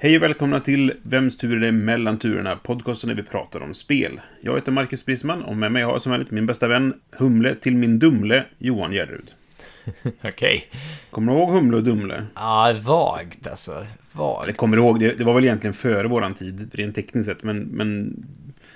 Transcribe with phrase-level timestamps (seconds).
[0.00, 2.56] Hej och välkomna till Vems tur är det mellan turerna?
[2.56, 4.20] Podcasten där vi pratar om spel.
[4.40, 7.54] Jag heter Marcus Brisman och med mig har jag som vanligt min bästa vän Humle
[7.54, 9.30] till min Dumle, Johan Järrud.
[10.24, 10.64] Okej.
[11.10, 12.24] Kommer du ihåg Humle och Dumle?
[12.34, 13.72] Ja, vagt alltså.
[13.72, 14.56] Eller Vagt.
[14.56, 15.00] kommer du ihåg?
[15.00, 17.58] Det, det var väl egentligen före våran tid, rent tekniskt sett, men...
[17.58, 18.16] men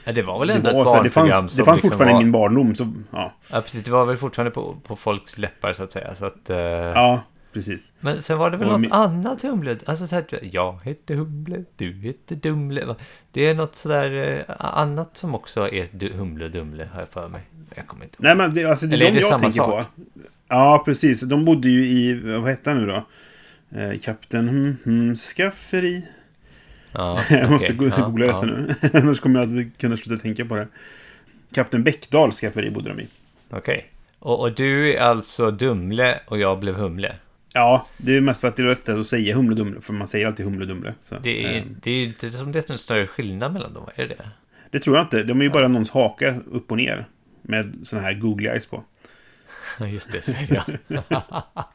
[0.05, 1.83] Ja, det var väl det, ändå var, ett här, det barnprogram fanns, det som fanns
[1.83, 2.21] liksom fortfarande var...
[2.21, 2.93] i min barndom, så...
[3.11, 3.85] Ja, Ja, precis.
[3.85, 6.15] Det var väl fortfarande på, på folks läppar, så att säga.
[6.15, 7.92] Så att, eh, ja precis.
[8.01, 9.77] Men sen var det väl Och något min- annat Humle.
[9.87, 12.95] Alltså så här, jag heter Humle, du heter Dumle.
[13.33, 17.41] Det är något sådär eh, annat som också är Humle Dumle, har jag för mig.
[17.74, 18.24] Jag kommer inte ihåg.
[18.24, 19.71] Nej, men det, alltså, det är Eller är de det jag samma tänker sak?
[19.71, 20.02] på.
[20.49, 21.21] Ja, precis.
[21.21, 22.21] De bodde ju i...
[22.21, 23.07] Vad hette han nu då?
[23.79, 26.02] Eh, Kapten hmm, hmm, Skafferi.
[26.93, 28.32] Ja, Jag måste go- Ja, googla ja.
[28.32, 28.74] detta nu.
[29.01, 30.68] Annars kommer jag att kunna sluta tänka på det.
[31.55, 33.07] Kapten Bäckdals skafferi bodde de i.
[33.51, 33.87] Okej.
[34.18, 37.16] Och, och du är alltså Dumle och jag blev Humle.
[37.55, 39.81] Ja, det är mest för att det är lättare att säga Humle Dumle.
[39.81, 40.95] För man säger alltid Humle Dumle.
[41.03, 43.89] Så, Det är, eh, det är inte som det är en större skillnad mellan dem,
[43.95, 44.31] är det det?
[44.71, 45.23] det tror jag inte.
[45.23, 47.07] De är ju bara någons haka upp och ner.
[47.43, 48.85] Med såna här googly eyes på.
[49.93, 51.49] Just det, så är det ja.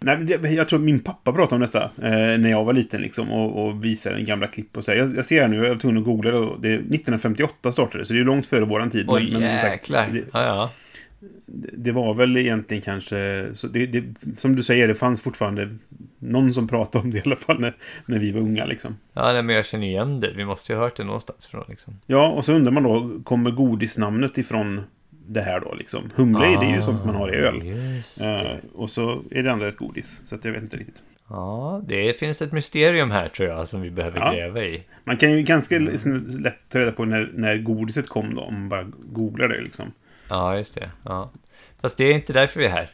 [0.00, 3.30] Nej, jag tror att min pappa pratade om detta eh, när jag var liten liksom,
[3.30, 4.76] och, och visade en gamla klipp.
[4.76, 4.98] Och så här.
[4.98, 6.56] Jag, jag ser här nu, jag var tvungen att googla det.
[6.60, 9.04] Det är 1958 startade det, så det är långt före våran tid.
[9.08, 10.08] Oj, som jäklar.
[10.12, 10.70] det, Ja, ja.
[11.72, 13.48] Det var väl egentligen kanske...
[13.52, 14.04] Så det, det,
[14.38, 15.76] som du säger, det fanns fortfarande
[16.18, 18.64] någon som pratade om det i alla fall när, när vi var unga.
[18.64, 18.96] Liksom.
[19.12, 20.32] Ja, nej, men jag känner igen det.
[20.36, 22.00] Vi måste ju ha hört det någonstans från liksom.
[22.06, 25.74] Ja, och så undrar man då, kommer godisnamnet ifrån det här då?
[25.74, 26.10] Liksom?
[26.14, 27.62] Humle, det är ju sånt man har i öl.
[27.66, 30.20] Just Eh, och så är det andra ett godis.
[30.24, 31.02] Så jag vet inte riktigt.
[31.28, 34.32] Ja, det finns ett mysterium här tror jag som vi behöver Ja.
[34.32, 34.82] gräva i.
[35.04, 38.68] Man kan ju ganska lätt ta reda på när, när godiset kom då, om man
[38.68, 39.92] bara googlar det liksom.
[40.28, 40.90] Ja, just det.
[41.04, 41.30] Ja.
[41.80, 42.90] Fast det är inte därför vi är här.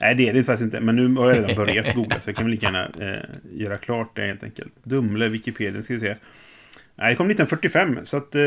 [0.00, 0.80] Nej, det är det faktiskt inte.
[0.80, 3.78] Men nu har jag redan börjat googla, så jag kan väl lika gärna eh, göra
[3.78, 4.72] klart det helt enkelt.
[4.82, 6.16] Dumle, Wikipedia, ska vi se.
[6.94, 8.42] Nej, det kom 1945, så att, eh,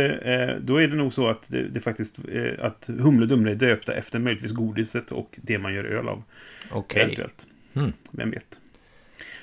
[0.61, 3.93] då är det nog så att det, det faktiskt eh, att Humle Dumle är döpta
[3.93, 6.23] efter möjligtvis godiset och det man gör öl av.
[6.71, 7.01] Okej.
[7.01, 7.47] Eventuellt.
[7.73, 7.93] Hmm.
[8.11, 8.59] Vem vet?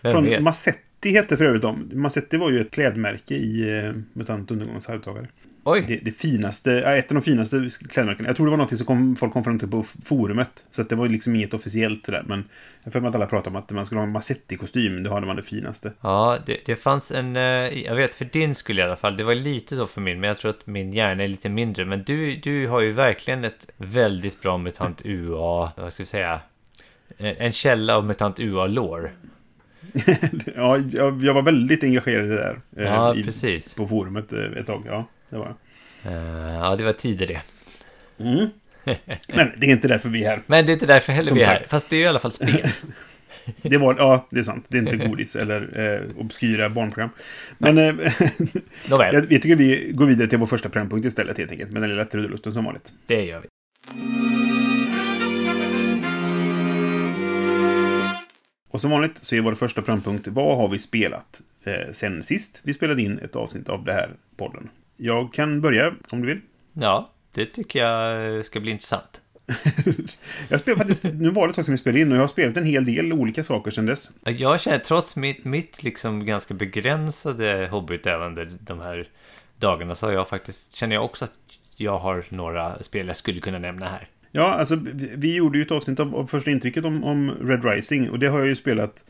[0.02, 0.42] Vem Från vet?
[0.42, 1.90] Massetti hette för övrigt de.
[1.92, 5.26] Massetti var ju ett klädmärke i eh, MUTANT Undergångens arvtagare.
[5.74, 8.28] Det, det finaste, ett av de finaste klädmärkena.
[8.28, 10.66] Jag tror det var något som kom, folk kom fram till på forumet.
[10.70, 12.24] Så att det var liksom inget officiellt där.
[12.26, 12.44] Men
[12.84, 15.02] jag för mig att alla pratade om att man skulle ha en Massetti-kostym.
[15.02, 15.92] Det hade man det finaste.
[16.00, 17.42] ja, det, det fanns en, eh,
[17.84, 20.28] jag vet för din skull i alla fall, det var lite så för min, men
[20.28, 21.84] jag tror att min hjärna är lite mindre.
[21.84, 26.40] Men du, du har ju verkligen ett väldigt bra MUTANT UA, vad ska vi säga,
[27.18, 29.10] Eh, en källa av MUTANT UA-lår.
[30.56, 32.60] ja, jag, jag var väldigt engagerad i det där.
[32.76, 33.74] eh, Ja, i, precis.
[33.74, 34.82] På forumet ett tag.
[34.86, 35.54] Ja, det var.
[36.06, 37.40] Eh, ja, det var tider det.
[38.24, 38.48] mm.
[39.34, 40.42] Men det är inte därför vi är här.
[40.46, 41.56] Men det är inte därför heller Som vi är här.
[41.56, 41.68] sagt.
[41.68, 42.70] Fast det är i alla fall spel.
[43.62, 44.64] Det var, ja, det är sant.
[44.68, 47.10] Det är inte godis eller eh, obskyra barnprogram.
[47.58, 47.84] Men eh,
[48.90, 51.70] jag, jag tycker vi går vidare till vår första programpunkt istället helt enkelt.
[51.70, 52.92] Med den lilla trudelutten som vanligt.
[53.06, 53.48] det gör vi.
[58.70, 62.60] Och som vanligt så är vår första programpunkt Vad har vi spelat eh, sen sist
[62.64, 64.68] vi spelade in ett avsnitt av det här podden?
[65.00, 66.40] Jag kan börja om du vill.
[66.72, 69.20] Ja, det tycker jag ska bli intressant.
[70.48, 72.28] Jag spelade faktiskt, nu var det ett tag sedan vi spelade in och jag har
[72.28, 74.10] spelat en hel del olika saker sedan dess.
[74.24, 79.08] Jag känner, trots mitt, mitt liksom ganska begränsade hobbyutövande de här
[79.56, 81.32] dagarna, så har jag faktiskt, känner jag också att
[81.76, 84.08] jag har några spel jag skulle kunna nämna här.
[84.32, 87.64] Ja, alltså vi, vi gjorde ju ett avsnitt av, av första intrycket om, om Red
[87.64, 89.04] Rising och det har jag ju spelat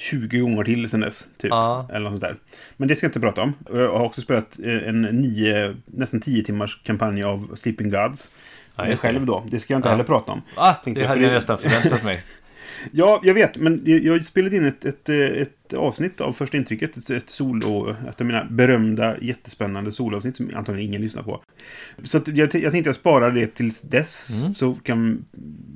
[0.00, 1.50] 20 gånger till sedan dess, typ.
[1.50, 1.88] Ja.
[1.92, 2.36] Eller något sånt där.
[2.76, 3.52] Men det ska jag inte prata om.
[3.72, 8.30] Jag har också spelat eh, en nio, nästan 10 timmars kampanj av Sleeping Gods.
[8.76, 9.44] Ja, själv då.
[9.50, 9.90] Det ska jag inte Ja.
[9.92, 10.42] heller prata om.
[10.56, 12.22] Ah, det hade jag nästan förväntat mig.
[12.92, 16.96] Ja, jag vet, men jag- spelade in ett, ett, eh, ett avsnitt av första intrycket.
[16.96, 21.42] Ett, ett solo, ett av mina berömda, jättespännande soloavsnitt som antagligen ingen lyssnar på.
[22.02, 24.54] Så att jag, jag tänkte jag sparar det tills dess, Mm.
[24.54, 25.24] så kan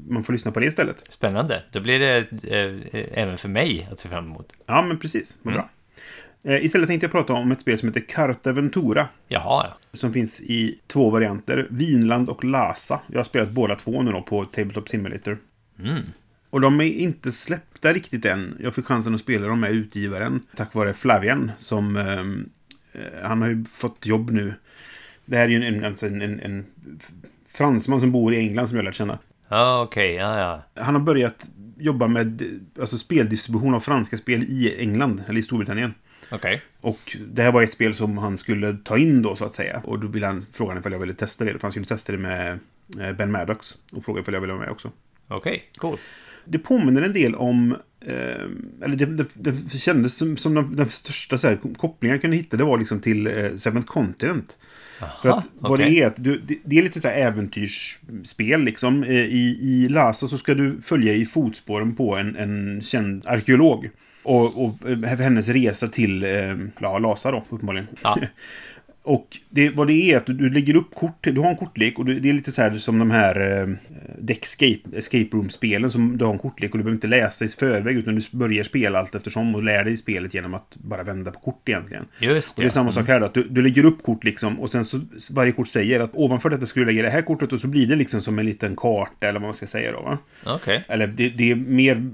[0.09, 1.05] man få lyssna på det istället.
[1.09, 1.63] Spännande.
[1.73, 4.53] Då blir det eh, eh, även för mig att se fram emot.
[4.67, 5.39] Ja, men precis.
[5.43, 5.63] Vad Mm.
[5.65, 5.71] bra.
[6.53, 9.09] Eh, Istället tänkte jag prata om ett spel som heter Carta Ventura.
[9.29, 9.77] Jaha, ja.
[9.93, 11.67] Som finns i två varianter.
[11.71, 13.01] Vinland och Lhasa.
[13.13, 15.39] Jag har spelat båda två nu då på Tabletop Simulator.
[15.79, 16.03] Mm.
[16.55, 18.57] Och de är inte släppta riktigt än.
[18.61, 22.49] Jag fick chansen att spela dem med utgivaren tack vare Flavian som ehm,
[22.93, 24.55] eh, han har ju fått jobb nu.
[25.25, 26.67] Det här är ju en, alltså en, en, en
[27.49, 29.19] fransman som bor i England som jag lärt känna.
[29.49, 30.39] Ja, okej, ja,
[30.75, 30.83] ja.
[30.83, 32.43] Han har börjat jobba med
[32.81, 35.95] alltså, speldistribution av franska spel i England, eller i Storbritannien.
[36.31, 36.63] Okej.
[36.81, 39.83] Och det här var ett spel som han skulle ta in då, så att säga.
[39.85, 41.53] Och då ville han fråga ifall jag ville testa det.
[41.53, 42.59] För han skulle testa det med
[43.01, 43.77] eh, Ben Maddox.
[43.93, 44.91] Och fråga ifall jag ville vara med också.
[45.29, 45.99] Okej, cool.
[46.45, 47.77] Det påminner en del om...
[48.07, 48.15] Eh,
[48.85, 52.37] eller det, det, det kändes som, som den, den största så här, kopplingen jag kunde
[52.37, 52.57] hitta.
[52.57, 54.59] Det var liksom till eh, Seventh Continent.
[55.23, 55.91] För att vad okej.
[55.91, 59.05] det är, att du, det, det är lite så här äventyrsspel liksom.
[59.05, 63.91] I, I Lhasa så ska du följa i fotspåren på en, en känd arkeolog.
[64.23, 67.87] Och, och eh, hennes resa till eh, Lhasa då, uppenbarligen.
[68.03, 68.19] Ja.
[69.05, 71.99] Och det, vad det är att du, du lägger upp kort, du har en kortlek
[71.99, 73.69] och du, det är lite så här som de här eh,
[74.19, 77.97] Deckscape, escape room-spelen som du har en kortlek och du behöver inte läsa i förväg
[77.97, 81.41] utan du börjar spela allt eftersom och lär dig spelet genom att bara vända på
[81.41, 82.07] kort egentligen.
[82.19, 84.61] Just Och det är samma sak här då, att du, du lägger upp kort liksom
[84.61, 87.53] och sen så varje kort säger att ovanför detta ska du lägga det här kortet
[87.53, 90.01] och så blir det liksom som en liten karta eller vad man ska säga då
[90.01, 90.19] va.
[90.47, 90.85] Okej.
[90.89, 92.11] Eller det, det är mer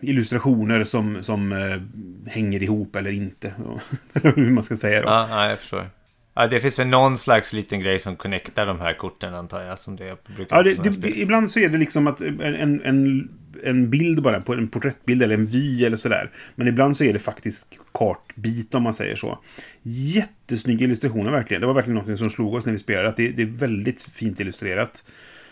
[0.00, 3.54] illustrationer som, som eh, hänger ihop eller inte.
[4.12, 5.08] Eller hur man ska säga då.
[5.08, 5.90] Ja, ja, jag förstår.
[6.34, 9.78] Ja, det finns väl någon slags liten grej som connectar de här korten antar jag.
[9.78, 11.12] Som det brukar Ja, det, det, spel.
[11.16, 13.28] ibland så är det liksom att en, en,
[13.62, 16.30] en bild bara, på en porträttbild eller en vy eller sådär.
[16.54, 19.38] Men ibland så är det faktiskt kartbit om man säger så.
[19.82, 21.60] Jättesnygga illustrationer verkligen.
[21.60, 23.08] Det var verkligen något som slog oss när vi spelade.
[23.08, 25.04] Att det, det är väldigt fint illustrerat.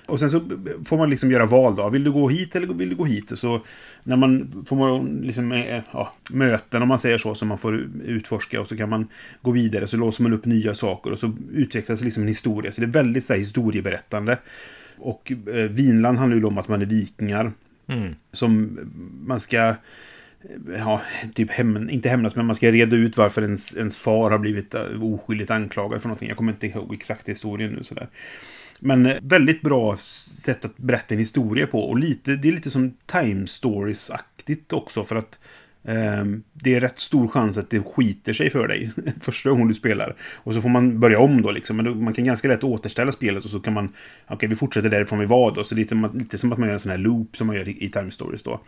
[0.06, 0.40] Och sen så
[0.87, 1.88] får man liksom göra val då.
[1.88, 3.31] Vill du gå hit eller vill du gå hit?
[3.31, 3.60] Och så
[4.02, 7.87] när man får man liksom, eh, ja, möten om man säger så som man får
[8.04, 9.08] utforska och så kan man
[9.43, 12.72] gå vidare så låser man upp nya saker och så utvecklas liksom en historia.
[12.72, 14.38] Så det är väldigt så här, historieberättande.
[14.99, 17.52] Och eh, Vinland handlar ju om att man är vikingar.
[17.87, 18.14] Mm.
[18.32, 18.78] Som
[19.26, 19.58] man ska...
[19.58, 19.75] eh,
[20.78, 21.00] Ja,
[21.34, 24.75] typ häm, inte hämnas, men man ska reda ut varför ens, ens far har blivit
[24.75, 26.28] eh, oskyldigt anklagad för någonting.
[26.28, 28.08] Jag kommer inte ihåg exakt historien nu sådär.
[28.84, 31.81] Men eh, väldigt bra sätt att berätta en historia på.
[31.82, 35.05] Och lite, det är lite som Time Stories-aktigt också.
[35.05, 35.40] För att
[35.84, 38.90] ehm, det är rätt stor chans att det skiter sig för dig
[39.20, 40.17] första gången du spelar.
[40.34, 41.76] Och så får man börja om då liksom.
[41.76, 43.93] Men man kan ganska lätt återställa spelet och så kan man...
[44.29, 45.64] Okej, vi fortsätter därifrån vi var då.
[45.64, 47.56] Så det är lite, lite som att man gör en sån här loop som man
[47.56, 48.61] gör i, Time Stories då.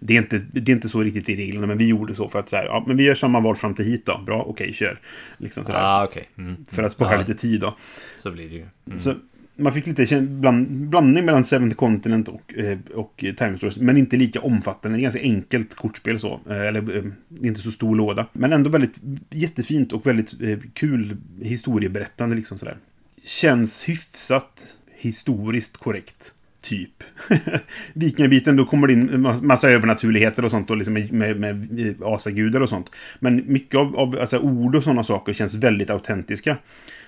[0.00, 2.38] Det är, inte, det är inte så riktigt i reglerna, men vi gjorde så för
[2.38, 4.18] att så här, ja, men vi gör samma val fram till hit då.
[4.26, 4.98] Bra, okej, kör.
[5.38, 5.80] Liksom sådär.
[5.82, 6.28] Ah, okej.
[6.38, 6.64] Mm.
[6.70, 7.18] För att spara Ja.
[7.18, 7.76] lite tid då.
[8.16, 8.66] Så blir det ju.
[8.86, 8.98] Mm.
[8.98, 9.14] Så
[9.56, 13.76] man fick lite bland, blandning mellan Seventh Continent och, eh, och eh, Time Stories.
[13.76, 14.98] Men inte lika omfattande.
[14.98, 16.40] Det är ganska enkelt kortspel så.
[16.48, 16.82] Eh, eller
[17.28, 18.26] det är inte så stor låda.
[18.32, 18.94] Men ändå väldigt
[19.30, 20.34] jättefint och väldigt
[20.74, 22.76] kul historieberättande liksom sådär.
[23.24, 26.34] Känns hyfsat historiskt korrekt.
[26.68, 27.04] Typ.
[27.92, 31.36] Vikingabiten, då kommer det in en massa- övernaturligheter och sånt och liksom med, med,
[31.72, 32.90] med asagudar och sånt.
[33.18, 36.56] Men mycket av, av alltså, ord och sådana saker känns väldigt autentiska.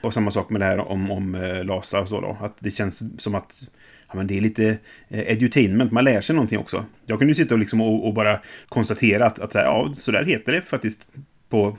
[0.02, 2.37] Och samma sak med det här om, om eh, Lasa och så då.
[2.40, 3.69] Att det känns som att
[4.08, 4.78] ja, men det är lite
[5.08, 5.93] eh, edutainment.
[5.93, 6.84] Man lär sig någonting också.
[7.06, 9.93] Jag kunde ju sitta och, liksom och, och bara konstatera att, att så här, ja,
[9.94, 11.06] så där heter det faktiskt
[11.49, 11.78] på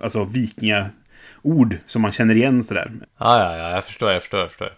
[0.00, 2.92] alltså vikingaord som man känner igen sådär.
[3.18, 4.72] Ja, ja, ja, jag förstår, jag förstår, jag förstår.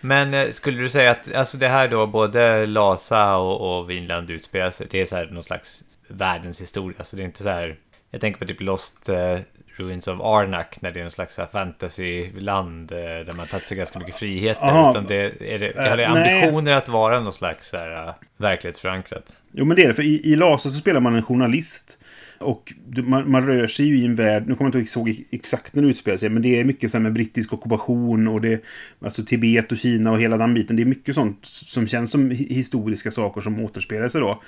[0.00, 4.30] Men eh, skulle du säga att alltså det här då, både Lasa och, och Vinland
[4.30, 6.98] utspelar sig, det är så här någon slags världens historia.
[6.98, 7.76] Alltså det är inte så här,
[8.10, 9.38] jag tänker på typ Lost eh,
[9.76, 13.64] Ruins of Arnak, när det är någon slags så här fantasyland eh, där man tagit
[13.66, 14.62] sig ganska mycket friheter.
[14.62, 14.90] Aha.
[14.90, 16.34] Utan det, är det, Eh, har det nej.
[16.42, 19.24] ambitioner att vara någon slags så här, eh, verklighetsförankrat?
[19.52, 19.94] Jo, men det är det.
[19.94, 21.98] För i, i Lasa så spelar man en journalist.
[22.40, 22.72] Och
[23.04, 25.82] man, man rör sig ju i en värld, nu kommer jag inte ihåg exakt när
[25.82, 28.64] det utspelar sig, men det är mycket så här med brittisk ockupation och det,
[29.00, 30.76] alltså Tibet och Kina och hela den biten.
[30.76, 34.42] Det är mycket sånt som känns som hi- historiska saker som återspelar sig då.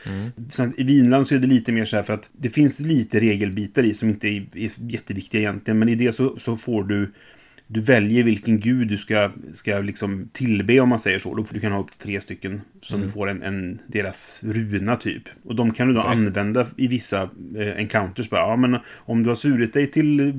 [0.51, 3.19] Sen, I Vinland så är det lite mer så här för att det finns lite
[3.21, 7.13] regelbitar i som inte är, är jätteviktiga egentligen, men i det så, så får du
[7.73, 11.35] du väljer vilken gud du ska, ska liksom tillbe om man säger så.
[11.35, 14.97] Då du kan ha upp till tre stycken som du får en, en deras runa
[14.97, 15.23] typ.
[15.45, 16.13] Och de kan du då Okej.
[16.13, 17.23] använda i vissa
[17.57, 18.31] eh, encounters.
[18.31, 20.35] Bara, ja, men om du har surit dig till eh,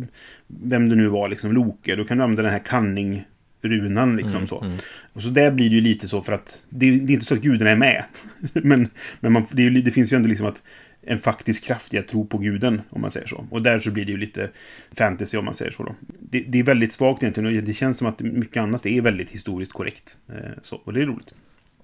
[0.48, 3.24] vem det nu var, liksom Loke, då kan du använda den här cunning
[3.62, 4.72] runan liksom så.
[5.14, 7.34] Och så där blir det ju lite så för att det, det är inte så
[7.34, 8.04] att gudarna är med.
[8.54, 8.88] men
[9.20, 10.64] men man, det, det finns ju ändå liksom att
[11.06, 13.46] en faktisk kraft i att tro på guden, om man säger så.
[13.52, 14.50] Och där så blir det ju lite
[14.98, 15.96] fantasy, om man säger så då.
[16.20, 19.30] Det, det är väldigt svagt egentligen och det känns som att mycket annat är väldigt
[19.30, 20.18] historiskt korrekt.
[20.30, 21.34] Eh, så, och det är roligt.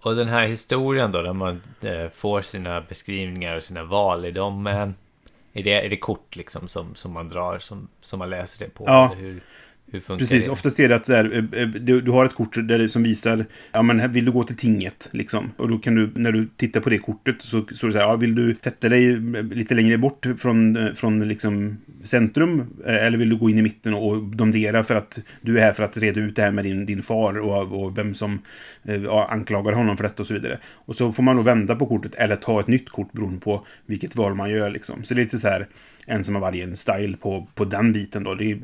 [0.01, 4.31] Och den här historien då, där man eh, får sina beskrivningar och sina val, är
[4.31, 4.67] de...
[5.53, 8.71] Är det, är det kort liksom som, som man drar, som, som man läser det
[8.71, 8.83] på?
[8.87, 9.11] Ja.
[9.11, 9.41] Eller hur?
[9.91, 10.51] Precis, det?
[10.51, 13.03] oftast är det att så här, eh, eh, du, du har ett kort där som
[13.03, 15.51] visar, ja men här vill du gå till tinget, liksom.
[15.57, 18.05] Och då kan du, när du tittar på det kortet så står det så här,
[18.05, 23.29] ja vill du sätta dig eh, lite längre bort från, från liksom centrum, eller vill
[23.29, 26.21] du gå in i mitten och, domdera för att du är här för att reda
[26.21, 28.39] ut det här med din, din far och, och vem som
[28.83, 30.59] ja, anklagar honom för detta och så vidare.
[30.65, 33.65] Och så får man då vända på kortet eller ta ett nytt kort beroende på
[33.85, 35.03] vilket val man gör, liksom.
[35.03, 35.67] Så det är lite så här,
[36.09, 38.35] en som har varje style på, på den biten då.
[38.35, 38.59] Det är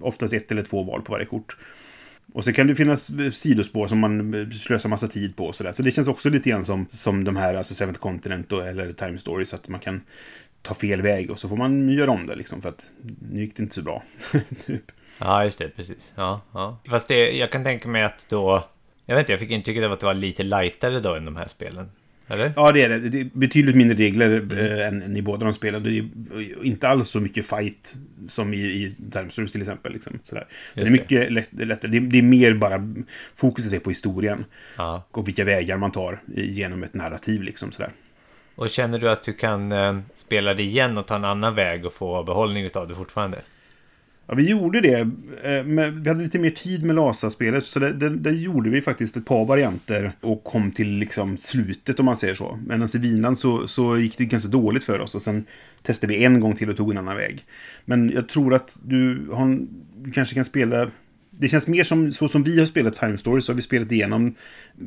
[0.00, 1.56] oftast ett eller två val på varje kort.
[2.32, 5.72] Och så kan det finnas sidospår som man eh, slösar massa tid på och sådär.
[5.72, 8.92] Så det känns också lite grann som, som de här, alltså Seventh Continent och, eller
[8.92, 10.00] Time Stories, att man kan
[10.62, 12.92] ta fel väg och så får man göra om det liksom för att
[13.32, 14.02] nu gick det inte så bra.
[14.66, 14.92] typ.
[15.18, 16.12] Ja, just det, precis.
[16.16, 16.78] Ja, ja.
[16.90, 18.68] Fast det, jag kan tänka mig att då...
[19.06, 21.36] Jag vet inte, jag fick intrycket av att det var lite lightare då än de
[21.36, 21.90] här spelen.
[22.28, 22.52] Eller?
[22.56, 22.98] Ja, det är det.
[22.98, 25.82] Det är betydligt mindre regler eh, än, än i båda de spelen.
[25.82, 28.94] Det är inte alls så mycket fight som i, i
[29.30, 29.92] Stories till exempel.
[29.92, 30.46] Liksom, sådär.
[30.74, 31.90] Det är mycket lätt, lättare.
[31.90, 32.94] Det är, det är mer bara
[33.34, 34.44] fokuset är på historien.
[34.76, 35.04] Ja.
[35.10, 37.90] Och vilka vägar man tar genom ett narrativ liksom sådär.
[38.54, 41.86] Och känner du att du kan eh, spela det igen och ta en annan väg
[41.86, 43.38] och få behållning utav det fortfarande?
[44.28, 44.98] Ja, vi gjorde det.
[45.44, 47.64] Eh, Men vi hade lite mer tid med Lasa-spelet.
[47.64, 50.12] Så det, det, det gjorde vi faktiskt ett par varianter.
[50.20, 52.58] Och kom till liksom slutet om man säger så.
[52.66, 55.14] Medan alltså i Vinland så, så gick det ganska dåligt för oss.
[55.14, 55.44] Och sen
[55.82, 57.44] testade vi en gång till och tog en annan väg.
[57.84, 59.58] Men jag tror att du, har,
[59.96, 60.90] du kanske kan spela...
[61.40, 63.92] Det känns mer som så som vi har spelat Time Stories så har vi spelat
[63.92, 64.34] igenom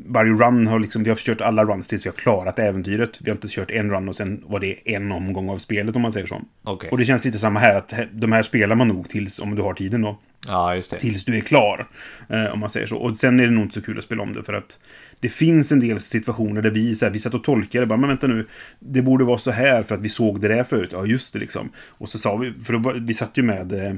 [0.05, 0.67] varje run.
[0.67, 3.19] Har liksom, vi har kört alla runs tills vi har klarat äventyret.
[3.21, 6.01] Vi har inte kört en run och sen var det en omgång av spelet om
[6.01, 6.41] man säger så.
[6.63, 6.89] Okej.
[6.89, 9.61] Och det känns lite samma här, att de här spelar man nog tills, om du
[9.61, 10.99] har tiden då, Ja, just det.
[10.99, 11.87] tills du är klar.
[12.29, 12.97] Eh, om man säger så.
[12.97, 14.79] Och sen är det nog inte så kul att spela om det, för att
[15.21, 18.09] det finns en del situationer där vi, så här, vi satt och tolkade, bara, men
[18.09, 18.47] vänta nu,
[18.79, 20.89] det borde vara så här för att vi såg det där förut.
[20.93, 21.69] Ja, just det liksom.
[21.75, 23.95] Och så sa vi, för då, vi satt ju med eh,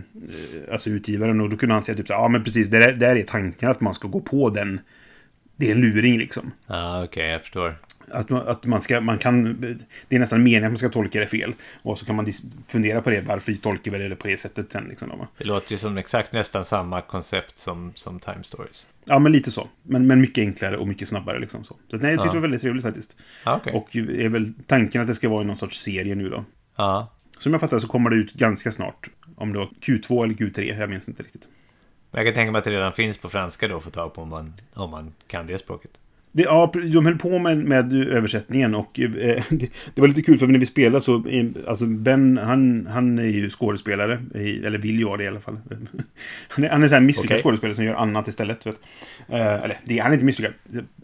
[0.71, 2.93] alltså utgivaren och då kunde han säga typ så här, ja men precis, det där,
[2.93, 4.79] där är tanken att man ska gå på den.
[5.55, 6.51] Det är en luring liksom.
[6.67, 7.75] Ja, okej, jag förstår.
[8.11, 9.61] Att man, att man ska, man kan,
[10.07, 11.53] det är nästan meningen att man ska tolka det fel.
[11.81, 12.27] Och så kan man
[12.67, 15.09] fundera på det, varför tolkar vi det på det sättet sen liksom.
[15.09, 15.27] Då?
[15.37, 18.87] Det låter ju som exakt nästan samma koncept som, som Time Stories.
[19.05, 19.67] Ja, men lite så.
[19.83, 21.75] Men, men mycket enklare och mycket snabbare liksom så.
[21.89, 22.31] Så nej, jag tyckte Ja.
[22.31, 23.17] det var väldigt trevligt faktiskt.
[23.45, 23.73] Ja, okej.
[23.73, 26.45] Och är väl tanken att det ska vara i någon sorts serie nu då.
[26.75, 27.07] Ja.
[27.39, 29.09] Som jag fattar så kommer det ut ganska snart.
[29.35, 31.47] Om det var Q2 eller Q3, jag minns inte riktigt.
[32.11, 34.21] Jag kan tänka mig att det redan finns på franska då att få tag på
[34.21, 35.91] om man, om man kan det språket.
[36.35, 39.09] Det, ja, de höll på med, med översättningen och eh,
[39.49, 41.23] det, det var lite kul för när vi spelade så,
[41.67, 45.59] alltså Ben, han, han är ju skådespelare, eller vill ju vara det i alla fall.
[46.47, 47.43] Han är, han är så här misslyckad Okej.
[47.43, 48.67] skådespelare som gör annat istället.
[48.67, 48.75] Vet.
[49.29, 50.53] Eh, eller, det, han är inte misslyckad.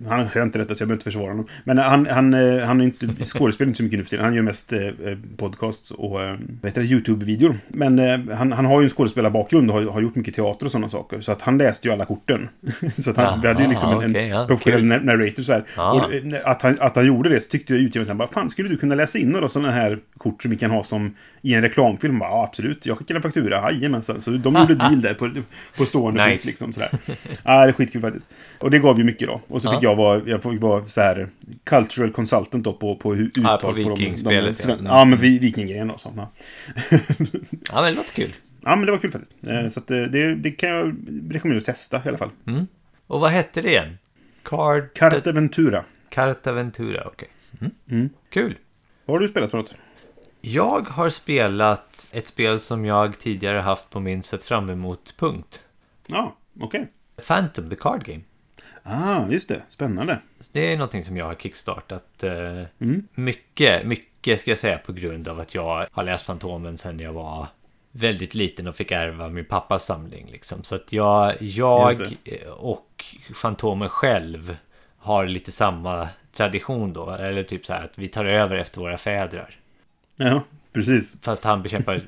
[0.08, 1.48] Han hör inte detta så jag behöver inte försvara honom.
[1.64, 4.26] Men han, han, eh, han är inte, skådespelar inte så mycket nu för tiden.
[4.26, 4.94] Han gör mest eh, eh,
[5.38, 7.56] podcasts och eh, YouTube-videor.
[7.68, 10.72] Men eh, han, han har ju en skådespelarbakgrund och har, har gjort mycket teater och
[10.72, 11.22] sådana saker.
[11.22, 12.50] Så att han läste ju alla korten.
[12.94, 15.19] så att han, vi hade ju liksom en, en okej, ja, professionell kul.
[15.20, 15.62] Na- narrator så.
[15.76, 15.92] Ja.
[16.06, 18.70] Och, eh, att, han, att han gjorde det så tyckte jag utgivaren bara, fan skulle
[18.70, 21.62] du kunna läsa in några sådana här kort som vi kan ha som i en
[21.62, 22.20] reklamfilm?
[22.20, 24.22] Bara, ja, absolut, jag skickar en faktura, jajamensan.
[24.22, 25.32] Så de gjorde deal där på,
[25.78, 26.38] på stående Nice.
[26.38, 26.90] fot liksom sådär.
[27.44, 28.30] Ja, det är skitkul faktiskt.
[28.60, 29.42] Och det gav ju mycket då.
[29.48, 31.30] Och så fick jag vara, jag fick vara så här
[31.64, 35.06] cultural consultant då på, på hur uttal Ja, på på, de, de, Vikingspelet, ja.
[35.06, 35.98] men vi- vikingrejen då.
[35.98, 36.32] Så, ja.
[37.72, 38.30] Ja, men det låter kul.
[38.62, 39.36] ja, men det var kul faktiskt.
[39.48, 40.96] Eh, Så eh, det, det kan jag
[41.32, 42.30] rekommendera att testa i alla fall.
[43.08, 43.98] Och vad hette det igen?
[44.50, 44.94] Card...
[44.94, 45.86] Carte Ventura.
[46.10, 47.29] Carta Ventura, okej.
[47.62, 47.72] Mm.
[47.91, 48.10] Mm.
[48.29, 48.58] Kul.
[49.06, 49.75] Vad har du spelat för något?
[50.41, 55.63] Jag har spelat ett spel som jag tidigare haft på min sett fram emot-punkt.
[56.08, 56.88] Ja, okej.
[57.27, 58.22] Phantom, the card game.
[58.84, 59.62] Ah, just det.
[59.70, 60.22] Spännande.
[60.53, 62.24] Det är någonting som jag har kickstartat.
[62.24, 62.32] Eh,
[62.79, 63.08] Mm.
[63.15, 67.13] mycket, mycket ska jag säga på grund av att jag har läst Fantomen sedan jag
[67.13, 67.48] var
[67.91, 70.29] väldigt liten och fick ärva min pappas samling.
[70.31, 70.63] Liksom.
[70.63, 72.17] Så att jag, jag
[72.58, 73.05] och
[73.36, 74.58] Fantomen själv
[74.98, 77.10] har lite samma tradition då.
[77.10, 79.55] Eller typ så här att vi tar över efter våra fädrar.
[80.15, 80.43] Ja,
[80.74, 81.22] precis.
[81.22, 82.01] Fast han bekämpar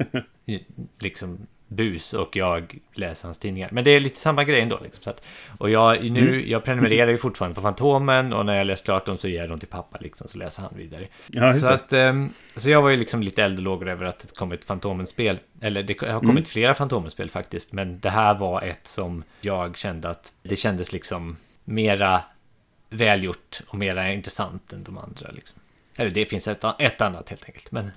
[1.00, 3.70] liksom bus och jag läser hans tidningar.
[3.72, 4.80] Men det är lite samma grej ändå.
[4.84, 5.04] Liksom.
[5.04, 5.22] Så att,
[5.58, 9.18] och jag, nu, jag prenumererar ju fortfarande på Fantomen och när jag läst klart dem
[9.18, 11.08] så ger jag dem till pappa liksom, så läser han vidare.
[11.28, 14.20] Ja, så, att, ehm, så jag var ju liksom lite eld och lågor över att
[14.20, 15.40] det kom ett Fantomen-spel.
[15.62, 16.46] Eller det har kommit Mm.
[16.46, 17.72] flera Fantomen-spel faktiskt.
[17.72, 22.22] Men det här var ett som jag kände att det kändes liksom mera
[22.90, 25.30] välgjort och mera intressant än de andra.
[25.32, 25.60] Liksom.
[25.98, 27.72] Eller det finns ett, ett annat helt enkelt.
[27.72, 27.92] Men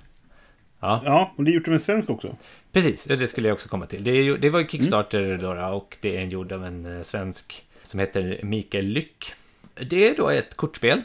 [0.79, 1.01] ja.
[1.05, 2.35] Ja, och det är gjort med svensk också.
[2.75, 4.03] Precis, det skulle jag också komma till.
[4.03, 5.41] Det, det var ju Kickstarter Mm.
[5.41, 9.33] då, och det är gjord av en eh, svensk som heter Mikael Lyck.
[9.73, 11.01] Det är då ett kortspel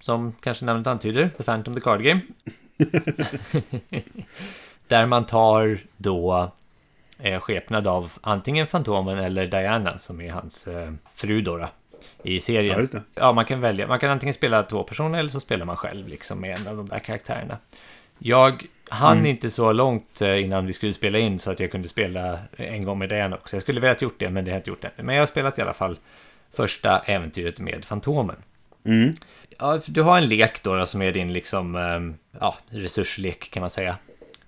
[0.00, 2.20] som kanske namnet antyder, The Phantom the Card Game.
[4.88, 6.50] Där man tar då
[7.18, 11.68] är skepnad av antingen Fantomen eller Diana som är hans eh, fru då,
[12.22, 12.88] i serien.
[12.92, 13.00] Ja.
[13.14, 13.86] Ja, man kan välja.
[13.86, 16.76] Man kan antingen spela två personer eller så spelar man själv liksom med en av
[16.76, 17.58] de där karaktärerna.
[18.18, 19.26] Jag hann Mm.
[19.30, 22.84] inte så långt eh, innan vi skulle spela in så att jag kunde spela en
[22.84, 23.56] gång med Diana också.
[23.56, 24.90] Jag skulle velat gjort det, men det har jag inte gjort än.
[25.06, 25.98] Men jag har spelat i alla fall
[26.52, 28.36] första äventyret med Fantomen.
[28.84, 29.14] Mm.
[29.58, 33.70] Ja, du har en lek då, som är din liksom, ehm, ja, resurslek kan man
[33.70, 33.96] säga.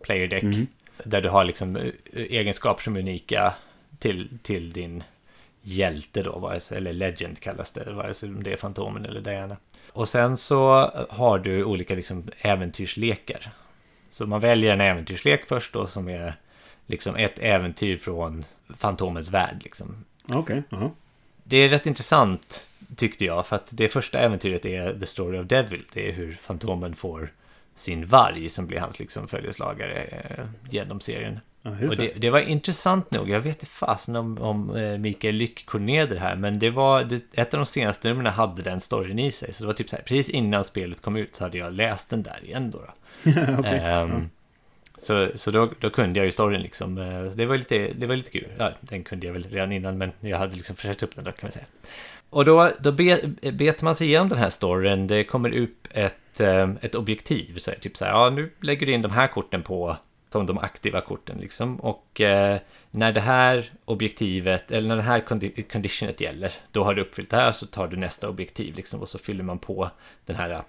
[0.04, 0.42] Player deck.
[0.42, 0.66] Mhm.
[1.04, 3.54] Där du har liksom eh, egenskaper som är unika
[3.98, 5.02] till, till din
[5.62, 9.56] hjälte då, vare sig, eller legend kallas det, vare sig det är Fantomen eller Diana.
[9.92, 13.50] Och sen så har du olika liksom äventyrslekar.
[14.16, 16.34] Så man väljer en äventyrslek först då som är
[16.86, 20.04] liksom ett äventyr från Fantomens värld liksom.
[20.28, 20.62] Okej.
[20.68, 20.92] ja.
[21.44, 25.46] Det är rätt intressant tyckte jag, för att det första äventyret är The Story of
[25.46, 25.84] Devil.
[25.92, 27.32] Det är hur Fantomen får
[27.74, 31.40] sin varg som blir hans liksom följeslagare eh, genom serien.
[31.62, 32.12] Ja, det, det.
[32.16, 36.36] det var intressant nog, jag vet inte fasen om, om eh, Mikael Lyck det här,
[36.36, 39.52] men det var, det, ett av de senaste numren hade den storyn i sig.
[39.52, 42.10] Så det var typ så här, precis innan spelet kom ut så hade jag läst
[42.10, 42.78] den där igen då.
[42.78, 42.92] då.
[43.58, 43.78] okay.
[43.78, 44.30] um, ehm,
[44.98, 46.98] Så, så då, då kunde jag ju storyn liksom.
[46.98, 48.48] Eh, det var lite, det var lite kul.
[48.58, 51.32] Ja, den kunde jag väl redan innan, men jag hade liksom försökt upp den då
[51.32, 51.64] kan man säga.
[52.30, 53.20] Och då, då be,
[53.52, 55.06] bet man sig igenom den här storyn.
[55.06, 57.58] Det kommer upp ett, eh, ett objektiv.
[57.58, 59.96] Så här, typ så här, ja nu lägger du in de här korten på
[60.28, 61.76] som de aktiva korten liksom.
[61.80, 62.58] Och eh,
[62.90, 65.20] när det här objektivet, eller när det här
[65.68, 69.00] conditionet gäller, då har du uppfyllt det här så tar du nästa objektiv liksom.
[69.00, 69.90] Och så fyller man på
[70.26, 70.62] den här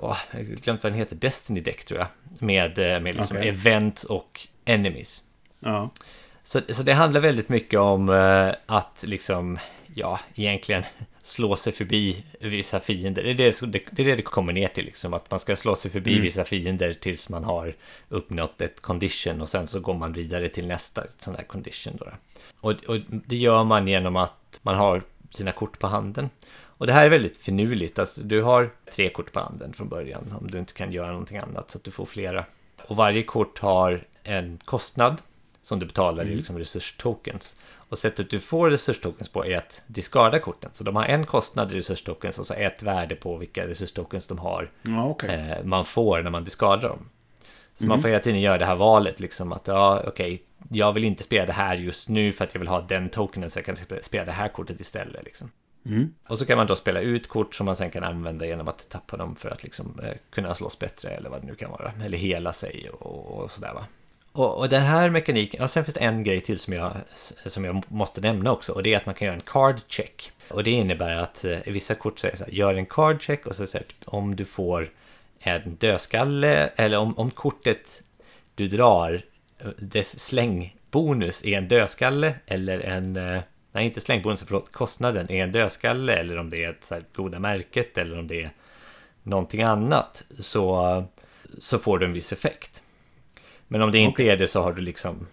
[0.00, 2.08] Åh, jag har glömt vad den heter, Destiny Deck tror jag.
[2.38, 3.48] Med, eh, med liksom Okej.
[3.48, 5.24] events och enemies.
[5.60, 5.90] Ja.
[6.42, 9.58] Så, så det handlar väldigt mycket om eh, att liksom,
[9.94, 10.82] ja, egentligen
[11.22, 13.22] slå sig förbi vissa fiender.
[13.22, 15.56] Det är det, det, det, är det det kommer ner till, liksom, att man ska
[15.56, 16.22] slå sig förbi Mm.
[16.22, 17.74] vissa fiender tills man har
[18.08, 21.96] uppnått ett condition och sen så går man vidare till nästa sån där condition.
[21.96, 22.06] Då.
[22.60, 26.30] Och, och det gör man genom att man har sina kort på handen.
[26.78, 27.98] Och det här är väldigt finurligt.
[27.98, 31.36] Alltså, du har tre kort på handen från början om du inte kan göra någonting
[31.38, 32.44] annat så att du får flera.
[32.86, 35.16] Och varje kort har en kostnad
[35.62, 37.56] som du betalar i liksom resurstokens.
[37.90, 40.70] Och sättet du får resurstokens på är att diskarda korten.
[40.72, 44.38] Så de har en kostnad i resurstokens och så ett värde på vilka resurstokens de
[44.38, 45.30] har Ja, okej.
[45.58, 47.08] eh, man får när man diskardar dem.
[47.74, 51.04] Så man får hela tiden göra det här valet liksom att ja, okej, jag vill
[51.04, 53.66] inte spela det här just nu för att jag vill ha den tokenen så jag
[53.66, 55.50] kan spe- spela det här kortet istället liksom.
[55.88, 56.14] Mm.
[56.28, 58.88] Och så kan man då spela ut kort som man sen kan använda genom att
[58.88, 61.92] tappa dem för att liksom eh, kunna slåss bättre eller vad det nu kan vara.
[62.04, 63.84] Eller hela sig och, och sådär va.
[64.32, 66.92] Och, och den här mekaniken, och sen finns det en grej till som jag,
[67.46, 70.32] som jag måste nämna också och det är att man kan göra en card check.
[70.48, 73.54] Och det innebär att eh, vissa kort säger så här, gör en card check och
[73.54, 74.90] så säger det, om du får
[75.38, 78.02] en dödskalle eller om, om kortet
[78.54, 79.22] du drar,
[79.58, 85.42] eh, dess slängbonus är en dödskalle eller en, eh, nej inte slängbonus, förlåt, kostnaden är
[85.44, 88.50] en dödskalle eller om det är ett så här goda märket eller om det är
[89.22, 91.04] någonting annat så,
[91.58, 92.82] så får du en viss effekt.
[93.68, 95.26] Men om det inte är det så har du liksom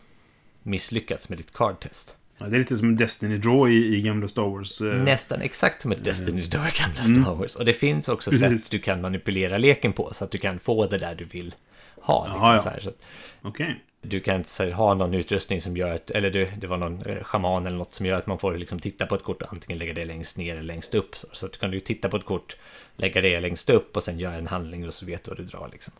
[0.63, 2.15] misslyckats med ditt cardtest.
[2.37, 4.81] Ja, det är lite som en Destiny Draw i, i gamla Star Wars.
[4.81, 7.55] eh, Nästan exakt som ett Destiny då gamla Star Wars.
[7.55, 8.41] Och det finns också Mm.
[8.41, 8.63] Precis.
[8.63, 11.55] sätt du kan manipulera leken på så att du kan få det där du vill
[12.01, 12.25] ha.
[12.25, 12.59] Liksom, ja.
[12.59, 13.01] så här, så att
[13.41, 13.83] Okej.
[14.09, 17.05] Du kan så här, ha någon utrustning som gör att, eller du, det var någon
[17.05, 19.53] eh, shaman eller något som gör att man får liksom titta på ett kort och
[19.53, 21.15] antingen lägga det längst ner eller längst upp.
[21.15, 22.57] Så, så att du kan du titta på ett kort,
[22.95, 25.43] lägga det längst upp och sen göra en handling och så vet du vad du
[25.43, 25.93] drar liksom.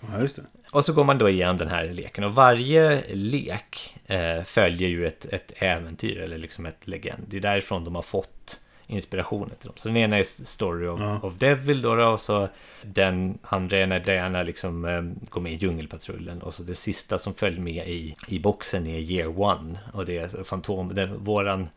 [0.00, 0.42] Ja.
[0.70, 5.06] Och så går man då igenom den här leken och varje lek eh, följer ju
[5.06, 7.24] ett, ett äventyr eller liksom ett legend.
[7.28, 8.60] Det är därifrån de har fått
[8.92, 9.76] inspirationen till dem.
[9.76, 11.20] Så den ena är Story of, Ja.
[11.22, 12.48] of Devil då, då och så
[12.82, 17.18] den andra är när Diana liksom eh, går med i Djungelpatrullen och så det sista
[17.18, 21.68] som följer med i, i boxen är Year One och det är Fantom, den, våran,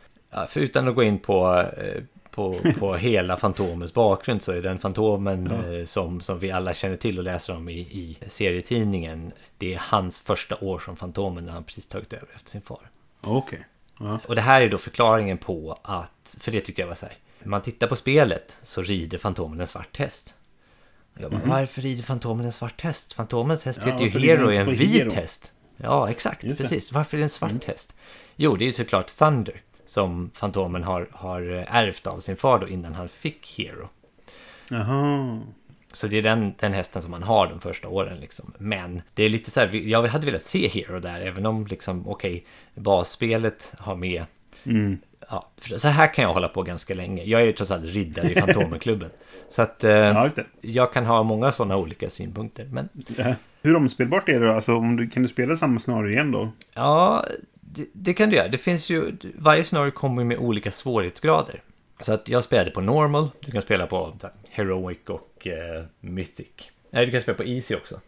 [0.49, 4.79] för utan att gå in på eh, på, på hela Fantomens bakgrund så är den
[4.79, 5.73] Fantomen Ja.
[5.77, 9.31] eh, som, som vi alla känner till och läser om i, i serietidningen.
[9.57, 12.79] Det är hans första år som Fantomen när han precis tagit över efter sin far.
[13.21, 13.65] Okej.
[13.99, 14.19] Ja.
[14.27, 17.15] Och det här är då förklaringen på att, för det tyckte jag var så här.
[17.39, 20.33] När man tittar på spelet så rider Fantomen en svart häst.
[21.15, 23.13] Och Jag bara, varför rider Fantomen en svart häst?
[23.13, 23.79] Fantomens häst.
[23.85, 25.11] Ja, heter ju Hero, är en vit Hero?
[25.11, 25.51] häst.
[25.77, 26.63] Ja, exakt, Just det.
[26.63, 26.69] Mm.
[26.69, 26.91] precis.
[26.91, 27.93] Varför är det en svart häst?
[28.35, 32.67] Jo, det är ju såklart Thunder som Fantomen har, har ärvt av sin far då
[32.67, 33.89] innan han fick Hero.
[34.69, 35.41] Jaha.
[35.95, 38.53] Så det är den, den hästen som man har de första åren liksom.
[38.57, 42.07] Men det är lite så här, jag hade velat se Hero där, även om liksom,
[42.07, 44.25] okej, basspelet har med
[44.63, 44.97] Mm.
[45.29, 47.23] Ja, så här kan jag hålla på ganska länge.
[47.23, 49.09] Jag är ju trots allt riddare i Fantomenklubben.
[49.49, 50.29] Så att eh, Ja,
[50.61, 52.65] jag kan ha många sådana olika synpunkter.
[52.65, 52.89] Men
[53.61, 54.53] Hur omspelbart är det då?
[54.53, 56.51] Alltså, om du, kan du spela samma scenario igen då?
[56.73, 57.25] Ja,
[57.61, 58.47] det, det kan du göra.
[58.47, 61.61] Det finns ju, varje scenario kommer med olika svårighetsgrader.
[61.99, 66.71] Så att jag spelade på normal, du kan spela på här, heroic och eh, mythic.
[66.89, 68.01] Nej, du kan spela på easy också.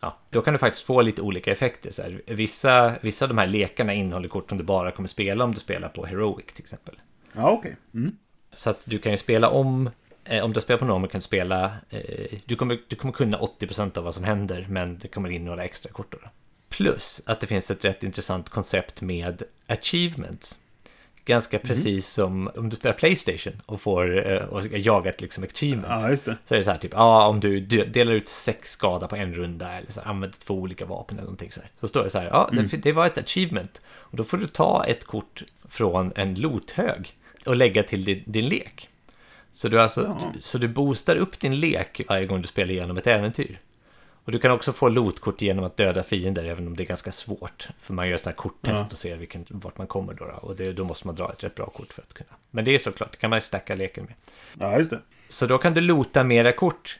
[0.00, 1.90] Ja, då kan du faktiskt få lite olika effekter.
[1.90, 5.44] Så här, vissa, vissa av de här lekarna innehåller kort som du bara kommer spela
[5.44, 6.94] om du spelar på heroic till exempel.
[7.32, 7.76] Ja, okej.
[7.94, 8.16] Mm.
[8.52, 9.90] Så att du kan ju spela om,
[10.24, 13.38] eh, om du spelar på normal kan du spela, eh, du, kommer, du kommer kunna
[13.38, 16.18] 80% av vad som händer, men det kommer in några extra kort då.
[16.68, 20.58] Plus att det finns ett rätt intressant koncept med achievements.
[21.26, 25.44] Ganska precis som om du spelar Playstation och får eh, och ska jaga ett liksom
[25.44, 25.86] achievement.
[26.02, 26.36] Ja, just det.
[26.44, 29.16] Så är det så här typ, ja om du de- delar ut sex skada på
[29.16, 31.70] en runda eller så här, använder två olika vapen eller någonting så här.
[31.80, 33.82] Så står det så här, ja det, det var ett achievement.
[33.86, 37.12] Och då får du ta ett kort från en lothög
[37.46, 38.88] och lägga till din, din lek.
[39.52, 40.32] Så du, alltså, Ja.
[40.40, 43.58] så du boostar upp din lek varje gång du spelar igenom ett äventyr.
[44.24, 47.12] Och du kan också få lotkort genom att döda fiender, även om det är ganska
[47.12, 47.68] svårt.
[47.80, 48.86] För man gör sådana här korttest Ja.
[48.90, 50.24] och ser vilken, vart man kommer då.
[50.24, 50.32] då.
[50.48, 52.30] Och det, då måste man dra ett rätt bra kort för att kunna.
[52.50, 54.14] Men det är såklart, det kan man stacka leken med.
[54.60, 55.00] Ja, just det.
[55.28, 56.98] Så då kan du lota mera kort.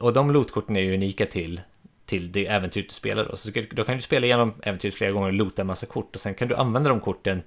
[0.00, 1.60] Och de lotkorten är ju unika till,
[2.06, 3.36] till det äventyr du spelar då.
[3.36, 6.14] Så då kan du spela igenom äventyret flera gånger och lota en massa kort.
[6.14, 7.42] Och sen kan du använda de korten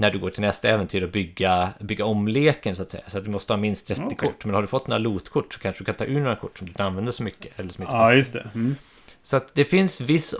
[0.00, 3.02] när du går till nästa äventyr och bygga, bygga om leken så att säga.
[3.06, 4.16] Så att du måste ha minst 30 Okej.
[4.16, 4.44] kort.
[4.44, 6.66] Men har du fått några lotkort så kanske du kan ta ur några kort som
[6.66, 7.60] du inte använder så mycket.
[7.60, 8.16] Eller som inte Ja, passar.
[8.16, 8.50] just det.
[8.54, 8.76] Mm.
[9.22, 10.34] Så att det finns viss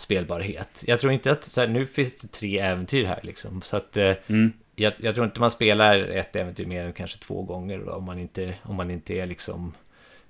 [0.00, 0.84] omspelbarhet.
[0.86, 3.62] Jag tror inte att, så här, nu finns det tre äventyr här liksom.
[3.62, 4.52] Så att eh, Mm.
[4.76, 8.04] jag, jag tror inte man spelar ett äventyr mer än kanske två gånger då, om
[8.04, 9.74] man inte, om man inte är liksom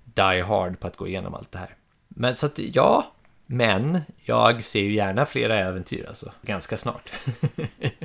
[0.04, 1.74] die hard på att gå igenom allt det här.
[2.08, 3.12] Men så att ja,
[3.52, 7.10] men jag ser ju gärna flera äventyr alltså, ganska snart.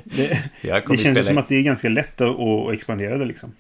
[0.04, 3.26] Det, Jag det känns ju som att det är ganska lätt att, att expandera det
[3.26, 3.54] liksom.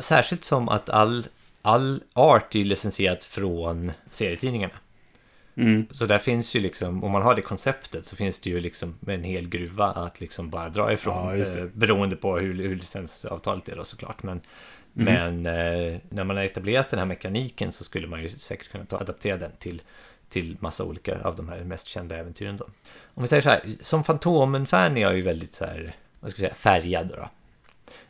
[0.00, 1.26] Särskilt som att all,
[1.62, 4.74] all art är licensierat från serietidningarna.
[5.56, 5.86] Mm.
[5.90, 8.94] Så där finns ju liksom, om man har det konceptet så finns det ju liksom
[9.06, 11.38] en hel gruva att liksom bara dra ifrån.
[11.38, 14.22] Ja, eh, beroende på hur, hur licensavtalet är då såklart.
[14.22, 14.40] Men,
[14.98, 15.42] Mm.
[15.42, 18.84] men eh, när man har etablerat den här mekaniken så skulle man ju säkert kunna
[18.84, 19.82] ta, adaptera den till,
[20.28, 22.64] till massa olika av de här mest kända äventyren då.
[23.14, 26.42] Om vi säger så här, som Fantomen-fan är jag ju väldigt så här, vad ska
[26.42, 27.28] jag säga, färgad då.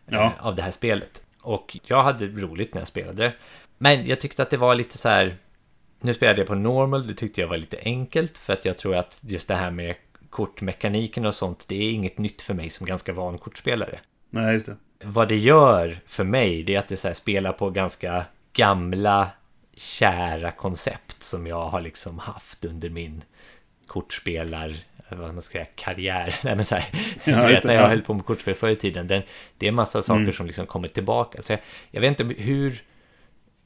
[0.07, 0.25] Ja.
[0.25, 1.23] eh, Av det här spelet.
[1.43, 3.33] Och jag hade roligt när jag spelade det.
[3.79, 5.37] Men jag tyckte att det var lite så här,
[6.01, 8.97] nu spelade jag på normal, det tyckte jag var lite enkelt för att jag tror
[8.97, 9.95] att just det här med
[10.31, 14.01] kortmekaniken och sånt, det är inget nytt för mig som ganska van kortspelare.
[14.31, 14.77] Nej, just det.
[15.05, 19.31] Vad det gör för mig, det är att det så spelar på ganska gamla,
[19.77, 23.25] kära koncept som jag har liksom haft under min
[23.87, 24.77] kortspelar,
[25.09, 26.35] vad man ska säga, karriär.
[26.45, 26.89] Nej men så här,
[27.25, 27.89] Ja, du vet det, när jag ja.
[27.89, 29.23] höll på med kortspel förr i tiden, den,
[29.59, 30.33] det är massa saker Mm.
[30.33, 31.43] som liksom kommer tillbaka.
[31.43, 31.61] Så jag,
[31.91, 32.83] jag vet inte hur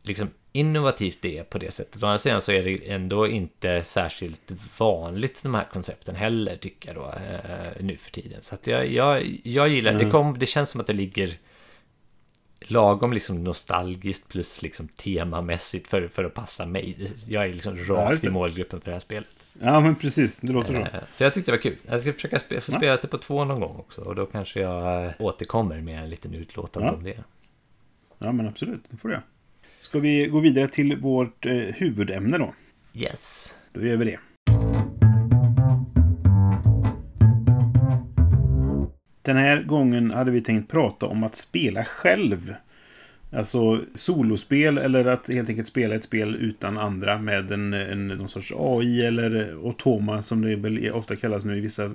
[0.03, 2.03] liksom innovativt det är på det sättet.
[2.03, 6.89] Å andra sidan så är det ändå inte särskilt vanligt de här koncepten heller tycker
[6.89, 8.43] jag då eh, nu för tiden.
[8.43, 10.11] Så att jag, jag, jag gillar, det, Mm.
[10.11, 11.39] kom, det känns som att det ligger
[12.61, 17.13] lagom liksom nostalgiskt plus liksom temamässigt för, för att passa mig.
[17.29, 19.29] Jag är liksom Ja, rakt just i målgruppen för det här spelet.
[19.59, 20.41] Ja, men precis.
[20.41, 20.81] Det låter så.
[20.81, 21.77] Eh, Så jag tyckte det var kul.
[21.89, 22.77] Jag ska försöka spe, få Ja.
[22.79, 24.01] spela det på två någon gång också.
[24.01, 26.95] Och då kanske jag eh, återkommer med en liten utlåtande Ja.
[26.95, 27.25] om det.
[28.19, 28.83] Ja, men absolut.
[28.91, 29.23] Det får du göra.
[29.79, 32.55] Ska vi gå vidare till vårt eh, huvudämne då?
[32.95, 33.55] Yes.
[33.73, 34.19] Då gör vi det.
[39.23, 42.55] Den här gången hade vi tänkt prata om att spela själv.
[43.33, 48.29] Alltså solospel eller att helt enkelt spela ett spel utan andra med en, en, någon
[48.29, 51.91] sorts AI eller automa som det väl ofta kallas nu i vissa eh,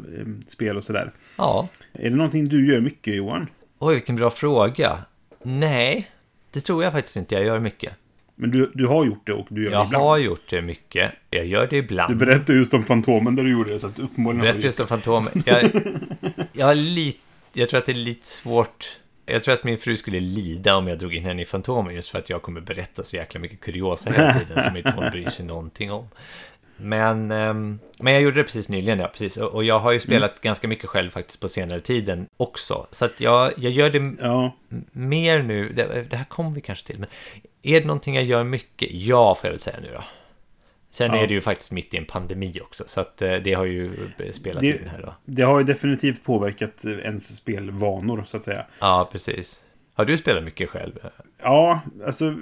[0.48, 1.12] spel och sådär.
[1.38, 1.68] Ja.
[1.94, 3.48] Är det någonting du gör mycket Johan?
[3.80, 4.98] Oj, vilken bra fråga.
[5.44, 6.12] Nej,
[6.52, 7.94] det tror jag faktiskt inte jag gör mycket.
[8.36, 10.04] Men du, du har gjort det och du gör det Jag ibland.
[10.06, 11.12] har gjort det mycket.
[11.30, 12.12] Jag gör det ibland.
[12.14, 14.66] Du berättade just om Fantomen där du gjorde det så att uppenbarligen har Berätta du
[14.66, 15.44] just om Fantomen.
[15.46, 15.72] Jag,
[16.54, 17.20] jag, har lite,
[17.54, 19.00] jag tror att det är lite svårt.
[19.26, 22.10] Jag tror att min fru skulle lida om jag drog in henne i Fantomen just
[22.10, 25.30] för att jag kommer berätta så jäkla mycket kuriosa hela tiden som inte hon bryr
[25.30, 26.08] sig någonting om.
[26.78, 29.38] Men, ehm, men jag gjorde det precis nyligen, ja, precis.
[29.38, 32.88] Och, jag har ju spelat ganska mycket själv faktiskt på senare tiden också.
[32.92, 34.56] Så att jag, jag gör det Ja,
[34.92, 37.10] mer nu, det, det här kommer vi kanske till, men
[37.66, 38.90] är det någonting jag gör mycket?
[38.92, 40.04] Ja, får jag väl säga nu då.
[40.92, 41.24] Sen Ja.
[41.24, 43.90] är det ju faktiskt mitt i en pandemi också, så att eh, det har ju
[44.34, 45.14] spelat Det- in här då.
[45.26, 48.66] det har ju definitivt påverkat eh, ens spelvanor så att säga.
[48.80, 49.62] Ja, precis.
[49.94, 51.00] Har du spelat mycket själv?
[51.42, 52.36] Ja, alltså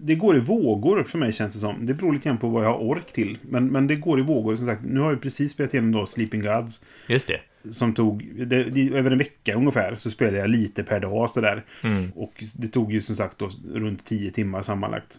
[0.00, 1.86] det går i vågor för mig känns det som.
[1.86, 3.38] Det beror lite grann på vad jag har ork till.
[3.42, 4.56] Men, men det går i vågor.
[4.56, 6.84] Som sagt, nu har jag precis spelat igenom då Sleeping Gods.
[7.08, 7.40] Just det.
[7.70, 11.64] Som tog, det, det, över en vecka ungefär, så spelade jag lite per dag sådär.
[11.84, 12.10] Mm.
[12.14, 15.18] Och det tog ju som sagt då runt 10 timmar sammanlagt.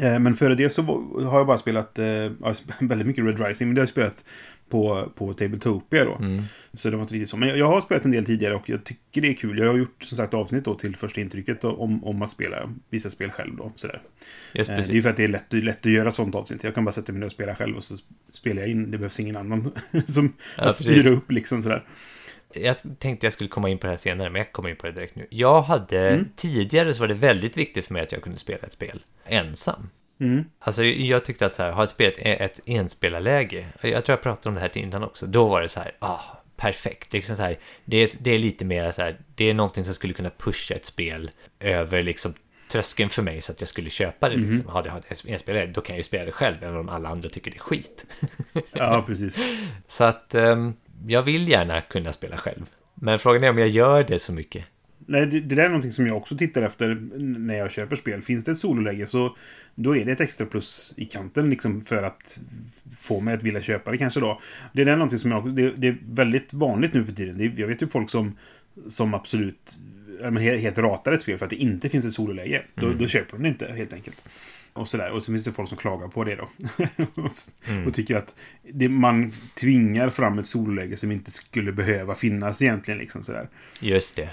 [0.00, 0.82] Eh, Men före det så
[1.28, 2.04] har jag bara spelat eh,
[2.80, 4.24] väldigt mycket Red Rising, men det har jag spelat
[4.70, 6.14] på, på Tabletopia då.
[6.16, 6.42] Mm.
[6.74, 7.36] Så det var inte riktigt så.
[7.36, 9.58] Men jag, jag har spelat en del tidigare och jag tycker det är kul.
[9.58, 13.10] Jag har gjort som sagt avsnitt då till första intrycket om, om att spela vissa
[13.10, 13.72] spel själv då.
[13.76, 14.02] Sådär.
[14.54, 16.64] Just Eh, Det är ju för att det är lätt, lätt att göra sånt avsnitt.
[16.64, 17.96] Jag kan bara sätta mig ner och spela själv och så
[18.32, 18.90] spelar jag in.
[18.90, 19.72] Det behövs ingen annan
[20.06, 21.06] som Ja, att precis.
[21.06, 21.84] upp liksom sådär.
[22.54, 24.86] Jag tänkte jag skulle komma in på det här senare, men jag kommer in på
[24.86, 25.26] det direkt nu.
[25.30, 26.28] Jag hade, Mm.
[26.36, 29.88] tidigare så var det väldigt viktigt för mig att jag kunde spela ett spel ensam.
[30.20, 30.44] Mm.
[30.58, 34.48] Alltså jag tyckte att så här, ha ett, spel, ett enspelarläge, jag tror jag pratade
[34.48, 36.20] om det här innan också, då var det så här, ah,
[36.56, 37.12] perfekt.
[37.12, 39.94] Liksom så här, det, är, det är lite mer så här, det är någonting som
[39.94, 41.30] skulle kunna pusha ett spel
[41.60, 42.34] över liksom
[42.70, 44.36] tröskeln för mig så att jag skulle köpa det.
[44.36, 44.72] Liksom.
[44.72, 47.28] Hade jag ett enspelare, då kan jag ju spela det själv, även om alla andra
[47.28, 48.06] tycker det är skit.
[48.72, 49.38] Ja, precis.
[49.86, 50.74] Så att ehm,
[51.06, 52.66] jag vill gärna kunna spela själv.
[52.94, 54.64] Men frågan är om jag gör det så mycket.
[55.10, 56.94] Nej, det, det där är någonting som jag också tittar efter
[57.38, 58.22] när jag köper spel.
[58.22, 59.36] Finns det ett sololäge så
[59.74, 62.40] då är det ett extra plus i kanten liksom för att
[62.96, 64.40] få mig att vilja köpa det kanske då.
[64.72, 67.38] Det är där någonting som jag, det, det är väldigt vanligt nu för tiden.
[67.38, 68.36] Det, är- jag vet ju folk som,
[68.86, 69.78] som absolut
[70.20, 72.62] men helt, ratar ett spel för att det inte finns ett sololäge.
[72.74, 74.24] Då, då köper de det inte helt enkelt.
[74.72, 75.10] Och sådär.
[75.10, 76.48] Och så finns det folk som klagar på det då.
[77.14, 77.50] och, s-
[77.86, 78.36] och tycker att
[78.72, 82.98] det, man tvingar fram ett sololäge som inte skulle behöva finnas egentligen.
[83.00, 83.48] Liksom sådär.
[83.80, 84.28] Just det.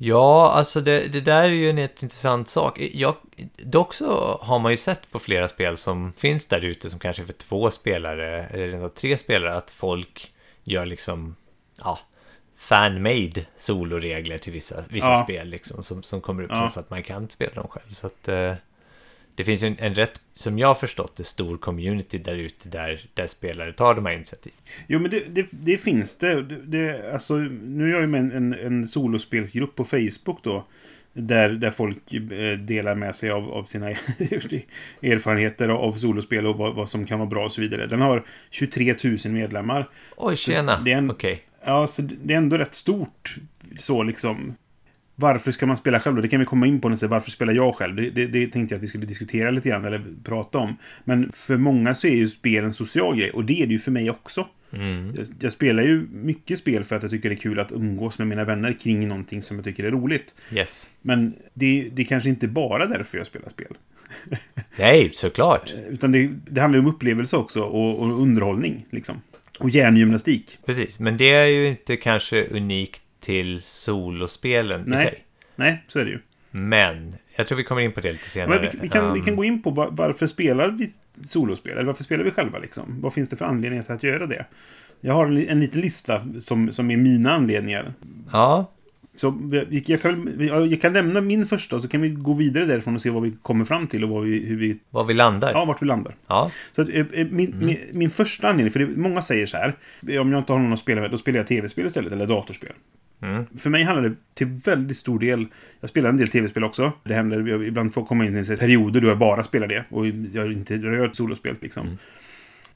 [0.00, 2.78] Ja, alltså det, det där är ju en intressant sak.
[2.80, 3.14] Jag,
[3.56, 7.22] dock så har man ju sett på flera spel som finns där ute som kanske
[7.22, 10.32] är för två spelare, eller tre spelare, att folk
[10.64, 11.36] gör liksom,
[11.84, 11.98] ja,
[12.56, 15.22] fan-made soloregler till vissa, vissa Ja.
[15.24, 16.68] spel liksom, som, som kommer upp Ja.
[16.68, 17.94] så att man kan spela dem själv.
[17.94, 18.54] Så att eh,
[19.38, 22.68] det finns ju en, en rätt, som jag har förstått det, stor community där ute
[22.68, 24.52] där, där spelare tar de här initiativ.
[24.86, 26.42] Jo, men det, det, det finns det.
[26.42, 30.64] det, det alltså, nu är jag ju med en, en, en solospelsgrupp på Facebook då.
[31.12, 33.88] Där, där folk eh, delar med sig av, av sina
[35.02, 37.86] erfarenheter av solospel och vad, vad som kan vara bra och så vidare.
[37.86, 39.88] Den har 23 000 medlemmar.
[40.16, 40.80] Oj, tjena!
[40.84, 41.42] det är en- Okej.
[41.64, 43.36] Ja, så det är ändå rätt stort.
[43.78, 44.54] Så liksom.
[45.20, 46.22] Varför ska man spela själv då?
[46.22, 46.88] Det kan vi komma in på.
[46.88, 47.96] När varför spelar jag själv?
[47.96, 50.76] Det, det, det tänkte jag att vi skulle diskutera lite grann, eller prata om.
[51.04, 53.78] Men för många så är ju spel en social grej, och det är det ju
[53.78, 54.46] för mig också.
[54.72, 55.14] Mm.
[55.16, 58.18] Jag, jag spelar ju mycket spel för att jag tycker det är kul att umgås
[58.18, 60.34] med mina vänner kring någonting som jag tycker är roligt.
[60.52, 60.90] Yes.
[61.02, 63.76] Men det, det är kanske inte bara därför jag spelar spel.
[64.78, 65.74] Nej, såklart.
[65.88, 68.84] Utan det, det handlar ju om upplevelse också och, och underhållning.
[68.90, 69.22] Liksom.
[69.58, 70.58] Och hjärngymnastik.
[70.66, 75.04] Precis, men det är ju inte kanske unikt till solospelen i Nej.
[75.04, 75.24] sig.
[75.56, 76.18] Nej, så är det ju.
[76.50, 78.60] Men, jag tror vi kommer in på det lite senare.
[78.60, 80.92] Men vi, vi, kan, vi Um, kan gå in på var, varför spelar vi
[81.24, 81.72] solospel?
[81.72, 83.00] Eller varför spelar vi själva liksom?
[83.00, 84.46] Vad finns det för anledningar till att göra det?
[85.00, 87.94] Jag har en, en liten lista som, som är mina anledningar.
[88.32, 88.72] Ja,
[89.18, 90.34] Så vi- jag kan,
[90.70, 93.22] jag kan nämna min första och så kan vi gå vidare därifrån och se vad
[93.22, 95.50] vi kommer fram till och vad vi, hur vi, var vi landar.
[95.52, 96.14] ja, vart vi landar.
[96.26, 99.56] Ja, Så att, eh, eh, min, min, min första anledning, för det, många säger så
[99.56, 99.74] här,
[100.20, 102.72] om jag inte har någon att spela med, då spelar jag tv-spel istället, eller datorspel.
[103.22, 103.44] Mm.
[103.58, 105.46] För mig handlar det till väldigt stor del,
[105.80, 109.00] jag spelar en del tv-spel också, det händer, jag ibland får komma in i perioder
[109.00, 111.98] då jag bara spelar det, och jag inte rör solospel liksom.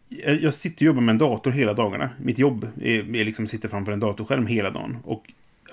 [0.09, 2.11] Jag, jag sitter och jobbar med en dator hela dagarna.
[2.23, 4.97] Mitt jobb är, är liksom att sitta framför en datorskärm hela dagen.
[5.05, 5.25] Och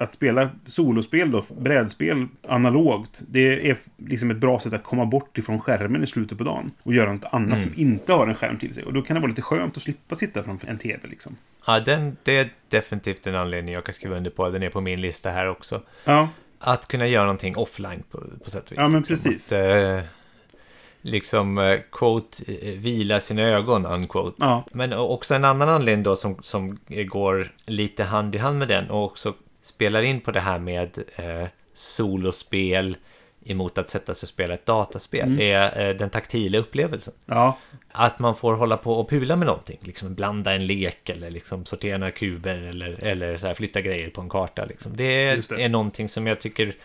[0.01, 5.37] att spela solospel då, brädspel, analogt, det är liksom ett bra sätt att komma bort
[5.37, 6.69] ifrån skärmen i slutet på dagen.
[6.83, 8.83] Och göra något annat som inte har en skärm till sig.
[8.83, 11.35] Och då kan det vara lite skönt att slippa sitta framför en tv liksom.
[11.67, 14.49] ja den, det är definitivt en anledning jag kan skriva under på.
[14.49, 15.81] Den är på min lista här också.
[16.03, 18.77] Ja, Att kunna göra någonting offline på, på sätt och vis.
[18.77, 19.51] Ja, men Liksom precis.
[19.51, 20.01] Att, eh,
[21.01, 24.35] liksom, eh, quote, eh, vila sina ögon, unquote.
[24.39, 28.67] ja, Men också en annan anledning då som, som går lite hand i hand med
[28.67, 29.33] den och också
[29.69, 32.97] spelar in på det här med eh, solospel
[33.45, 35.39] emot att sätta sig och spela ett dataspel Mm.
[35.41, 37.13] är eh, den taktila upplevelsen.
[37.25, 37.57] ja,
[37.91, 41.65] Att man får hålla på och pula med någonting, liksom blanda en lek eller liksom
[41.65, 44.65] sortera några kuber eller, eller så här flytta grejer på en karta.
[44.65, 44.95] Liksom.
[44.95, 45.63] Det, det.
[45.63, 46.75] är någonting som jag tycker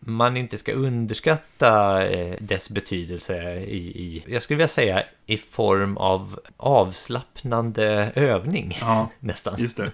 [0.00, 5.96] man inte ska underskatta eh, dess betydelse i, i, jag skulle vilja säga, i form
[5.96, 8.78] av avslappnande övning.
[8.80, 9.10] ja.
[9.20, 9.54] Nästan.
[9.58, 9.90] Just det.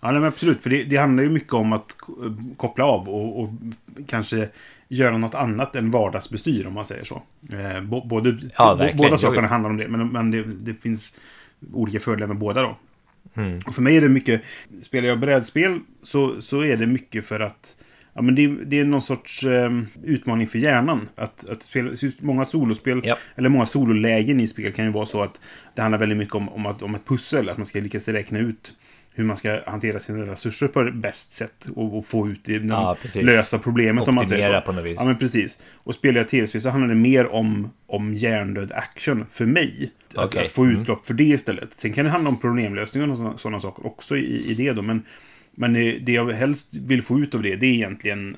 [0.00, 0.62] Ja, nej, men absolut.
[0.62, 2.12] För det, det handlar ju mycket om att k-
[2.56, 3.50] koppla av och, och
[4.06, 4.48] kanske
[4.88, 7.22] göra något annat än vardagsbestyr, om man säger så.
[7.52, 11.14] Eh, både, Ja, bo- båda sakerna handlar om det, men, men det, det finns
[11.72, 12.76] olika fördelar med båda då.
[13.34, 13.60] Mm.
[13.66, 14.42] Och för mig är det mycket,
[14.82, 17.76] spelar jag brädspel så, så är det mycket för att
[18.12, 19.70] Ja, men det, det är någon sorts eh,
[20.04, 21.08] utmaning för hjärnan.
[21.14, 23.16] Att, att spela, många solospel, Ja.
[23.36, 25.40] eller många sololägen i spel kan ju vara så att
[25.74, 27.48] det handlar väldigt mycket om, om, att, om ett pussel.
[27.48, 28.72] Att man ska lyckas räkna ut
[29.14, 32.96] hur man ska hantera sina resurser på bäst sätt och, och få ut det, Ja,
[33.14, 34.66] lösa problemet om man säger Optimera så.
[34.66, 34.96] på något vis.
[34.98, 35.62] Ja, men precis.
[35.74, 39.92] Och spelar jag tv-spel så handlar det mer om, om hjärndöd action för mig.
[40.14, 40.44] Att, Okej.
[40.44, 40.80] att få Mm.
[40.80, 41.74] utlopp för det istället.
[41.74, 44.82] Sen kan det handla om problemlösningar och sådana, sådana saker också i, i det då.
[44.82, 45.02] Men,
[45.54, 48.36] men det jag helst vill få ut av det, det är egentligen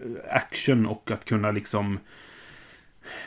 [0.00, 1.98] eh, action och att kunna liksom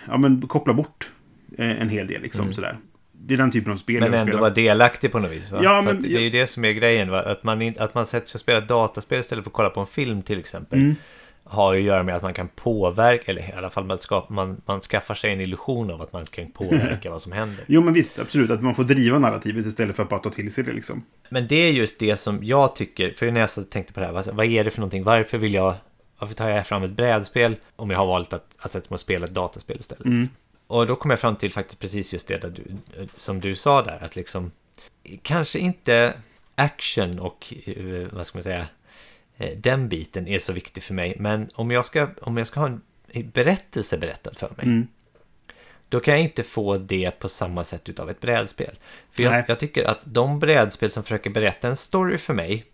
[0.08, 1.12] ja, men koppla bort
[1.58, 2.21] eh, en hel del.
[2.21, 2.78] Liksom, sådär.
[3.27, 3.99] Det är den typen av spel.
[3.99, 5.51] Men jag ändå vara delaktig på något vis.
[5.51, 5.59] Va?
[5.63, 7.11] Ja, men det är ju det som är grejen.
[7.11, 7.21] Va?
[7.21, 9.87] Att, man att man sätter sig och spelar dataspel istället för att kolla på en
[9.87, 10.79] film till exempel.
[10.79, 10.95] Mm.
[11.43, 14.29] Har ju att göra med att man kan påverka, eller i alla fall man, skap,
[14.29, 17.65] man, man skaffar sig en illusion av att man kan påverka vad som händer.
[17.67, 18.51] Jo, men visst, absolut.
[18.51, 20.73] Att man får driva narrativet istället för att bara ta till sig det.
[20.73, 21.03] Liksom.
[21.29, 24.05] Men det är just det som jag tycker, för när jag så tänkte på det
[24.05, 25.03] här, vad, vad är det för någonting?
[25.03, 25.73] Varför vill jag,
[26.19, 28.99] varför tar jag fram ett brädspel om jag har valt att, att sätta mig och
[28.99, 30.05] spela ett dataspel istället?
[30.05, 30.27] Mm.
[30.67, 32.63] Och då kom jag fram till faktiskt precis just det du,
[33.15, 34.51] som du sa där, att liksom
[35.21, 36.13] kanske inte
[36.56, 38.67] action och eh, vad ska man säga,
[39.38, 41.15] eh, den biten är så viktig för mig.
[41.19, 42.82] Men om jag ska, om jag ska ha en
[43.34, 44.88] berättelse berättad för mig, Mm.
[45.89, 48.75] då kan jag inte få det på samma sätt utav ett brädspel.
[49.12, 52.65] För jag, jag tycker att de brädspel som försöker berätta en story för mig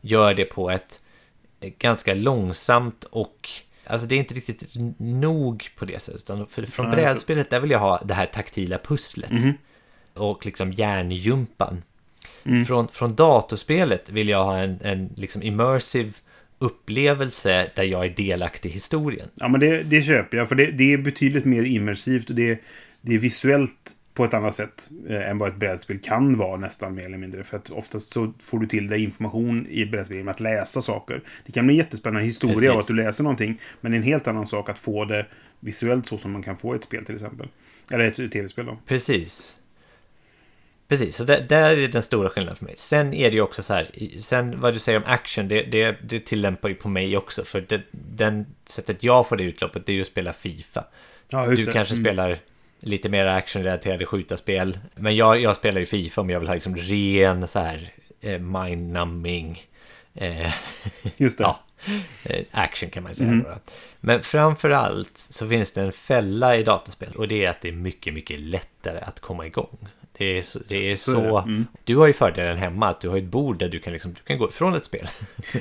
[0.00, 1.00] gör det på ett
[1.60, 3.50] ganska långsamt och
[3.86, 4.62] Alltså det är inte riktigt
[4.98, 6.20] nog på det sättet.
[6.20, 9.30] Utan för, från brädspelet där vill jag ha det här taktila pusslet.
[9.30, 9.52] Mhm.
[10.14, 11.82] Och liksom järnjumpan.
[12.44, 12.66] Mm.
[12.66, 16.12] Från, från datorspelet vill jag ha en, en liksom immersive
[16.58, 19.28] upplevelse där jag är delaktig i historien.
[19.34, 20.48] Ja, men det, det köper jag.
[20.48, 22.60] För det, det är betydligt mer immersivt och det,
[23.00, 26.94] det är visuellt på ett annat sätt eh, än vad ett brädspel kan vara nästan
[26.94, 27.44] mer eller mindre.
[27.44, 31.22] För att oftast så får du till dig information i brädspel med att läsa saker.
[31.46, 32.70] Det kan bli en jättespännande historia Precis.
[32.70, 33.60] av att du läser någonting.
[33.80, 35.26] Men det är en helt annan sak att få det
[35.60, 37.48] visuellt så som man kan få ett spel till exempel.
[37.92, 38.78] Eller ett tv-spel då.
[38.86, 39.56] Precis.
[40.88, 42.74] Precis, så där, där är den stora skillnaden för mig.
[42.76, 45.96] Sen är det ju också så här, sen vad du säger om action, det, det,
[46.02, 47.44] det tillämpar ju på mig också.
[47.44, 50.84] För det, den sättet jag får det utloppet, det är ju att spela Fifa.
[51.28, 51.72] Ja, Du det.
[51.72, 52.04] kanske Mm.
[52.04, 52.38] spelar
[52.80, 54.78] lite mer actionrelaterade skjutarspel.
[54.94, 58.38] Men jag, jag spelar ju Fifa om jag vill ha liksom ren så här eh,
[58.38, 59.66] mind-numbing
[60.14, 60.52] eh,
[61.16, 61.44] Just det.
[61.44, 61.60] ja,
[62.24, 63.30] eh, action kan man säga.
[63.30, 63.42] Mhm.
[63.42, 63.54] då.
[64.00, 67.68] Men framför allt så finns det en fälla i dataspel och det är att det
[67.68, 69.88] är mycket, mycket lättare att komma igång.
[70.18, 71.38] Det är så, det är Så så.
[71.38, 71.66] Mm.
[71.84, 74.20] du har ju fördelen hemma att du har ett bord där du kan, liksom, du
[74.20, 75.06] kan gå ifrån ett spel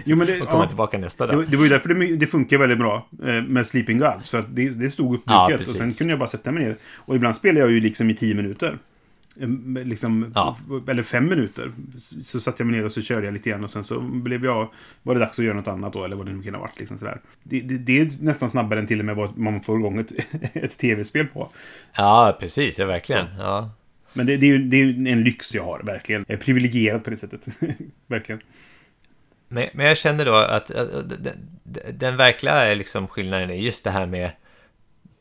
[0.05, 0.67] Jo, men det, och komma ja.
[0.67, 1.49] tillbaka nästa dag.
[1.49, 4.29] det var ju därför det, det funkar väldigt bra eh, med Sleeping Gods.
[4.29, 5.77] För att det, det stod Ja, uppdukat och precis.
[5.77, 6.75] sen kunde jag bara sätta mig ner.
[6.95, 8.77] Och ibland spelar jag ju liksom i tio minuter.
[9.85, 10.57] Liksom, Ja.
[10.87, 11.71] Eller fem minuter.
[11.97, 13.99] Så- Så satte jag mig ner och så körde jag lite grann och sen så
[13.99, 14.69] blev jag...
[15.03, 16.79] Var det dags att göra något annat då, eller vad det nu kan ha varit.
[16.79, 17.21] Liksom sådär.
[17.43, 20.11] Det, det, det är nästan snabbare än till och med vad man får igång ett,
[20.53, 21.49] ett tv-spel på.
[21.95, 23.25] Ja, precis, ja, verkligen.
[23.39, 23.69] Ja.
[24.15, 26.25] Men det, det, är ju, det är ju en lyx jag har, verkligen.
[26.27, 27.47] Jag är privilegierad på det sättet.
[28.07, 28.41] verkligen.
[29.47, 31.59] Men, men jag känner då att, att den,
[31.93, 34.31] den verkliga liksom skillnaden är just det här med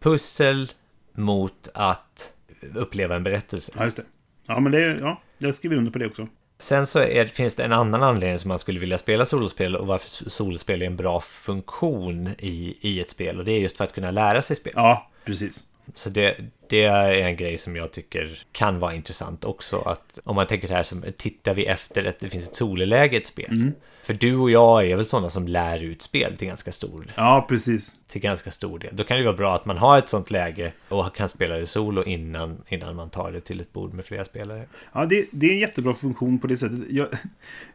[0.02, 0.72] pussel
[1.12, 2.32] mot att
[2.74, 3.72] uppleva en berättelse.
[3.76, 4.04] Ja, just det.
[4.46, 4.98] Ja, men det...
[5.00, 6.28] Ja, jag skriver under på det också.
[6.58, 9.86] Sen så är, finns det en annan anledning som man skulle vilja spela solospel och
[9.86, 13.38] varför solospel är en bra funktion i, i ett spel.
[13.38, 14.72] Och det är just för att kunna lära sig spel.
[14.76, 15.64] Ja, precis.
[15.92, 16.36] Så det,
[16.68, 19.78] det är en grej som jag tycker kan vara intressant också.
[19.78, 23.14] Att om man tänker så här, som, tittar vi efter att det finns ett sololäge
[23.14, 23.52] i ett spel.
[23.52, 23.72] Mm.
[24.04, 27.46] För du och jag är väl sådana som lär ut spel till ganska stor Ja,
[27.48, 27.92] precis.
[28.08, 28.96] till ganska stor del.
[28.96, 31.66] Då kan det vara bra att man har ett sånt läge och kan spela det
[31.66, 34.66] solo innan, innan man tar det till ett bord med flera spelare.
[34.92, 36.78] Ja, det, det är en jättebra funktion på det sättet.
[36.90, 37.08] Jag,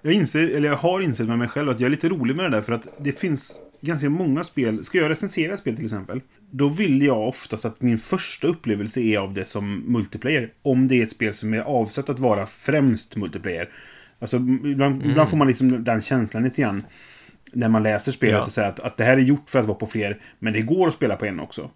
[0.02, 2.46] jag, inser, eller jag har insett med mig själv att jag är lite rolig med
[2.46, 4.86] det där för att det finns ganska många spel.
[4.86, 9.18] Ska jag recensera spel till exempel, då vill jag oftast att min första upplevelse är
[9.18, 10.52] av det som multiplayer.
[10.62, 13.70] Om det är ett spel som är avsett att vara främst multiplayer.
[14.20, 16.84] Alltså, ibland, ibland får man liksom den känslan lite grann.
[17.54, 18.42] När man läser spelet Ja.
[18.42, 20.62] och säger att, att det här är gjort för att vara på fler, men det
[20.62, 21.70] går att spela på en också.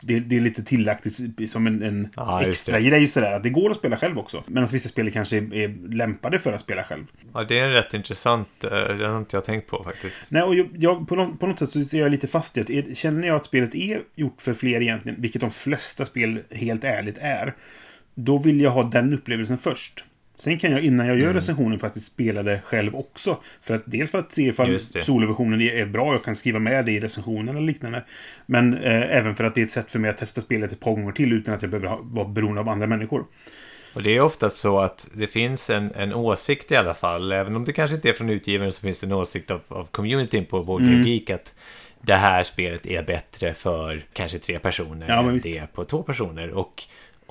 [0.00, 1.06] Det, det är lite tillagt
[1.48, 2.84] som en, en just extra det.
[2.84, 3.32] grej sådär.
[3.36, 4.44] Att det går att spela själv också.
[4.46, 7.04] Medan vissa spel kanske är, är lämpade för att spela själv.
[7.34, 10.16] Ja, det är en rätt intressant, eh, det har inte jag tänkt på faktiskt.
[10.28, 12.60] Nej, och jag, jag, på, något, på något sätt så ser jag lite fast i
[12.60, 16.40] att är, känner jag att spelet är gjort för fler egentligen, vilket de flesta spel
[16.50, 17.54] helt ärligt är,
[18.14, 20.04] då vill jag ha den upplevelsen först.
[20.42, 21.26] Sen kan jag innan jag Mm.
[21.26, 23.38] gör recensionen faktiskt spela det själv också.
[23.60, 26.92] För att dels för att se ifall soloversionen är bra, jag kan skriva med det
[26.92, 28.04] i recensionen eller liknande.
[28.46, 30.80] Men eh, även för att det är ett sätt för mig att testa spelet ett
[30.80, 33.24] par gånger till utan att jag behöver ha, vara beroende av andra människor.
[33.94, 37.56] Och det är oftast så att det finns en, en åsikt i alla fall, även
[37.56, 40.44] om det kanske inte är från utgivaren så finns det en åsikt av, av communityn
[40.46, 41.06] på Game Mm.
[41.06, 41.54] Geek att
[42.00, 46.02] det här spelet är bättre för kanske tre personer Ja, än det är på två
[46.02, 46.50] personer.
[46.50, 46.82] Och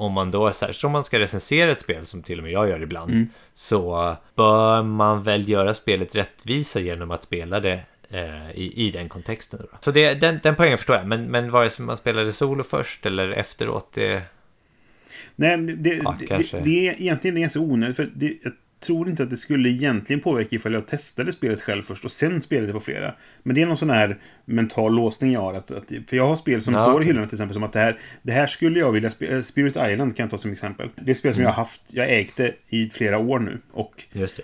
[0.02, 2.70] om man då, särskilt om man ska recensera ett spel som till och med jag
[2.70, 7.80] gör ibland, så bör man väl göra spelet rättvisa genom att spela det
[8.10, 9.60] eh, i, i den kontexten.
[9.72, 9.78] Då.
[9.80, 13.06] Så det, den, den poängen förstår jag, men, men vare sig man spelade solo först
[13.06, 14.22] eller efteråt, det...
[15.36, 17.96] Nej, det, Ja, det, det, det är egentligen ganska onödigt.
[17.96, 18.38] För det,
[18.82, 22.42] tror inte att det skulle egentligen påverka ifall jag testade spelet själv först och sen
[22.42, 23.16] spelade på flera.
[23.44, 25.54] Men det är någon sån här mental låsning jag har.
[25.54, 27.74] Att, att, för jag har spel som Ja, står i hyllorna till exempel som att
[27.74, 29.44] det här, det här skulle jag vilja spela.
[29.44, 30.90] Spirit Island kan jag ta som exempel.
[30.96, 31.48] Det är ett spel som Mm.
[31.50, 33.58] jag har haft, jag ägt det i flera år nu.
[33.72, 34.44] Och Just det.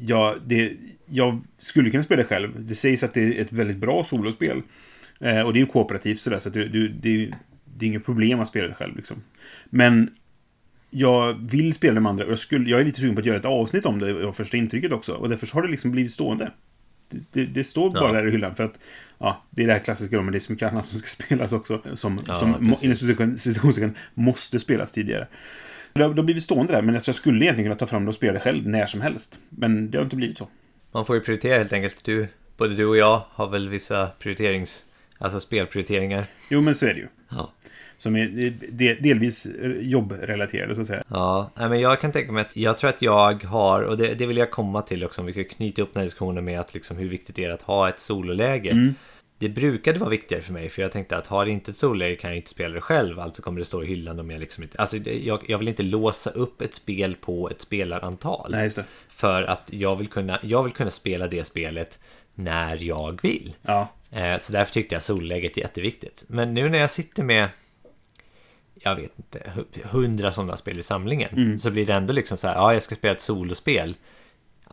[0.00, 0.72] jag, det,
[1.06, 2.52] jag skulle kunna spela det själv.
[2.66, 4.62] Det sägs att det är ett väldigt bra solospel.
[5.20, 7.32] Eh, och det är ju kooperativt sådär, så att du, du, det,
[7.78, 8.96] det är inget problem att spela det själv.
[8.96, 9.16] Liksom.
[9.70, 10.10] Men
[10.94, 13.36] jag vill spela de andra och jag, skulle, jag är lite sugen på att göra
[13.36, 15.12] ett avsnitt om det av första intrycket också.
[15.12, 16.50] Och därför har det liksom blivit stående.
[17.10, 18.12] Det, det, det står bara Ja.
[18.12, 18.80] där i hyllan för att
[19.18, 21.52] ja, det är det här klassiska men det är så mycket annat som ska spelas
[21.52, 21.82] också.
[21.94, 25.26] Som, Ja, som inom måste spelas tidigare.
[25.92, 28.08] Det har, det har blivit stående där, men jag skulle egentligen kunna ta fram det
[28.08, 29.40] och spela det själv när som helst.
[29.48, 30.48] Men det har inte blivit så.
[30.92, 32.04] Man får ju prioritera helt enkelt.
[32.04, 34.84] Du, både du och jag har väl vissa prioriterings...
[35.18, 36.26] Alltså spelprioriteringar.
[36.48, 37.08] Jo, men så är det ju.
[37.28, 37.52] Ja.
[38.04, 39.46] Som är de- delvis
[39.80, 41.04] jobbrelaterade, så att säga.
[41.08, 44.26] Ja, men jag kan tänka mig att jag tror att jag har, och det, det
[44.26, 46.74] vill jag komma till också, om vi ska knyta upp den här diskussionen med att
[46.74, 48.70] liksom hur viktigt det är att ha ett sololäge.
[48.70, 48.94] Mm.
[49.38, 52.16] Det brukade vara viktigare för mig, för jag tänkte att har det inte ett sololäge
[52.16, 54.62] kan jag inte spela det själv, alltså kommer det stå i hyllan om jag liksom
[54.62, 54.78] inte...
[54.78, 58.48] Alltså jag, jag vill inte låsa upp ett spel på ett spelarantal.
[58.50, 58.84] Nej, just det.
[59.08, 61.98] För att jag vill, kunna, jag vill kunna spela det spelet
[62.34, 63.52] när jag vill.
[63.62, 63.88] Ja.
[64.12, 66.24] Eh, Så därför tyckte jag solläget är jätteviktigt.
[66.28, 67.48] Men nu när jag sitter med,
[68.84, 71.30] jag vet inte, hu- hundra sådana spel i samlingen.
[71.36, 71.58] Mm.
[71.58, 73.96] Så blir det ändå liksom så här, ja jag ska spela ett solospel.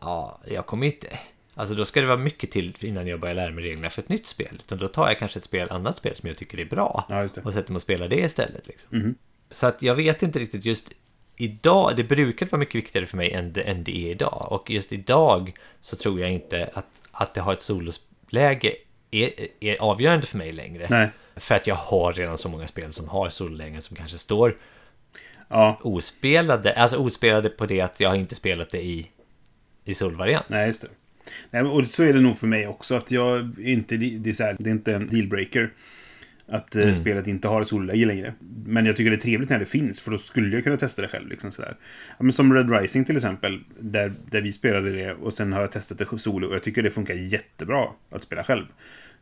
[0.00, 1.18] Ja, jag kommer inte...
[1.54, 4.08] Alltså då ska det vara mycket till innan jag börjar lära mig reglerna för ett
[4.08, 4.56] nytt spel.
[4.58, 7.06] Utan då tar jag kanske ett spel, annat spel som jag tycker är bra.
[7.08, 7.22] Ja.
[7.22, 8.66] Och sätter mig och spelar det istället.
[8.66, 8.98] Liksom.
[8.98, 9.14] Mhm.
[9.50, 10.88] Så att jag vet inte riktigt just
[11.36, 14.46] idag, det brukar vara mycket viktigare för mig än det, än det är idag.
[14.50, 18.74] Och just idag så tror jag inte att, att det har ett sololäge
[19.10, 20.86] är, är avgörande för mig längre.
[20.90, 21.10] Nej.
[21.36, 24.56] För att jag har redan så många spel som har sololägen som kanske står
[25.48, 25.78] Ja.
[25.82, 26.72] ospelade.
[26.72, 29.08] Alltså ospelade på det att jag har inte spelat det i,
[29.84, 30.48] i solvariant.
[30.48, 30.88] Nej, just det.
[31.52, 32.94] Nej, och så är det nog för mig också.
[32.94, 33.96] Att jag inte...
[33.96, 35.70] Det är, så här, det är inte en dealbreaker.
[36.46, 38.34] Att eh, spelet inte har ett solläge längre.
[38.66, 40.00] Men jag tycker det är trevligt när det finns.
[40.00, 41.28] För då skulle jag kunna testa det själv.
[41.28, 41.76] Liksom sådär.
[42.08, 43.60] Ja, men som Red Rising till exempel.
[43.78, 45.14] Där, där vi spelade det.
[45.14, 46.48] Och sen har jag testat det solo.
[46.48, 48.66] Och jag tycker det funkar jättebra att spela själv.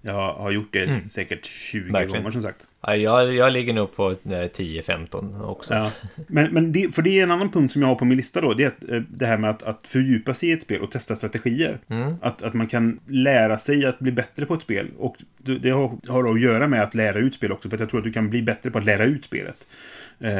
[0.03, 2.23] Jag har gjort det säkert 20 Verkligen.
[2.23, 2.67] gånger som sagt.
[2.87, 5.75] Ja, jag, jag ligger nog på eh, 10-15 också.
[5.75, 5.91] Ja.
[6.27, 8.41] Men, men det, för det är en annan punkt som jag har på min lista
[8.41, 8.55] då.
[8.55, 10.91] Det är att, eh, det här med att, att fördjupa sig i ett spel och
[10.91, 11.79] testa strategier.
[12.21, 14.87] Att, att man kan lära sig att bli bättre på ett spel.
[14.99, 17.69] Och det har, har då att göra med att lära ut spel också.
[17.69, 19.67] För att jag tror att du kan bli bättre på att lära ut spelet.
[20.21, 20.31] Eh,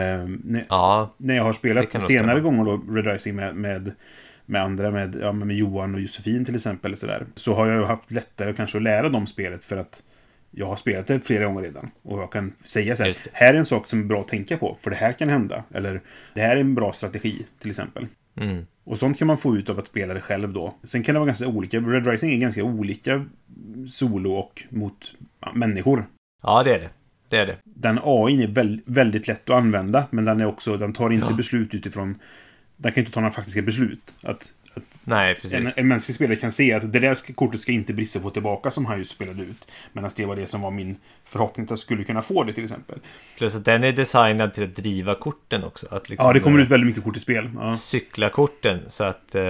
[0.45, 3.93] när, Ja, när jag har spelat senare gånger då, Red Rising med, med,
[4.51, 6.97] med andra, med, ja, med Johan och Josefin till exempel.
[6.97, 10.03] Så, där, så har jag ju haft lättare kanske att lära dem spelet för att
[10.51, 11.91] jag har spelat det flera gånger redan.
[12.03, 14.57] Och jag kan säga så här, här är en sak som är bra att tänka
[14.57, 15.65] på, för det här kan hända.
[15.75, 16.01] Eller,
[16.35, 18.07] det här är en bra strategi, till exempel.
[18.37, 18.67] mm.
[18.85, 20.75] Och sånt kan man få ut av att spela det själv då.
[20.85, 21.79] Sen kan det vara ganska olika.
[21.81, 23.25] Red Rising är ganska olika
[23.89, 25.15] solo och mot
[25.55, 26.05] människor.
[26.43, 26.91] ja det är det.
[27.29, 27.57] Det är det.
[27.65, 31.27] Den AI är väl, väldigt lätt att använda, men den är också, den tar inte
[31.31, 31.37] Ja.
[31.37, 32.15] beslut utifrån...
[32.83, 34.15] Den kan inte ta några faktiska beslut.
[34.23, 37.93] Att, att Nej, en, en mänsklig spelare kan se att det där kortet ska inte
[37.93, 39.69] Brisse få tillbaka som han just spelade ut.
[39.93, 40.97] Medan det var det som var min
[41.31, 42.99] förhoppning att jag skulle kunna få det till exempel.
[43.39, 45.87] Plus att den är designad till att driva korten också.
[45.91, 47.51] Att liksom, Ja, det kommer ut väldigt mycket kort i spel.
[47.61, 48.79] Ja, cykla korten.
[48.89, 49.43] Så att, eh,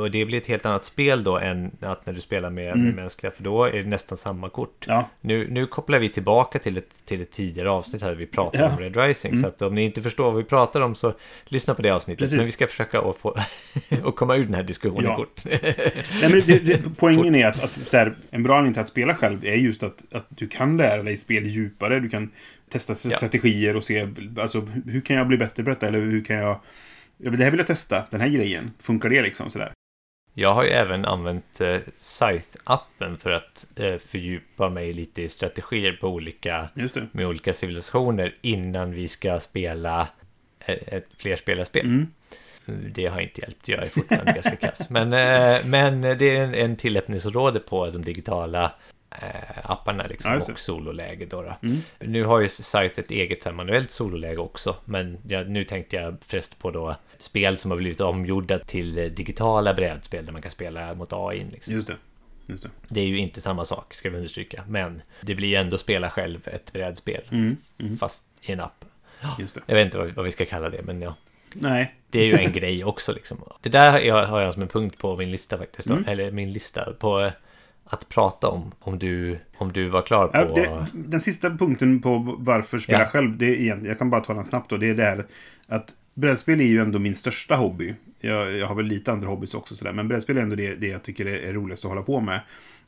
[0.00, 2.84] och det blir ett helt annat spel då än att när du spelar med, Mm.
[2.86, 3.30] med mänskliga.
[3.32, 4.84] För då är det nästan samma kort.
[4.88, 8.58] ja, Nu, nu kopplar vi tillbaka till ett, till ett tidigare avsnitt här vi pratade
[8.58, 8.64] Ja.
[8.64, 8.76] Mm.
[8.76, 9.36] om Red Rising.
[9.38, 11.14] Så att om ni inte förstår vad vi pratar om så
[11.44, 12.18] lyssna på det avsnittet.
[12.18, 12.36] Precis.
[12.36, 13.36] Men vi ska försöka att, få,
[14.04, 15.16] att komma ur den här diskussionen Ja.
[15.16, 15.40] kort.
[15.44, 19.14] Nej, men det, det, poängen är att, att här, en bra anledning till att spela
[19.14, 22.00] själv är just att, att du kan lära dig spel djupare.
[22.00, 22.30] Du kan
[22.68, 24.08] testa strategier och se
[24.38, 25.86] alltså, hur- kan jag bli bättre på detta?
[25.86, 26.60] Eller hur kan jag...
[27.16, 28.70] Ja, det här vill jag testa, den här grejen.
[28.78, 29.50] Funkar det liksom?
[29.50, 29.72] Sådär.
[30.34, 35.92] Jag har ju även använt eh, Scythe-appen för att eh, fördjupa mig lite i strategier
[35.92, 36.68] på olika,
[37.12, 40.08] med olika civilisationer innan vi ska spela
[40.60, 41.86] eh, ett flerspelarspel.
[41.86, 42.06] Mm.
[42.94, 44.90] Det har inte hjälpt, jag är fortfarande ganska kass.
[44.90, 48.72] Men, eh, men det är en, en tillämpningsområde på de digitala
[49.62, 51.26] apparna liksom, Ja, och sololäge.
[51.26, 51.56] Då, då.
[51.62, 51.82] Mm.
[51.98, 54.76] Nu har ju Scythe ett eget här, manuellt sololäge också.
[54.84, 59.04] Men jag, nu tänkte jag först på då spel som har blivit omgjorda till eh,
[59.04, 61.46] digitala brädspel där man kan spela mot AI.
[61.52, 61.74] Liksom.
[61.74, 61.96] Just det.
[62.46, 62.70] Just det.
[62.88, 64.64] Det är ju inte samma sak, ska vi understryka.
[64.68, 67.22] Men det blir ändå spela själv ett brädspel.
[67.30, 67.56] Mm.
[67.78, 67.96] Mm.
[67.96, 68.84] Fast i en app.
[69.66, 71.14] Jag vet inte vad, vad vi ska kalla det, men ja.
[71.54, 71.94] Nej.
[72.10, 73.38] Det är ju en grej också liksom.
[73.60, 75.88] Det där har jag, som en punkt på min lista faktiskt.
[75.88, 76.04] Mm.
[76.06, 77.32] Eller min lista på eh,
[77.86, 78.72] att prata om.
[78.78, 80.36] Om du, om du var klar på...
[80.38, 83.06] Ja, det, den sista punkten på varför spela Ja.
[83.06, 85.26] själv, det är egentligen, jag kan bara ta den snabbt då, det är det här
[85.68, 87.94] att brädspel är ju ändå min största hobby.
[88.20, 90.86] Jag, jag har väl lite andra hobbys också sådär, men brädspel är ändå det, det
[90.86, 92.40] jag tycker är, är roligast att hålla på med.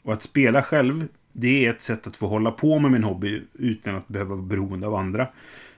[0.03, 3.42] Och att spela själv, det är ett sätt att få hålla på med min hobby
[3.59, 5.28] utan att behöva vara beroende av andra.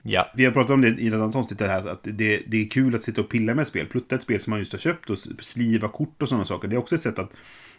[0.01, 2.69] Ja, Vi har pratat om det i ett annat avsnitt, här, att det, det är
[2.69, 3.85] kul att sitta och pilla med ett spel.
[3.85, 6.67] Plutta ett spel som man just har köpt och sliva kort och sådana saker.
[6.67, 7.31] Det är också ett sätt att,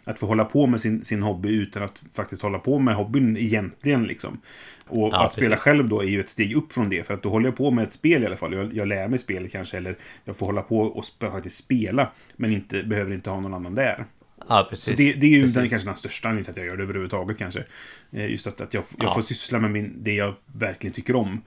[0.05, 3.37] att få hålla på med sin, sin hobby utan att faktiskt hålla på med hobbyn
[3.37, 4.03] egentligen.
[4.03, 4.41] Liksom.
[4.87, 5.63] Och Ja, att spela precis.
[5.63, 7.07] själv då är ju ett steg upp från det.
[7.07, 8.53] För att då håller jag på med ett spel i alla fall.
[8.53, 12.11] Jag, jag lär mig spel kanske, eller jag får hålla på och sp- faktiskt spela.
[12.35, 14.05] Men inte, behöver inte ha någon annan där.
[14.49, 14.85] ja precis.
[14.85, 15.55] Så det, det är ju Precis.
[15.55, 17.63] den, kanske den största anledningen till att jag gör det överhuvudtaget kanske.
[18.11, 19.13] Eh, Just att, att jag, jag Ja.
[19.13, 21.41] får syssla med min, det jag verkligen tycker om.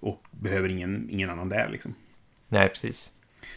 [0.00, 1.94] Och behöver ingen, ingen annan där liksom.
[2.48, 3.12] Nej, precis.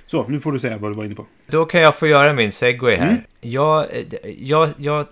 [0.06, 1.26] Så, nu får du säga vad du var inne på.
[1.48, 3.10] Då kan jag få göra min segway här.
[3.10, 3.22] Mm.
[3.42, 3.86] Jag,
[4.38, 5.06] jag, jag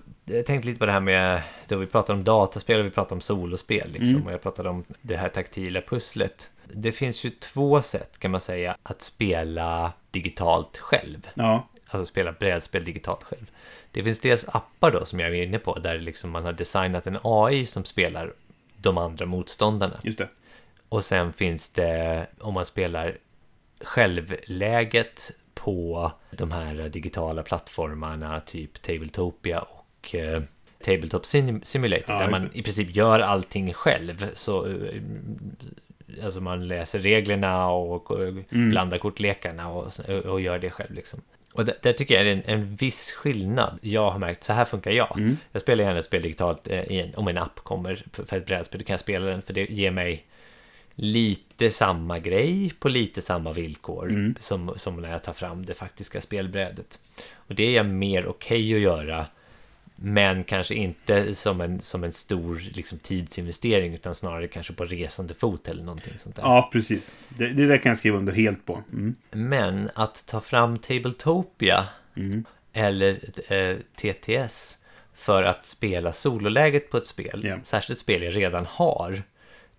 [0.45, 3.21] tänkte lite på det här med, då vi pratade om dataspel och vi pratade om
[3.21, 3.91] solospel.
[3.91, 4.27] Liksom, Mm.
[4.27, 6.49] Och jag pratade om det här taktila pusslet.
[6.73, 11.29] Det finns ju två sätt kan man säga att spela digitalt själv.
[11.33, 13.45] Ja, Alltså spela brädspel digitalt själv.
[13.91, 17.07] Det finns dels appar då som jag är inne på där liksom man har designat
[17.07, 18.33] en AI som spelar
[18.77, 19.99] de andra motståndarna.
[20.03, 20.27] just det.
[20.89, 23.17] Och sen finns det om man spelar
[23.83, 30.41] självläget på de här digitala plattformarna typ Tabletopia och eh,
[30.83, 34.29] Tabletop Sim- Simulator Ja, där man i princip gör allting själv.
[34.33, 35.01] Så eh,
[36.23, 38.69] Alltså man läser reglerna och och Mm.
[38.69, 41.21] blandar kortlekarna och, och gör det själv liksom.
[41.53, 43.79] Och där, där tycker jag det är en, en viss skillnad.
[43.81, 45.17] Jag har märkt, så här funkar jag.
[45.17, 45.37] Mm.
[45.51, 48.45] Jag spelar gärna ett spel digitalt eh, en, om en app kommer för för ett
[48.45, 48.79] brädspel.
[48.79, 50.25] Då kan jag spela den för det ger mig
[50.95, 54.35] lite samma grej på lite samma villkor Mm.
[54.39, 56.99] som, som när jag tar fram det faktiska spelbrädet.
[57.35, 59.25] Och det är jag mer okej att göra.
[59.95, 65.33] Men kanske inte som en, som en stor liksom, tidsinvestering utan snarare kanske på resande
[65.33, 66.43] fot eller någonting sånt där.
[66.43, 67.17] Ja, precis.
[67.29, 68.83] Det, det där kan jag skriva under helt på.
[68.93, 69.15] Mm.
[69.31, 71.85] Men att ta fram Tabletopia
[72.15, 72.45] Mm.
[72.73, 73.19] eller
[73.53, 74.77] eh, TTS
[75.13, 77.57] för att spela sololäget på ett spel, Ja.
[77.63, 79.23] särskilt ett spel jag redan har,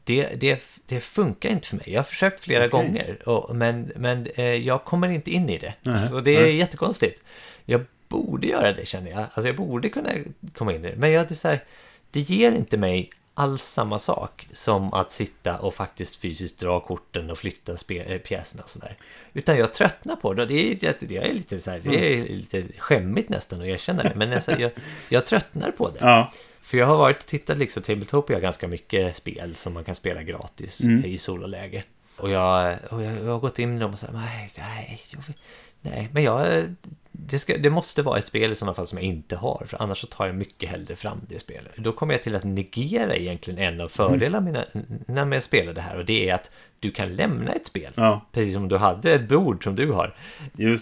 [0.05, 1.85] det, det, det funkar inte för mig.
[1.87, 2.71] Jag har försökt flera Okej.
[2.71, 5.75] gånger, och, men, men eh, jag kommer inte in i det.
[5.83, 6.57] Nej, så det är nej.
[6.57, 7.23] jättekonstigt.
[7.65, 9.21] Jag borde göra det känner jag.
[9.21, 10.11] Alltså jag borde kunna
[10.55, 10.97] komma in i det.
[10.97, 11.65] Men jag, det, är här,
[12.11, 17.31] det ger inte mig alls samma sak som att sitta och faktiskt fysiskt dra korten
[17.31, 18.97] och flytta eh, pjäserna och sådär.
[19.33, 20.47] Utan jag tröttnar på det.
[20.47, 24.13] Det är, det är lite så här, det är lite skämmigt nästan att erkänna det.
[24.15, 24.71] Men alltså, jag,
[25.09, 25.99] jag tröttnar på det.
[26.01, 26.33] Ja,
[26.65, 30.23] För jag har varit och tittat liksom Tabletopia ganska mycket spel som man kan spela
[30.23, 31.05] gratis Mm.
[31.05, 31.85] i sololäge.
[32.17, 35.01] Och jag, och jag, jag har gått in i dem och sagt nej, nej,
[35.81, 36.65] nej, men jag,
[37.13, 39.83] det, ska, det måste vara ett spel i sådana fall som jag inte har, för
[39.83, 41.73] annars så tar jag mycket hellre fram det spelet.
[41.77, 44.65] Då kommer jag till att negera egentligen en av fördelarna mina,
[45.07, 46.51] när jag spelar det här och det är att
[46.81, 50.15] du kan lämna ett spel, ja, precis som du hade ett bord som du har,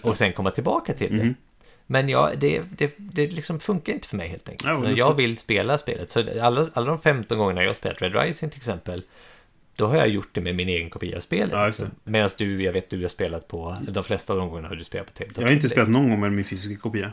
[0.03, 1.33] och sen komma tillbaka till det.
[1.93, 4.69] Men ja, det, det, det liksom funkar inte för mig helt enkelt.
[4.69, 6.11] Ja, jag vill spela spelet.
[6.11, 9.03] Så alla, alla de 15 gångerna jag har spelat Red Rising till exempel,
[9.75, 11.51] då har jag gjort det med min egen kopia av spelet.
[11.51, 11.65] Ja, det.
[11.65, 11.91] liksom.
[12.03, 14.83] Medan du, jag vet du har spelat på, de flesta av de gångerna har du
[14.83, 15.41] spelat på Tabletop.
[15.41, 17.11] Jag har inte spelat någon gång med min fysiska kopia.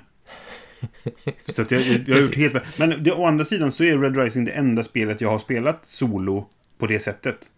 [1.45, 2.55] Så jag, jag, jag har gjort helt...
[2.76, 5.87] Men det, å andra sidan så är Red Rising det enda spelet jag har spelat
[5.87, 6.47] solo
[6.78, 7.51] på det sättet.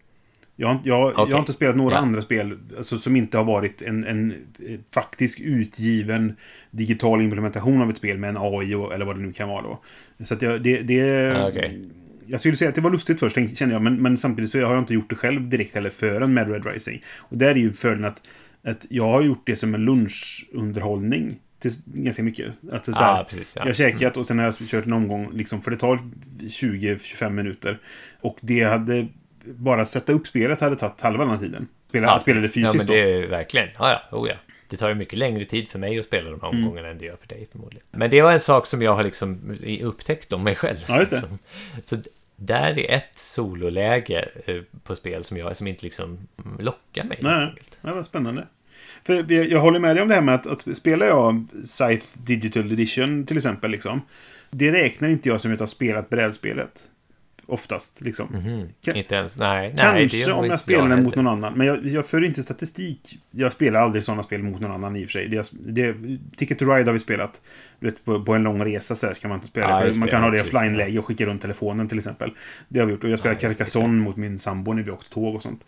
[0.55, 1.33] Jag, har- jag, jag Okej.
[1.33, 1.99] har inte spelat några Ja.
[1.99, 6.35] andra spel alltså, som inte har varit en, en eh, faktisk utgiven
[6.71, 9.61] digital implementation av ett spel med en AI och, eller vad det nu kan vara
[9.61, 9.79] då.
[10.23, 10.81] Så att jag, det...
[10.81, 11.89] det Ah, okej.
[12.27, 14.73] Jag skulle säga att det var lustigt först, kände jag, men, men samtidigt så har
[14.73, 17.01] jag inte gjort det själv direkt heller förrän med Red Rising.
[17.17, 18.21] Och där är ju fördelen att,
[18.63, 22.51] att jag har gjort det som en lunchunderhållning till ganska mycket.
[22.71, 23.61] Att så här, Ah, precis, ja.
[23.61, 25.99] Jag har käkat och sen har jag kört en omgång, liksom, för det tar
[26.39, 27.79] 20-25 minuter.
[28.21, 29.07] Och det hade...
[29.45, 31.67] Bara sätta upp spelet hade tagit halva den här tiden.
[31.89, 32.65] Spela, Ja, spela det precis.
[32.71, 34.35] fysiskt ja, men det är verkligen, ja, ja, oh, ja.
[34.69, 36.63] Det tar ju mycket längre tid för mig att spela de här Mm.
[36.63, 37.85] omgångarna än det gör för dig förmodligen.
[37.91, 40.77] Men det var en sak som jag har liksom upptäckt om mig själv.
[40.87, 41.17] Ja, just det.
[41.17, 41.39] liksom.
[41.85, 41.97] Så
[42.35, 47.17] där är ett sololäge eh, på spel som jag som inte liksom mm, lockar mig.
[47.21, 48.47] Nej, det var spännande.
[49.03, 52.05] För jag, jag håller med dig om det här med att, att spelar jag Scythe
[52.13, 54.01] Digital Edition till exempel, liksom.
[54.49, 56.89] Det räknar inte jag som att jag har spelat brädspelet.
[57.45, 58.27] Oftast, liksom.
[58.33, 58.69] Mhm.
[58.81, 59.73] Kan- Inte ens, nej.
[59.77, 61.53] nej det Kanske nog om jag spelar den mot någon annan.
[61.53, 63.19] Men jag, jag för inte statistik.
[63.31, 65.27] Jag spelar aldrig sådana spel mot någon annan i och för sig.
[65.27, 65.95] Det, det,
[66.37, 67.41] Ticket to Ride har vi spelat.
[67.79, 69.79] Vet, på, på en lång resa så här ska man inte spela.
[69.79, 71.97] För just man det, kan ja, ha det i offline-läge och skicka runt telefonen till
[71.97, 72.31] exempel.
[72.67, 73.03] Det har vi gjort.
[73.03, 75.65] Och jag just det, Carcassonne mot min sambo när vi åkte tåg och sånt.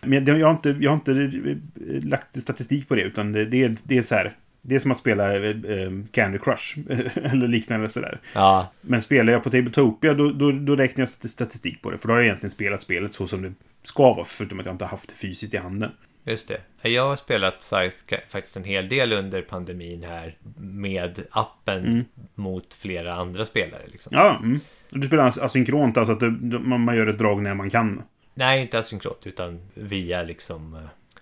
[0.00, 3.44] Men jag, jag, har inte, jag har inte eh, lagt statistik på det, utan det,
[3.44, 4.36] det, är, det är så här.
[4.62, 6.78] Det är som att spela eh, Candy Crush
[7.24, 8.18] eller liknande sådär.
[8.34, 11.98] Ja, Men spelar jag på Tabletopia då, då, då räknar jag st- statistik på det.
[11.98, 13.52] För då har jag egentligen spelat spelet så som det
[13.82, 14.24] ska vara.
[14.24, 15.90] Förutom att jag inte har haft det fysiskt i handen.
[16.24, 16.48] just
[16.82, 16.88] det.
[16.88, 22.04] Jag har spelat Scythe faktiskt en hel del under pandemin här med appen Mm.
[22.34, 23.82] mot flera andra spelare.
[23.86, 24.12] Liksom.
[24.14, 24.60] Ja, mm.
[24.90, 28.02] Du spelar as- asynkront, alltså att det, man, gör ett drag när man kan.
[28.34, 30.80] Nej, inte asynkrot, utan via liksom eh,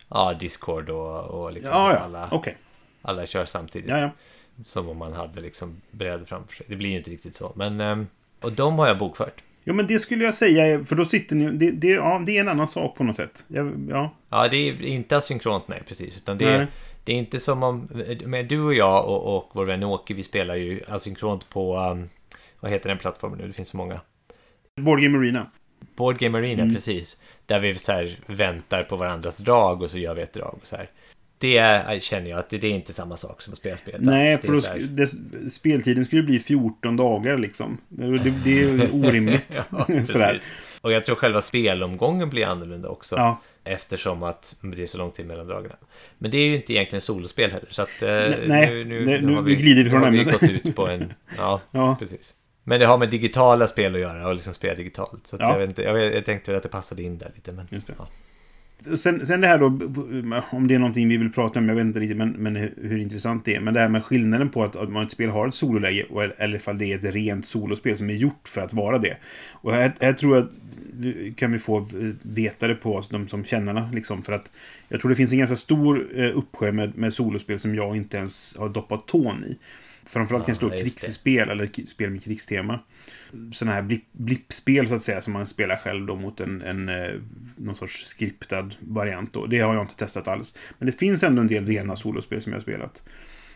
[0.09, 1.99] ja, Discord och, och liksom Ja, ja.
[1.99, 2.57] alla, Okej.
[3.07, 3.91] Alla kör samtidigt.
[3.91, 4.11] Ja, ja.
[4.65, 6.67] Som om man hade liksom brädor framför sig.
[6.69, 7.53] Det blir ju inte riktigt så.
[7.57, 8.07] Men, ehm,
[8.41, 9.43] och de har jag bokfört.
[9.65, 11.51] Ja, men det skulle jag säga, för då sitter ni...
[11.51, 13.45] Det, det, ja, det är en annan sak på något sätt.
[13.49, 13.71] Ja,
[14.31, 14.49] ja.
[14.49, 16.17] Det är inte asynkront, nej precis.
[16.17, 16.67] Utan det är, Nej.
[17.05, 17.89] det är inte som om...
[18.25, 21.77] Men du och jag och, och vår vän Åke, vi spelar ju asynkront på...
[21.79, 22.09] Um,
[22.61, 23.47] vad heter den plattformen nu?
[23.47, 24.01] Det finns så många.
[24.81, 25.51] Board Game Arena.
[25.97, 26.75] Board Game Arena, Mm.
[26.75, 27.21] precis.
[27.47, 30.67] Där vi så här väntar på varandras drag och så gör vi ett drag och
[30.67, 30.91] så här.
[31.39, 33.95] Det är, känner jag att det, det är inte samma sak som att spela spel.
[33.99, 35.07] Nej, för då, det,
[35.53, 37.79] speltiden skulle bli 14 dagar liksom.
[37.89, 39.63] Det, det, är orimligt.
[39.73, 40.41] Ja, Sådär.
[40.81, 43.15] Och jag tror själva spelomgången blir annorlunda också.
[43.17, 43.41] Ja.
[43.65, 45.75] Eftersom att det är så lång tid mellan dragarna.
[46.19, 47.69] Men det är ju inte egentligen solospel heller.
[47.71, 48.09] Så att, eh,
[48.47, 50.41] nej, nu, nu, det- nu- har nu glider vi från nu har vi ämnet.
[50.41, 51.13] gått ut på en...
[51.39, 51.97] Ja, Ja.
[51.99, 52.35] precis.
[52.65, 55.27] Men det har med digitala spel att göra och liksom spela digitalt.
[55.27, 55.53] Så Ja.
[55.53, 57.53] jag, vet inte, jag, jag tänkte att det passade in där lite.
[57.53, 57.95] Men, Just det.
[57.99, 58.09] Ja.
[58.95, 59.67] Sen, sen det här då,
[60.51, 62.75] om det är någonting vi vill prata om, jag vet inte riktigt men, men hur,
[62.83, 63.61] hur intressant det är.
[63.61, 66.07] Men det här med skillnaden på att, att man ett spel har ett sololäge
[66.39, 69.17] eller ifall det är ett rent solospel som är gjort för att vara det.
[69.51, 70.49] Och här, här tror jag
[70.93, 71.87] vi- kan vi få
[72.23, 73.91] veta det på oss, de som kännarna.
[73.95, 74.53] Liksom, för att
[74.89, 78.17] jag tror det finns en ganska stor eh, uppsjö med, med solospel som jag inte
[78.17, 79.57] ens har doppat tån i.
[80.07, 80.91] Framförallt Ja, kanske då just det.
[81.01, 82.81] krigsspel eller spel med krigstema.
[83.53, 86.89] Sådana här blipp, blippspel så att säga som man spelar själv då mot en, en
[86.89, 87.11] eh,
[87.57, 89.47] någon sorts skriptad variant då.
[89.47, 90.55] Det har jag inte testat alls.
[90.79, 93.03] Men det finns ändå en del rena solospel som jag har spelat.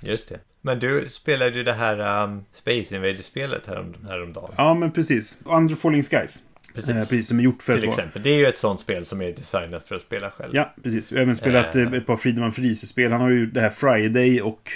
[0.03, 0.41] Just det.
[0.61, 4.51] Men du spelade ju det här um, Space Invaders-spelet härom, häromdagen.
[4.57, 5.39] Ja, men precis.
[5.45, 6.43] Under Falling Skies.
[6.75, 6.91] Precis.
[6.91, 8.23] Eh, precis som är gjort för Till exempel.
[8.23, 10.51] Det är ju ett sånt spel som är designat för att spela själv.
[10.55, 11.11] Ja, precis.
[11.13, 11.83] Jag har även spelat Eh.
[11.83, 13.13] eh, ett par Freedom Freeze-spel.
[13.13, 14.71] Han har ju det här Friday och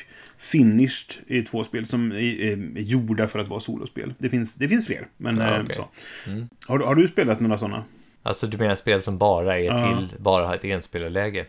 [0.53, 4.15] Finished är två spel som är, är gjorda för att vara solospel.
[4.19, 5.77] Det finns, det finns fler, men Ja, eh, okej.
[5.77, 5.89] så.
[6.31, 6.49] Mm.
[6.67, 7.85] Har, du- har du spelat några sådana?
[8.23, 10.07] Alltså du menar spel som bara är Ja.
[10.09, 11.47] till, bara har ett enspelarläge?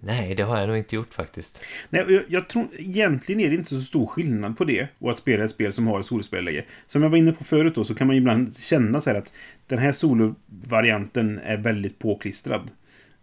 [0.00, 1.64] Nej, det har jag nog inte gjort faktiskt.
[1.90, 5.18] Nej, jag, jag tror egentligen är det inte så stor skillnad på det och att
[5.18, 6.64] spela ett spel som har ett solospelarläge.
[6.86, 9.32] Som jag var inne på förut då, så kan man ibland känna så här att
[9.66, 12.70] den här solovarianten är väldigt påklistrad.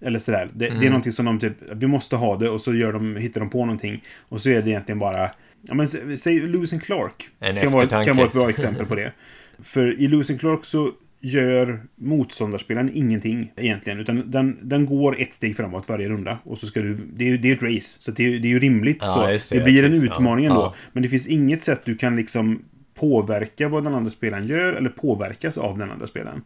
[0.02, 0.48] Eller sådär.
[0.54, 0.86] Det, det är Mm.
[0.86, 3.66] någonting som de typ, vi måste ha det och så gör de, hittar de på
[3.66, 4.04] någonting.
[4.30, 5.30] Och så är det egentligen bara,
[5.62, 7.30] ja men sä- säg Lewis and Clark.
[7.40, 9.12] En kan vara, kan vara ett bra exempel på det.
[9.64, 10.92] För i Lewis and Clark så
[11.22, 14.00] gör motståndarspelaren ingenting egentligen.
[14.00, 16.40] Utan den, den går ett steg framåt varje runda.
[16.44, 17.98] Och så ska du, det är ju det är ett race.
[18.02, 18.98] Så det är, det är ju rimligt.
[19.02, 19.54] Ja, så.
[19.56, 20.62] Det, det, blir en utmaning Ja, ändå.
[20.62, 20.76] ja.
[20.94, 24.90] Men det finns inget sätt du kan liksom påverka vad den andra spelaren gör eller
[24.90, 26.42] påverkas av den andra spelaren.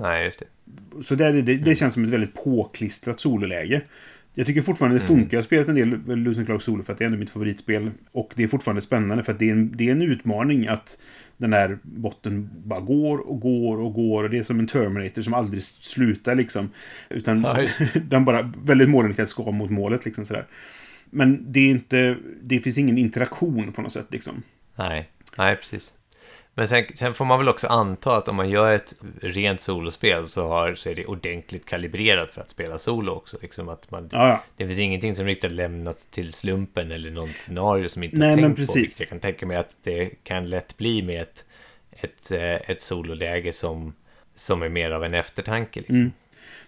[0.00, 1.02] Nej, just det.
[1.04, 1.74] Så det, det, det Mm.
[1.74, 3.82] känns som ett väldigt påklistrat sololäge.
[4.34, 5.18] Jag tycker fortfarande det Mm.
[5.18, 5.36] funkar.
[5.36, 5.92] Jag har spelat en del
[6.38, 7.90] and Clark Solo för att det är ändå mitt favoritspel.
[8.12, 10.98] Och det är fortfarande spännande för att det är en, det är en utmaning att
[11.36, 14.24] den där botten bara går och går och går.
[14.24, 16.70] Och det är som en Terminator som aldrig slutar liksom.
[17.10, 17.46] Utan
[18.08, 20.46] den bara väldigt målinriktat ska mot målet liksom sådär.
[21.10, 24.42] Men det är inte, det finns ingen interaktion på något sätt liksom.
[24.76, 25.92] Nej, nej precis.
[26.60, 30.26] Men sen, sen får man väl också anta att om man gör ett rent solospel
[30.26, 33.38] så, har, så är det ordentligt kalibrerat för att spela solo också.
[33.42, 34.44] Liksom att man, Ja, ja.
[34.56, 38.36] Det finns ingenting som riktigt lämnats till slumpen eller något scenario som inte Nej, har
[38.36, 38.56] tänkt på.
[38.56, 38.76] precis.
[38.76, 41.44] vilket Jag kan tänka mig att det kan lätt bli med ett,
[41.90, 43.92] ett, eh, ett sololäge som,
[44.34, 45.80] som är mer av en eftertanke.
[45.80, 45.96] Liksom.
[45.96, 46.12] Mm.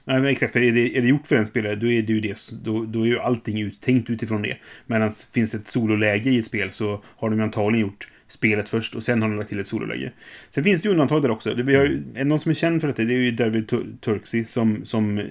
[0.05, 0.57] Nej, men exakt.
[0.57, 2.51] Är det, är det gjort för en spelare, då är det ju det.
[2.53, 4.57] Då, då är ju allting uttänkt utifrån det.
[4.87, 9.03] Medan finns ett sololäge i ett spel så har de antagligen gjort spelet först och
[9.03, 10.13] sen har de lagt till ett sololäge.
[10.51, 11.55] Sen finns det ju undantag där också.
[11.55, 13.97] Vi har, ju- är någon som är känd för detta, det är ju David Tur-
[14.01, 15.25] Turksey som, som eh,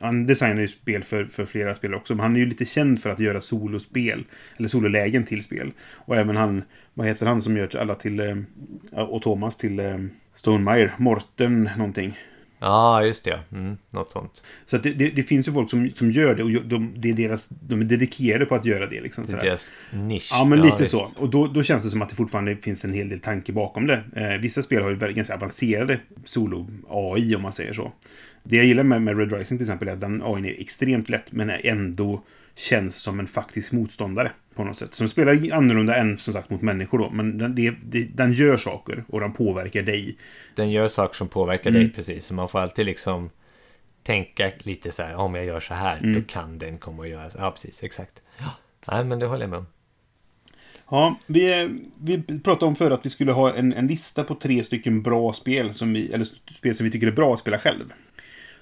[0.00, 3.00] han designar ju spel för, för flera spel också, men han är ju lite känd
[3.02, 4.24] för att göra solospel,
[4.56, 5.72] eller sololägen till spel.
[5.94, 6.62] Och även han,
[6.94, 8.36] vad heter han som gör alla till, eh,
[8.92, 9.98] och Thomas till eh,
[10.34, 12.18] Stonemaier, Morten någonting.
[12.58, 13.40] Ja, just det.
[13.52, 14.44] Mm, något sånt.
[14.66, 17.12] Så det, det, det finns ju folk som, som gör det och de, det är
[17.12, 19.00] deras, de är dedikerade på att göra det.
[19.00, 20.28] Liksom, Det är deras nisch.
[20.32, 20.90] Ja, men lite visst.
[20.90, 21.10] så.
[21.16, 23.86] Och då, då känns det som att det fortfarande finns en hel del tanke bakom
[23.86, 24.02] det.
[24.16, 27.92] Eh, vissa spel har ju väldigt ganska avancerade solo-AI, om man säger så.
[28.42, 31.08] Det jag gillar med, med Red Rising till exempel är att den AI är extremt
[31.08, 32.22] lätt, men ändå
[32.58, 34.94] känns som en faktisk motståndare på något sätt.
[34.94, 38.56] Som spelar annorlunda än som sagt mot människor då, men den, det, det, den gör
[38.56, 40.16] saker och den påverkar dig.
[40.54, 41.82] Den gör saker som påverkar Mm.
[41.82, 42.24] dig precis.
[42.26, 43.30] Så man får alltid liksom
[44.02, 46.14] tänka lite så här, om jag gör så här, Mm.
[46.14, 47.38] då kan den komma att göra så.
[47.38, 48.22] Ja, precis, exakt.
[48.38, 48.54] Ja.
[48.88, 49.66] Nej, men det håller jag med om.
[50.90, 51.68] Ja, vi,
[52.00, 55.32] vi pratade om förr att vi skulle ha en, en lista på tre stycken bra
[55.32, 57.92] spel som vi, eller spel som vi tycker är bra att spela själv.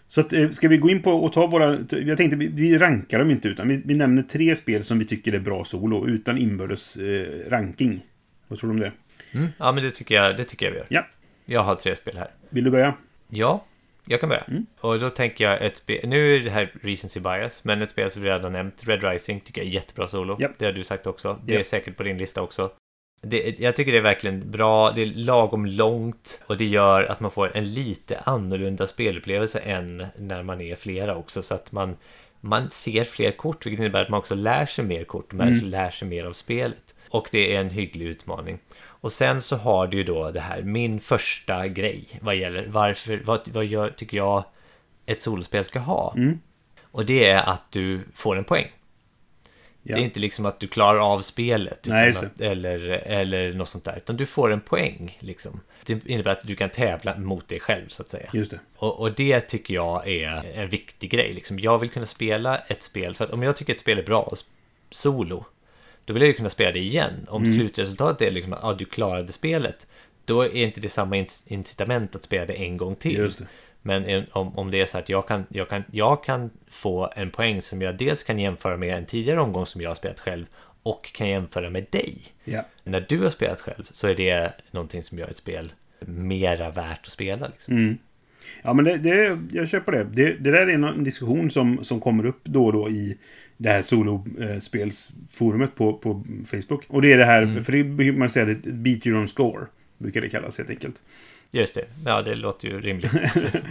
[0.09, 1.78] Så att, eh, ska vi gå in på och ta våra...
[1.90, 5.32] Jag tänkte, vi, rankar dem inte, utan vi, vi nämner tre spel som vi tycker
[5.32, 8.00] är bra solo, utan inbördes eh, ranking.
[8.48, 8.92] Vad tror du om det?
[9.32, 9.46] Mm.
[9.59, 10.86] Ja, men det tycker, jag, det tycker jag vi gör.
[10.88, 11.07] Ja.
[11.44, 12.30] Jag har tre spel här.
[12.50, 12.94] Vill du börja?
[13.28, 13.64] Ja,
[14.07, 14.42] jag kan börja.
[14.42, 14.66] Mm.
[14.80, 18.11] Och då tänker jag ett spel, nu är det här recency bias, men ett spel
[18.11, 20.36] som vi redan nämnt, Red Rising, tycker jag är jättebra solo.
[20.40, 20.52] Japp.
[20.59, 21.40] Det har du sagt också.
[21.44, 21.61] Det Japp.
[21.61, 22.70] är säkert på din lista också.
[23.28, 27.20] Det, jag tycker det är verkligen bra, det är lagom långt och det gör att
[27.20, 31.42] man får en lite annorlunda spelupplevelse än när man är flera också.
[31.42, 31.96] Så att man,
[32.40, 35.64] man ser fler kort, vilket innebär att man också lär sig mer kort, man Mm.
[35.64, 36.94] lär sig mer av spelet.
[37.08, 38.58] Och det är en hygglig utmaning.
[38.78, 43.20] Och sen så har du ju då det här, min första grej vad gäller varför,
[43.24, 44.44] vad, vad gör, tycker jag
[45.06, 46.14] ett solospel ska ha.
[46.16, 46.40] Mm.
[46.90, 48.66] Och det är att du får en poäng.
[49.89, 49.97] Ja.
[49.97, 53.84] Det är inte liksom att du klarar av spelet Nej, att, eller, eller något sånt
[53.84, 53.97] där.
[53.97, 55.18] Utan du får en poäng.
[55.20, 55.61] Liksom.
[55.84, 58.28] Det innebär att du kan tävla mot dig själv så att säga.
[58.32, 58.61] Just det.
[58.76, 61.32] Och, och det tycker jag är en viktig grej.
[61.32, 61.59] Liksom.
[61.59, 63.14] Jag vill kunna spela ett spel.
[63.14, 64.32] För att om jag tycker ett spel är bra
[64.91, 65.45] solo.
[66.05, 67.26] Då vill jag ju kunna spela det igen.
[67.28, 67.55] Om Mm.
[67.59, 69.87] slutresultatet är liksom att ah, du klarade spelet.
[70.24, 73.16] Då är inte det samma inc- incitament att spela det en gång till.
[73.16, 73.47] Just det.
[73.87, 77.12] Men en- om, om det är så att jag kan, jag, kan, jag kan få
[77.16, 80.20] en poäng som jag dels kan jämföra med en tidigare omgång som jag har spelat
[80.20, 80.47] själv
[80.82, 82.18] och kan jämföra med dig.
[82.45, 82.66] Ja.
[82.84, 85.72] När du har spelat själv så är det någonting som gör ett spel
[86.07, 87.47] mera värt att spela.
[87.49, 87.76] Liksom.
[87.76, 87.99] Mm.
[88.62, 90.05] Ja, men det, det, jag köper det.
[90.05, 90.32] det.
[90.41, 93.18] Det där är en diskussion som, som kommer upp då och då i
[93.57, 96.84] det här solospelsforumet på, på Facebook.
[96.89, 99.66] Och det är det här, för det man säga, det är beat your own score.
[99.99, 101.03] Brukar det kallas helt enkelt.
[101.57, 103.12] Just det, ja det låter ju rimligt.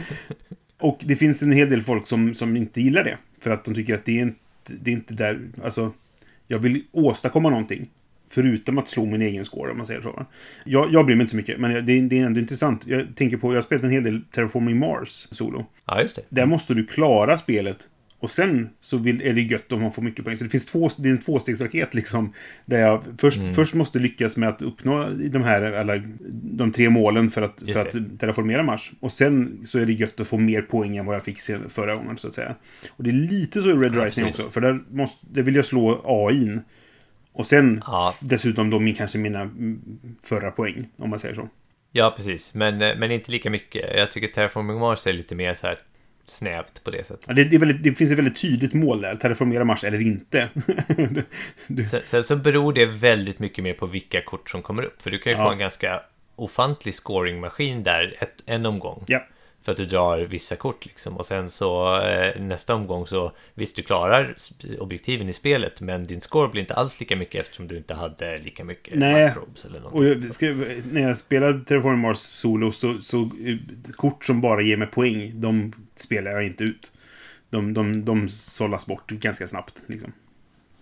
[0.77, 3.17] Och det finns en hel del folk som, som inte gillar det.
[3.41, 4.39] För att de tycker att det är inte,
[4.81, 5.39] det är inte där...
[5.63, 5.91] Alltså,
[6.47, 7.89] jag vill åstadkomma någonting.
[8.29, 10.25] Förutom att slå min egen score, om man säger så.
[10.65, 12.88] Jag, jag bryr mig inte så mycket, men det, är- det är ändå intressant.
[12.88, 15.65] Jag tänker på, jag har spelat en hel del Terraforming Mars solo.
[15.86, 16.21] Ja, just det.
[16.29, 17.77] Där måste du klara spelet.
[18.20, 20.38] Och sen så vill, är det gött om man får mycket poäng.
[20.38, 22.34] Så det finns två, det är en tvåstegsraket liksom.
[22.66, 23.53] Där jag först, Mm.
[23.53, 26.01] först måste lyckas med att uppnå de här, alla,
[26.43, 28.91] de tre målen för att, Just för att terraformera Mars.
[28.99, 31.39] Och sen så är det gött att få mer poäng än vad jag fick
[31.70, 32.55] förra gången, så att säga.
[32.89, 34.45] Och det är lite så i Red Ja, Rising precis.
[34.45, 34.51] också.
[34.51, 36.61] För där, måste, där vill jag slå AIn.
[37.32, 38.11] Och sen Ja.
[38.24, 39.49] dessutom då min, kanske mina
[40.24, 41.49] förra poäng, om man säger så.
[41.91, 42.53] Ja, precis.
[42.53, 43.95] Men, eh, men inte lika mycket.
[43.97, 45.78] Jag tycker Terraforming Mars är lite mer så här
[46.30, 47.26] snävt på det sättet.
[47.28, 49.15] Ja, det, det, väldigt, det finns ett väldigt tydligt mål där.
[49.15, 50.49] Terraformera Mars eller inte.
[51.67, 55.01] du, Sen, sen så beror det väldigt mycket mer på vilka kort som kommer upp.
[55.01, 55.45] För du kan ju Ja.
[55.45, 56.01] få en ganska
[56.36, 59.03] ofantlig scoringmaskin där ett, en omgång.
[59.07, 59.26] ja.
[59.66, 61.18] För att du drar vissa kort liksom.
[61.18, 64.36] Och sen så eh, nästa omgång så visst du klarar
[64.80, 65.82] objektiven i spelet.
[65.82, 69.28] Men din score blir inte alls lika mycket eftersom du inte hade lika mycket Nej.
[69.28, 69.99] microbes eller någonting.
[69.99, 70.57] Och jag,
[70.91, 73.57] när jag spelar Terraforming Mars solo så, så eh,
[73.95, 76.91] kort som bara ger mig poäng, de spelar jag inte ut.
[77.49, 79.84] De, de, de sållas bort ganska snabbt.
[79.88, 80.11] Liksom.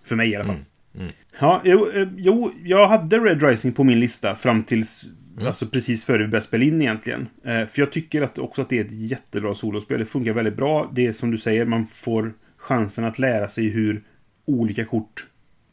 [0.06, 0.54] För mig i alla fall.
[0.54, 1.12] Mm, mm.
[1.40, 5.46] Ja, jo, eh, jo, jag hade Red Rising på min lista fram tills Mm.
[5.46, 7.28] Alltså precis före vi började spela in egentligen.
[7.44, 9.98] Eh, för jag tycker att också att det är ett jättebra solospel.
[9.98, 10.90] Det funkar väldigt bra.
[10.94, 14.02] Det är som du säger, man får chansen att lära sig hur
[14.44, 15.26] olika kort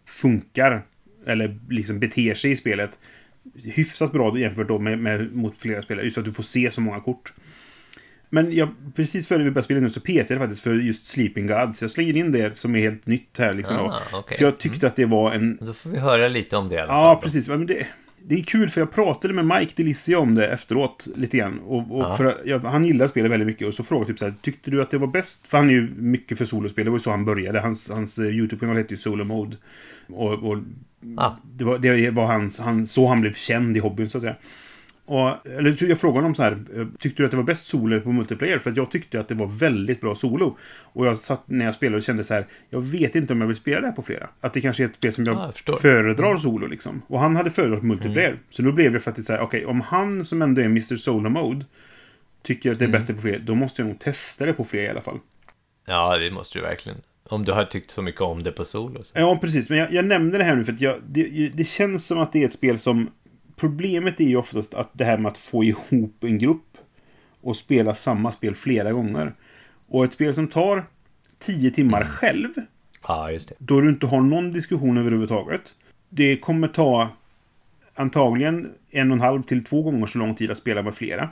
[0.05, 0.86] funkar.
[1.26, 2.99] Eller liksom beter sig i spelet.
[3.64, 6.05] Hyfsat bra jämfört då med, med mot flera spelare.
[6.05, 7.34] Just för att du får se så många kort.
[8.34, 11.05] Men jag, precis före vi började spela in nu så petade jag faktiskt för just
[11.05, 11.82] Sleeping Gods.
[11.82, 13.78] Jag slänger in det som är helt nytt här liksom.
[13.78, 14.38] Ah, okej.
[14.38, 17.20] För jag tyckte att det var en Då får vi höra lite om det Ja,
[17.24, 17.47] precis.
[17.47, 17.88] Men det,
[18.28, 21.59] det är kul för jag pratade med Mike Delicia om det efteråt lite grann.
[21.59, 24.26] Och, och för, jag, han gillar spelet väldigt mycket och så frågade jag typ så
[24.26, 25.49] här, tyckte du att det var bäst?
[25.49, 27.59] För han är ju mycket för solospel, det var ju så han började.
[27.59, 29.57] Hans, hans eh, YouTube-kanal hette ju Solo Mode.
[30.07, 30.57] Och, och
[31.43, 34.36] det var, det var hans, han, så han blev känd i hobbyn så att säga.
[35.12, 38.01] Och, eller jag frågade honom så här, eh, tyckte du att det var bäst solo
[38.01, 38.59] på multiplayer?
[38.59, 40.57] För att jag tyckte att det var väldigt bra solo.
[40.84, 43.47] Och jag satt när jag spelade och kände så här, jag vet inte om jag
[43.47, 44.30] vill spela det här på flera.
[44.41, 47.01] Att det kanske är ett spel som jag, Ja, jag föredrar solo liksom.
[47.07, 48.30] Och han hade föredragit multiplayer.
[48.30, 48.39] Mm.
[48.49, 50.95] Så då blev det faktiskt så här, okej, om han som ändå är Mr.
[50.95, 51.66] Solo Mode
[52.43, 53.01] tycker att det är Mm.
[53.01, 55.20] bättre på fler, då måste jag nog testa det på fler i alla fall.
[55.88, 56.97] Ja, det måste du verkligen.
[57.24, 59.03] Om du har tyckt så mycket om det på solo.
[59.03, 59.20] Så.
[59.20, 59.70] Ja, precis.
[59.70, 62.34] Men jag, jag nämnde det här nu för att jag, det, det känns som att
[62.34, 63.09] det är ett spel som...
[63.62, 66.78] Problemet är ju oftast att det här med att få ihop en grupp
[67.41, 69.34] och spela samma spel flera gånger.
[69.88, 70.86] Och ett spel som tar
[71.39, 72.49] 10 timmar själv,
[73.07, 73.55] Ja, just det.
[73.57, 75.76] då du inte har någon diskussion överhuvudtaget.
[76.09, 77.09] Det kommer ta
[77.95, 81.30] antagligen en och en halv till två gånger så lång tid att spela med flera.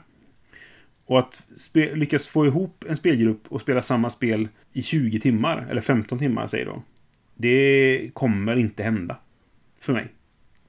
[1.06, 5.82] Och att lyckas få ihop en spelgrupp och spela samma spel i 20 timmar, eller
[5.82, 6.84] 15 timmar säger då.
[7.36, 9.18] Det kommer inte hända.
[9.80, 10.08] För mig.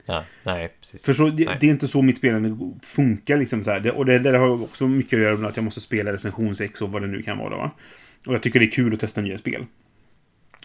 [0.06, 1.04] Ja, nej, precis.
[1.04, 1.56] För så, det, Nej.
[1.60, 3.36] det är inte så mitt spelande funkar.
[3.36, 3.96] Liksom så här.
[3.96, 6.92] Och det, det har också mycket att göra med att jag måste spela recensionsex och
[6.92, 7.56] vad det nu kan vara.
[7.56, 7.70] Va?
[8.26, 9.64] Och jag tycker det är kul att testa nya spel.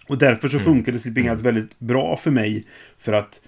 [0.07, 2.65] Och därför så funkade Sleeping Ads väldigt bra för mig.
[2.97, 3.41] För att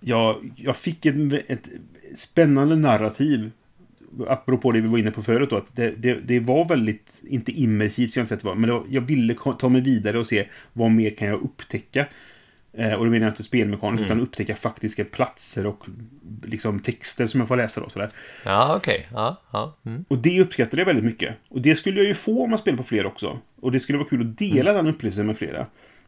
[0.00, 1.68] jag, jag fick ett, ett
[2.16, 3.50] spännande narrativ.
[4.28, 5.56] Apropå det vi var inne på förut då.
[5.56, 8.54] Att det, det, det var väldigt, inte immersivt, jag inte det var.
[8.54, 12.06] Men var, jag ville ta mig vidare och se vad mer kan jag upptäcka.
[12.72, 15.86] Eh, och då menar jag inte spelmekaniskt, utan upptäcka faktiska platser och
[16.44, 17.88] liksom texter som jag får läsa då.
[17.88, 18.10] Sådär.
[18.44, 19.08] Ja, okej.
[19.12, 19.76] Ja, ja.
[19.86, 20.04] Mm.
[20.08, 21.34] Och det uppskattade jag väldigt mycket.
[21.48, 23.38] Och det skulle jag ju få om man spelar på fler också.
[23.60, 25.66] Och det skulle vara kul att dela den upplevelsen med flera.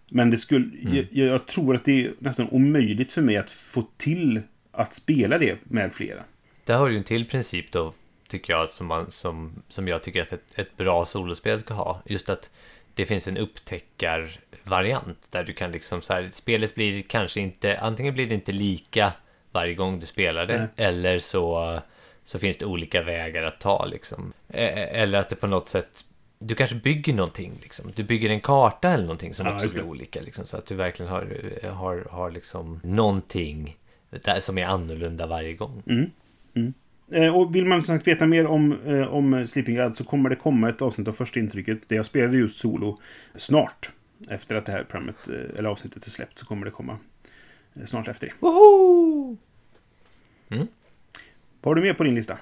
[0.08, 3.84] Men det skulle, jag, jag tror att det är nästan omöjligt för mig att få
[3.96, 4.42] till
[4.72, 6.24] att spela det med flera.
[6.64, 7.94] Där har du en till princip då,
[8.28, 12.02] tycker jag, som, man, som, som jag tycker att ett, ett bra solospel ska ha.
[12.06, 12.50] Just att
[12.94, 18.14] det finns en upptäckarvariant där du kan liksom så här, spelet blir kanske inte, antingen
[18.14, 19.12] blir det inte lika
[19.52, 20.68] varje gång du spelar det, Nej.
[20.88, 21.80] eller så,
[22.24, 24.32] så finns det olika vägar att ta liksom.
[24.48, 26.04] Eh, Eller att det på något sätt
[26.38, 27.92] du kanske bygger någonting, liksom.
[27.96, 29.88] du bygger en karta eller någonting som Ja, också blir det.
[29.88, 30.20] olika.
[30.20, 31.28] Liksom, så att du verkligen har,
[31.70, 33.76] har, har liksom någonting
[34.10, 35.82] där som är annorlunda varje gång.
[35.86, 36.62] Eh,
[37.34, 40.36] och vill man som sagt veta mer om, eh, om Sleeping God så kommer det
[40.36, 43.00] komma ett avsnitt av första intrycket där jag spelade just solo
[43.36, 43.90] snart.
[44.28, 46.98] Efter att det här programmet, eh, eller avsnittet är släppt så kommer det komma
[47.74, 48.32] eh, snart efter det.
[48.40, 49.36] Woho!
[51.62, 52.38] Vad har du mer på din lista?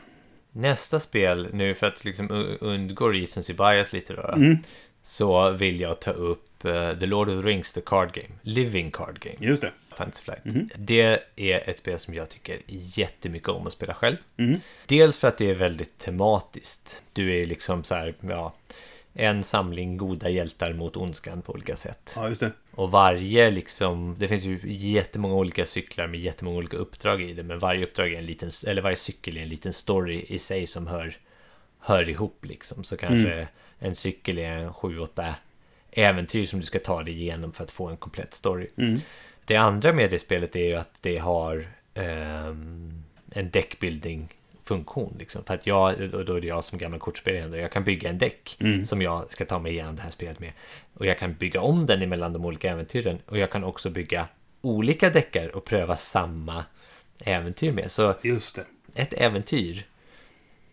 [0.53, 4.57] Nästa spel, nu för att liksom undgå recency bias lite då, Mm.
[5.03, 8.91] så vill jag ta upp eh, The Lord of the Rings, The Card Game, Living
[8.91, 9.73] Card Game, Just det.
[9.97, 10.45] Fantasy Flight.
[10.45, 10.69] Mhm.
[10.77, 14.17] Det är ett spel som jag tycker jättemycket om att spela själv.
[14.37, 14.61] Mm.
[14.87, 17.03] Dels för att det är väldigt tematiskt.
[17.13, 18.55] Du är liksom så här, ja,
[19.15, 22.15] en samling goda hjältar mot ondskan på olika sätt.
[22.17, 22.53] Ja, just det.
[22.75, 27.43] Och varje liksom, det finns ju jättemånga olika cyklar med jättemånga olika uppdrag i det.
[27.43, 30.67] Men varje uppdrag är en liten, eller varje cykel är en liten story i sig
[30.67, 31.17] som hör,
[31.79, 32.85] hör ihop liksom.
[32.85, 33.49] Så kanske
[33.79, 35.35] en cykel är en sju, åtta
[35.93, 38.67] äventyr som du ska ta dig igenom för att få en komplett story.
[38.77, 38.99] Mm.
[39.45, 43.03] Det andra med det spelet är ju att det har ehm,
[43.35, 44.29] en deckbuilding
[44.65, 45.45] funktion liksom.
[45.45, 48.19] För att jag, och då är det jag som gammal kortspelare, jag kan bygga en
[48.19, 48.85] däck Mm.
[48.85, 50.53] som jag ska ta mig igenom det här spelet med.
[50.95, 53.19] Och jag kan bygga om den emellan de olika äventyren.
[53.27, 54.29] Och jag kan också bygga
[54.61, 56.65] olika däckar och pröva samma
[57.19, 57.91] äventyr med.
[57.93, 58.65] Så Just det.
[58.95, 59.87] ett äventyr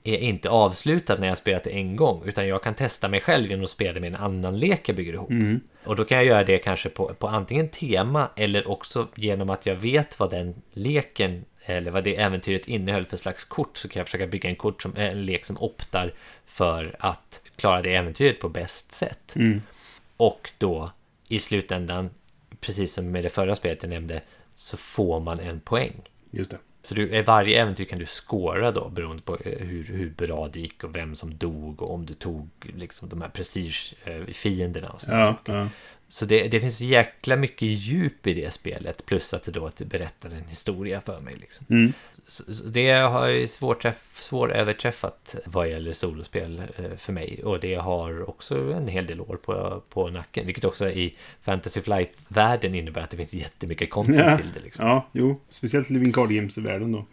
[0.04, 2.24] är inte avslutat när jag spelat det en gång.
[2.26, 4.96] Utan jag kan testa mig själv genom att spela det med en annan lek jag
[4.96, 5.30] bygger ihop.
[5.30, 5.60] Mm.
[5.84, 9.66] Och då kan jag göra det kanske på, på antingen tema eller också genom att
[9.66, 14.00] jag vet vad den leken eller vad det äventyret innehöll för slags kort så kan
[14.00, 16.14] jag försöka bygga en, kort som, en lek som optar
[16.46, 19.36] för att klara det äventyret på bäst sätt.
[19.36, 19.62] Mm.
[20.18, 20.92] Och då
[21.30, 22.10] i slutändan,
[22.60, 24.22] precis som med det förra spelet jag nämnde,
[24.56, 25.94] så får man en poäng.
[26.32, 26.58] Just det.
[26.82, 30.48] Så du, eh, varje äventyr kan du skåra då beroende på eh, hur, hur bra
[30.48, 35.02] det gick och vem som dog och om du tog liksom de här prestigefienderna och
[35.02, 35.54] sådana Ja, saker.
[35.54, 35.68] ja.
[36.12, 40.30] Så det, det finns jäkla mycket djup i det spelet plus att det då berättar
[40.30, 41.34] en historia för mig.
[41.40, 41.66] Liksom.
[41.70, 41.94] Mm.
[42.26, 47.44] Så, så det har svårträff, svåröverträffat vad gäller solospel eh, för mig.
[47.44, 50.46] Och det har också en hel del år på, på nacken.
[50.46, 54.38] Vilket också i Fantasy Flight-världen innebär att det finns jättemycket content Ja.
[54.38, 54.60] till det.
[54.60, 54.88] Liksom.
[54.88, 55.40] ja, jo.
[55.50, 57.06] Speciellt Living Card Games-världen då.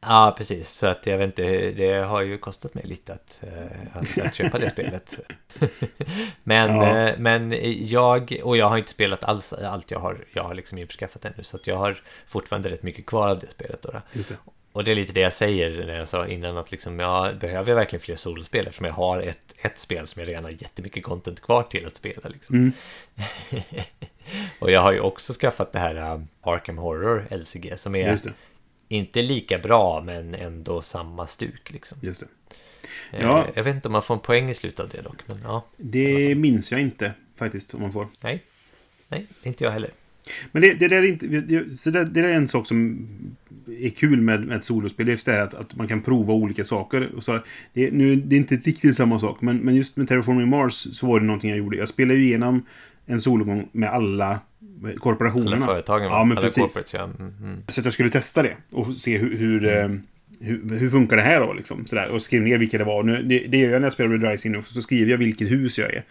[0.00, 0.70] Ja, precis.
[0.70, 4.34] Så att jag vet inte, det har ju kostat mig lite att, eh, att, att
[4.34, 5.20] köpa det spelet.
[6.42, 6.96] men, Ja.
[6.98, 7.54] eh, men
[7.88, 11.42] jag, och jag har inte spelat alls allt jag har, jag har liksom införskaffat ännu.
[11.42, 13.82] Så att jag har fortfarande rätt mycket kvar av det spelet.
[13.82, 14.24] Då, det.
[14.72, 17.74] Och det är lite det jag säger när jag sa innan att liksom, jag behöver
[17.74, 21.40] verkligen fler solospel eftersom jag har ett, ett spel som jag redan har jättemycket content
[21.40, 22.28] kvar till att spela.
[22.28, 22.56] Liksom.
[22.56, 22.72] Mm.
[24.58, 28.18] och jag har ju också skaffat det här um, Arkham Horror LCG som är.
[28.90, 31.70] Inte lika bra men ändå samma stuk.
[31.72, 31.98] Liksom.
[32.00, 32.26] Just det.
[33.12, 33.46] Eh, Ja.
[33.54, 35.28] Jag vet inte om man får en poäng i slutet av det dock.
[35.28, 38.08] Men ja, Det minns jag inte faktiskt om man får.
[38.22, 38.42] nej.
[39.08, 39.90] Nej, inte jag heller.
[40.52, 43.08] Men det, det, där är inte, det- så det, det är en sak som
[43.80, 45.06] är kul med, med ett solospel.
[45.06, 47.14] Det är just det här att, att man kan prova olika saker.
[47.16, 47.38] Och så,
[47.72, 51.06] det, nu, det är inte riktigt samma sak, men, men just med Terraforming Mars så
[51.06, 51.76] var det någonting jag gjorde.
[51.76, 52.66] Jag spelade ju igenom
[53.06, 54.40] en sologång med alla
[54.98, 55.56] korporationerna.
[55.56, 56.16] Alla företagen, va?
[56.18, 56.94] Ja, men alla precis.
[56.94, 57.04] ja.
[57.04, 57.62] Mm, mm.
[57.68, 59.88] Så att jag skulle testa det och se hur, hur, eh,
[60.40, 61.52] hur, hur funkar det här då.
[61.52, 62.10] Liksom, sådär.
[62.10, 63.02] Och skrev ner vilka det var.
[63.02, 64.62] Nu, det, det gör jag när jag spelar Red Rising nu.
[64.62, 66.04] Så skriver jag vilket hus jag är.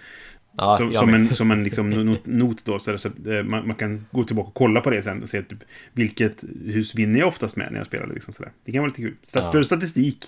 [0.57, 2.79] Ja, som, jag som, en, som en liksom not, not då.
[2.79, 5.41] Så, så eh, man, man kan gå tillbaka och kolla på det sen och se
[5.41, 5.59] typ,
[5.93, 8.07] vilket hus vinner jag oftast med när jag spelar.
[8.07, 8.51] Liksom, sådär.
[8.65, 9.15] Det kan vara lite kul.
[9.23, 9.51] Stat, Ja.
[9.51, 10.25] För statistik.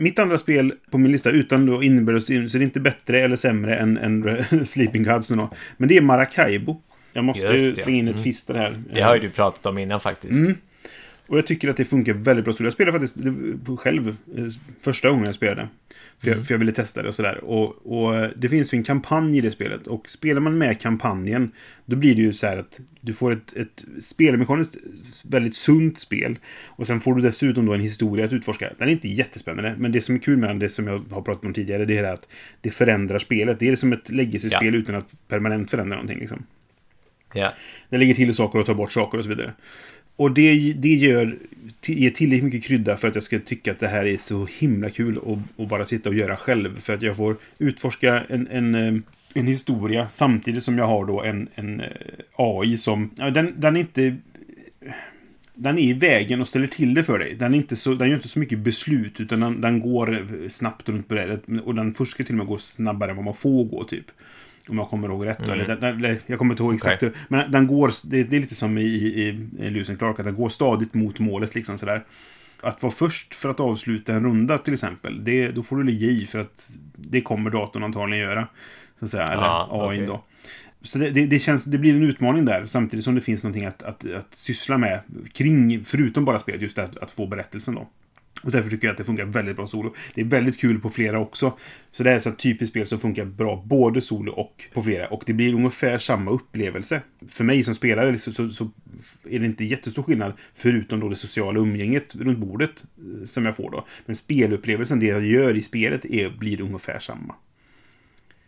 [0.00, 3.36] Mitt andra spel på min lista utan då inbördes så är det inte bättre eller
[3.36, 5.28] sämre än, än Sleeping Gods.
[5.28, 5.50] Då.
[5.76, 6.82] Men det är Maracaibo.
[7.12, 8.24] Jag måste det, slänga in ett mm.
[8.24, 8.74] fister här.
[8.92, 10.32] Det har ju du pratat om innan faktiskt.
[10.32, 10.54] Mm.
[11.28, 12.54] Och jag tycker att det funkar väldigt bra.
[12.58, 13.26] Jag spelade faktiskt
[13.78, 14.44] själv eh,
[14.80, 15.68] första gången jag spelade.
[16.22, 17.44] För jag, för jag ville testa det och sådär.
[17.44, 19.86] Och, och det finns ju en kampanj i det spelet.
[19.86, 21.52] Och spelar man med kampanjen,
[21.84, 24.76] då blir det ju så här att du får ett, ett spelmekaniskt
[25.24, 26.38] väldigt sunt spel.
[26.66, 28.70] Och sen får du dessutom då en historia att utforska.
[28.78, 31.22] Den är inte jättespännande, men det som är kul med den, det som jag har
[31.22, 32.28] pratat om tidigare, det är det att
[32.60, 33.58] det förändrar spelet.
[33.58, 36.18] Det är som ett legacy-spel utan att permanent förändra någonting.
[36.18, 36.46] Liksom.
[37.34, 37.52] Ja.
[37.90, 39.52] Det lägger till saker och tar bort saker och så vidare.
[40.18, 41.38] Och det, det gör,
[41.86, 44.90] ger tillräckligt mycket krydda för att jag ska tycka att det här är så himla
[44.90, 46.80] kul att, att bara sitta och göra själv.
[46.80, 48.94] För att jag får utforska en, en, eh,
[49.34, 51.86] en historia samtidigt som jag har då en, en eh,
[52.36, 53.10] AI som...
[53.16, 54.16] Den, den är inte...
[55.54, 57.34] Den är i vägen och ställer till det för dig.
[57.34, 60.88] Den, är inte så, den gör inte så mycket beslut, utan den, den går snabbt
[60.88, 61.42] runt brädet.
[61.64, 64.06] Och den fuskar till och med gå snabbare än vad man får gå, typ.
[64.68, 65.38] Om jag kommer ihåg rätt.
[65.46, 65.52] då.
[65.52, 67.08] Eller, den, eller, jag kommer inte ihåg exakt Okej.
[67.08, 67.36] hur.
[67.36, 67.92] Men den går...
[68.10, 71.18] Det, det är lite som i, i, i Lewis Clark, att den går stadigt mot
[71.18, 72.04] målet, liksom sådär.
[72.60, 76.06] Att vara först för att avsluta en runda, till exempel, det, då får du ligga
[76.06, 78.48] i, för att det kommer datorn antagligen göra.
[78.98, 80.06] Så att säga, eller AI okej.
[80.06, 80.24] då.
[80.82, 83.64] Så det, det, det, känns, det blir en utmaning där, samtidigt som det finns någonting
[83.64, 85.00] att, att, att syssla med
[85.32, 87.88] kring, förutom bara spelet, just det att, att få berättelsen då.
[88.42, 89.94] Och därför tycker jag att det funkar väldigt bra solo.
[90.14, 91.58] Det är väldigt kul på flera också.
[91.90, 95.08] Så det är så ett typiskt spel som funkar bra både solo och på flera.
[95.08, 97.02] Och det blir ungefär samma upplevelse.
[97.28, 98.70] För mig som spelare så, så, så
[99.30, 103.56] är det inte jättestor skillnad, förutom då det sociala umgänget runt bordet eh, som jag
[103.56, 103.86] får då.
[104.06, 107.34] Men spelupplevelsen, det jag gör i spelet, är, blir ungefär samma.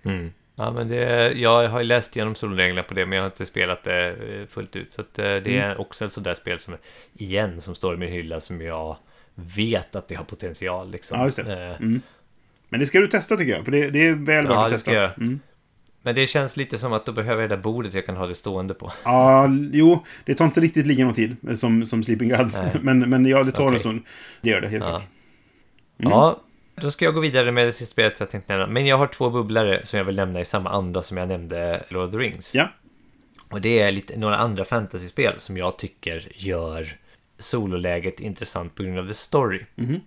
[0.02, 0.30] Mm.
[0.54, 3.46] Ja, men det, jag har ju läst igenom solreglerna på det, men jag har inte
[3.46, 4.92] spelat det eh, fullt ut.
[4.92, 5.70] Så att, eh, det Mm.
[5.70, 6.76] är också ett sådär spel som,
[7.14, 8.96] igen, som står i min hylla som jag
[9.44, 10.90] vet att det har potential.
[10.90, 11.18] Liksom.
[11.18, 11.68] Ja, just det.
[11.70, 12.02] Eh, Mm.
[12.68, 14.70] Men det ska du testa tycker jag, för det, det är väl Ja, värt att
[14.70, 14.92] det testa.
[14.92, 15.12] göra.
[15.12, 15.40] Mm.
[16.02, 18.26] Men det känns lite som att då behöver jag det där bordet jag kan ha
[18.26, 18.92] det stående på.
[19.04, 22.58] Ja, jo, det tar inte riktigt lika lång tid som, som Sleeping Gods.
[22.82, 23.80] Men, men ja, det tar en Okej.
[23.80, 24.02] stund.
[24.40, 24.90] Det gör det, helt Ja.
[24.90, 25.02] klart.
[25.98, 26.10] Mm.
[26.12, 26.40] Ja,
[26.74, 28.66] då ska jag gå vidare med det sista spelet jag tänkte nämna.
[28.66, 31.84] Men jag har två bubblare som jag vill nämna i samma anda som jag nämnde
[31.88, 32.54] Lord of the Rings.
[32.54, 32.68] Ja.
[33.48, 36.88] Och det är lite, några andra fantasyspel som jag tycker gör
[37.40, 39.64] sololäget intressant på grund av the story.
[39.74, 40.00] Mhm.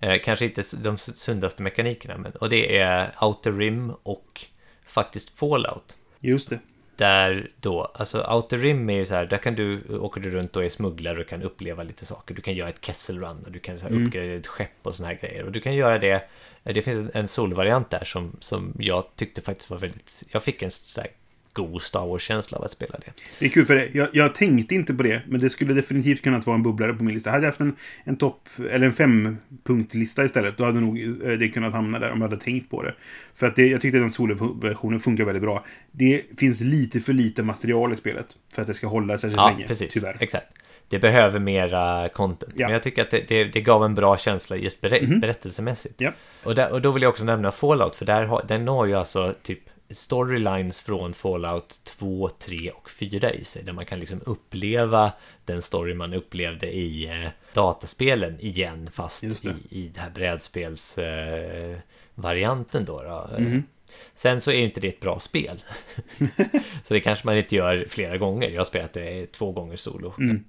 [0.00, 4.44] Eh, kanske inte de sundaste mekanikerna, men, och det är Outer Rim och
[4.86, 5.96] faktiskt Fallout.
[6.20, 6.58] Just det.
[6.96, 10.56] Där då, alltså Outer Rim är ju så här, där kan du, åker du runt
[10.56, 12.34] och är smugglare och kan uppleva lite saker.
[12.34, 14.06] Du kan göra ett Kessel Run och du kan så här, Mm.
[14.06, 15.44] uppgradera ett skepp och såna här grejer.
[15.44, 16.28] Och du kan göra det,
[16.62, 20.70] det finns en solvariant där som, som jag tyckte faktiskt var väldigt, jag fick en
[20.70, 21.10] så här
[21.52, 23.12] god Star Wars-känsla av att spela det.
[23.38, 23.88] Det är kul för det.
[23.92, 27.04] Jag, jag tänkte inte på det, men det skulle definitivt kunnat vara en bubblare på
[27.04, 27.30] min lista.
[27.30, 31.48] Hade jag haft en, en topp, eller en fempunktlista istället, då hade nog eh, det
[31.48, 32.94] kunnat hamna där om jag hade tänkt på det.
[33.34, 35.64] För att det, jag tyckte den soloversionen funkar väldigt bra.
[35.92, 39.50] Det finns lite för lite material i spelet för att det ska hålla särskilt Ja,
[39.50, 39.94] länge, precis.
[39.94, 40.16] tyvärr.
[40.20, 40.46] Exakt.
[40.88, 42.52] Det behöver mera content.
[42.56, 42.66] Ja.
[42.66, 45.20] Men jag tycker att det, det, det gav en bra känsla just berä Mhm.
[45.20, 46.00] berättelsemässigt.
[46.00, 46.12] Ja.
[46.44, 48.94] Och, där, och då vill jag också nämna Fallout, för där har, den har ju
[48.94, 49.58] alltså typ
[49.94, 53.62] storylines från Fallout 2, 3 och 4 i sig.
[53.62, 55.12] Där man kan liksom uppleva
[55.44, 62.86] den story man upplevde i eh, dataspelen igen, fast i, i det här brädspelsvarianten eh,
[62.86, 63.02] då.
[63.02, 63.30] då.
[63.38, 63.62] Mhm.
[64.14, 65.62] Sen så är ju inte det ett bra spel.
[66.84, 68.50] så det kanske man inte gör flera gånger.
[68.50, 70.14] Jag har spelat det två gånger solo.
[70.18, 70.44] Mm.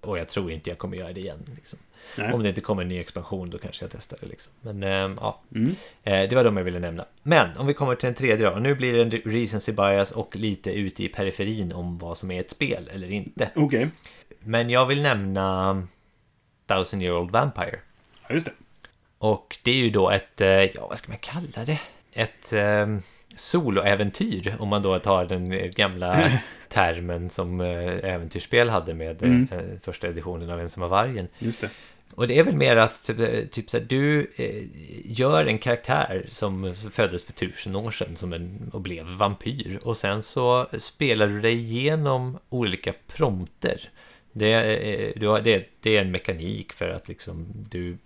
[0.00, 1.44] Och jag tror inte jag kommer göra det igen.
[1.56, 1.78] Liksom.
[2.16, 2.32] Nej.
[2.32, 4.26] Om det inte kommer en ny expansion då kanske jag testar det.
[4.26, 4.52] Liksom.
[4.60, 5.70] Men ehm, ja, Mm.
[6.02, 7.04] eh, det var de jag ville nämna.
[7.22, 8.56] Men om vi kommer till den tredje då.
[8.56, 12.40] Nu blir det en recency bias och lite ute i periferin om vad som är
[12.40, 13.50] ett spel eller inte.
[13.56, 13.88] Okej.
[14.40, 15.82] Men jag vill nämna
[16.66, 17.78] Thousand Year Old Vampire.
[18.28, 18.52] Ja, just det.
[19.18, 21.80] Och det är ju då ett, eh, ja vad ska man kalla det?
[22.12, 22.86] Ett eh,
[23.36, 26.30] soloäventyr, om man då tar den eh, gamla
[26.68, 27.68] termen som eh,
[28.12, 29.48] äventyrsspel hade med eh, Mm.
[29.52, 31.28] eh, första editionen av Ensamma Vargen.
[31.38, 31.70] Just det.
[32.14, 34.64] Och det är väl mer att eh, typ så här, du eh,
[35.04, 39.80] gör en karaktär som föddes för tusen år sedan som en, och blev vampyr.
[39.82, 43.90] Och sen så spelar du dig igenom olika prompter.
[44.32, 47.98] Det, är- har, det, det är en mekanik för att liksom du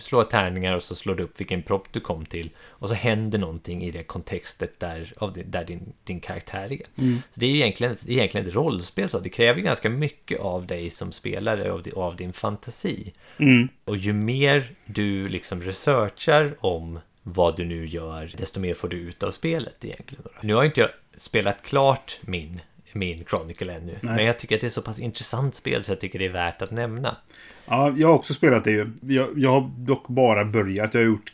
[0.00, 2.50] slår tärningar och så slår du upp vilken prompt du kom till.
[2.60, 6.82] Och så händer någonting i det kontextet där, av där din, din karaktär är.
[6.98, 7.22] Mm.
[7.30, 11.12] Så det är egentligen, egentligen ett rollspel, så det kräver ganska mycket av dig som
[11.12, 13.12] spelare och av din fantasi.
[13.36, 13.68] Mm.
[13.84, 18.96] Och ju mer du liksom researchar om vad du nu gör, desto mer får du
[18.96, 20.24] ut av spelet egentligen.
[20.40, 22.60] Nu har inte jag spelat klart min
[22.94, 23.98] min Chronicle ännu.
[24.00, 24.14] Nej.
[24.16, 26.32] Men jag tycker att det är så pass intressant spel så jag tycker det är
[26.32, 27.16] värt att nämna.
[27.66, 28.86] Ja, jag har också spelat det ju.
[29.00, 30.94] Jag, jag har dock bara börjat.
[30.94, 31.32] Jag har gjort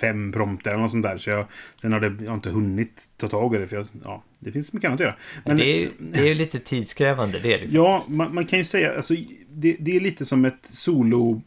[0.00, 1.18] fem prompter eller något sånt där.
[1.18, 1.46] Så jag,
[1.80, 3.66] sen har det, jag har inte hunnit ta tag i det.
[3.66, 5.16] För jag, ja, det finns mycket annat att göra.
[5.44, 7.64] Men, det, är, ju- det är ju lite tidskrävande, det är det.
[7.64, 9.14] Ja, man, man kan ju säga, alltså,
[9.48, 11.42] det, det är lite som ett solo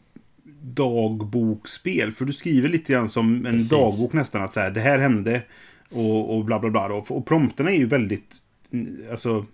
[0.62, 2.12] dagbokspel.
[2.12, 3.68] För du skriver lite grann som en Precis.
[3.70, 4.42] dagbok nästan.
[4.42, 5.42] Att så här, det här hände
[5.90, 6.86] och, och bla bla bla.
[6.86, 8.36] Och, och prompterna är ju väldigt,
[9.10, 9.46] alltså...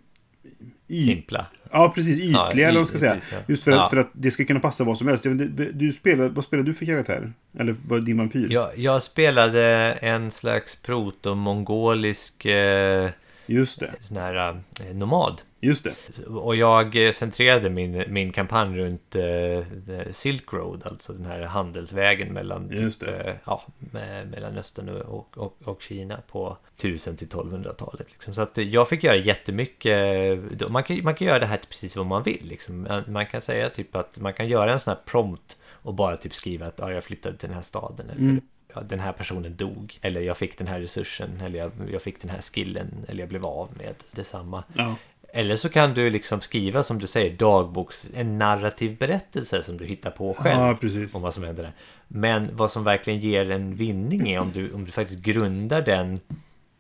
[0.89, 1.47] y- Simpla.
[1.73, 2.19] Ja, precis.
[2.19, 3.17] Ytliga, Ja, eller vad ska säga.
[3.33, 3.39] ja.
[3.47, 3.89] Just för att, Ja.
[3.89, 5.27] för att det ska kunna passa vad som helst.
[5.27, 7.33] Inte, Du spelar, vad spelar du för karaktär?
[7.59, 8.49] Eller vad din vampyr?
[8.53, 13.11] Jag, jag spelade en slags proto-mongolisk eh,
[13.47, 13.95] Just det.
[14.01, 15.43] sån här eh, nomad.
[15.61, 16.27] Just det.
[16.27, 19.65] Och jag eh, centrerade min, min kampanj runt eh,
[20.11, 25.57] Silk Road, alltså den här handelsvägen mellan Just typ, eh, ja, me- Mellanöstern och, och,
[25.65, 28.07] och Kina på 1000 till 1200-talet.
[28.13, 28.35] Liksom.
[28.35, 30.71] Så att jag fick göra jättemycket.
[30.71, 32.47] Man kan, man kan göra det här till precis vad man vill.
[32.49, 32.83] Liksom.
[32.83, 36.17] Man- Man kan säga typ att man kan göra en sån här prompt och bara
[36.17, 38.11] typ skriva att ja, jag flyttade till den här staden.
[38.11, 38.41] Eller, Mm.
[38.75, 39.99] Ja, den här personen dog.
[40.01, 41.41] Eller jag fick den här resursen.
[41.45, 43.05] Eller jag, jag fick den här skillen.
[43.09, 44.65] Eller jag blev av med detsamma.
[44.75, 44.97] Ja.
[45.37, 49.85] Eller så kan du liksom skriva som du säger dagboks, en narrativ berättelse som du
[49.85, 50.79] hittar på själv.
[50.83, 51.07] Ja.
[51.15, 51.73] Om vad som händer där.
[52.09, 56.21] Men vad som verkligen ger en vinning är om du, om du faktiskt grundar den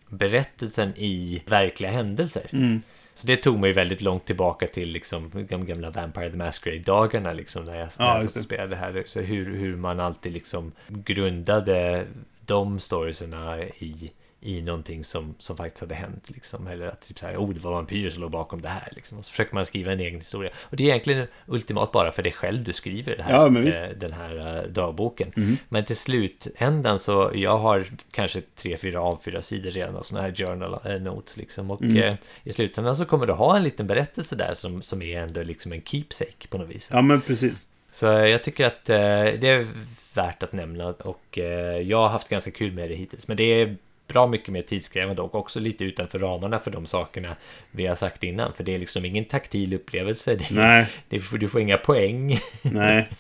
[0.09, 2.47] berättelsen i verkliga händelser.
[2.53, 2.83] Mm.
[3.15, 7.65] Så det tog mig väldigt långt tillbaka till liksom de gamla Vampire the Masquerade-dagarna liksom
[7.65, 8.43] när jag, Ja, när jag och det.
[8.43, 9.03] spelade här.
[9.07, 12.07] Så hur, hur man alltid liksom grundade
[12.47, 14.13] de storiesarna i,
[14.45, 16.67] i någonting som, som faktiskt hade hänt liksom.
[16.67, 19.19] Eller att typ så här, oh det var vampyrer som låg bakom det här liksom.
[19.19, 20.51] Och så försöker man skriva en egen historia.
[20.57, 23.91] Och det är egentligen ultimat bara för dig själv du skriver det här, Ja, eh,
[23.97, 25.33] den här eh, dagboken.
[25.37, 25.57] Mhm.
[25.69, 30.27] Men till slutändan så, jag har kanske tre, fyra av fyra sidor redan av sådana
[30.29, 31.71] här journal eh, notes liksom.
[31.71, 31.97] Och Mm.
[31.97, 32.15] eh,
[32.45, 35.73] i slutändan så kommer du ha en liten berättelse där som, som är ändå liksom
[35.73, 36.89] en keepsake på något vis.
[36.93, 37.67] Ja, men precis.
[37.91, 39.67] Så jag tycker att det är
[40.15, 41.39] värt att nämna och
[41.85, 43.29] jag har haft ganska kul med det hittills.
[43.29, 43.77] Men det är
[44.07, 47.37] bra mycket mer tidskrävande och också lite utanför ramarna för de sakerna
[47.71, 48.53] vi har sagt innan.
[48.55, 50.35] För det är liksom ingen taktil upplevelse.
[50.37, 52.39] Det Nej, det får, du får inga poäng.
[52.63, 53.09] nej.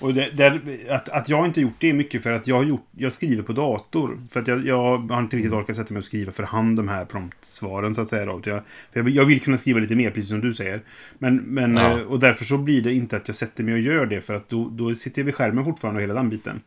[0.00, 0.60] Och det, där,
[0.90, 3.42] att, att jag inte gjort det är mycket för att jag har gjort, jag skriver
[3.42, 4.18] på dator.
[4.30, 6.88] För att jag, jag har inte riktigt orkat sätta mig och skriva för hand de
[6.88, 8.24] här promptsvaren så att säga.
[8.26, 8.32] Då.
[8.44, 8.62] Jag,
[8.92, 10.80] för jag, vill, jag vill kunna skriva lite mer, precis som du säger.
[11.18, 11.90] Men, men, Ja.
[11.98, 14.20] eh, Och därför så blir det inte att jag sätter mig och gör det.
[14.20, 16.60] För att då, då sitter jag vid skärmen fortfarande och hela den biten.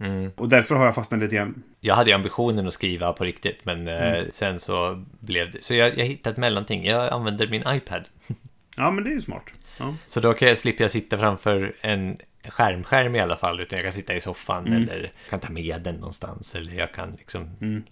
[0.00, 0.30] Mm.
[0.36, 1.62] Och därför har jag fastnat lite grann.
[1.80, 5.64] Jag hade ju ambitionen att skriva på riktigt men eh, sen så blev det...
[5.64, 6.86] Så jag, jag hittade ett mellanting.
[6.86, 8.04] Jag använder min iPad.
[8.76, 9.44] Ja, men det är ju smart.
[9.78, 9.94] Ja.
[10.06, 12.16] Så då kan jag, slipper jag sitta framför en
[12.48, 13.60] skärmskärm i alla fall.
[13.60, 14.82] Utan jag kan sitta i soffan Mm.
[14.82, 16.54] eller kan ta med den någonstans.
[16.54, 17.82] Eller jag kan liksom, Mm.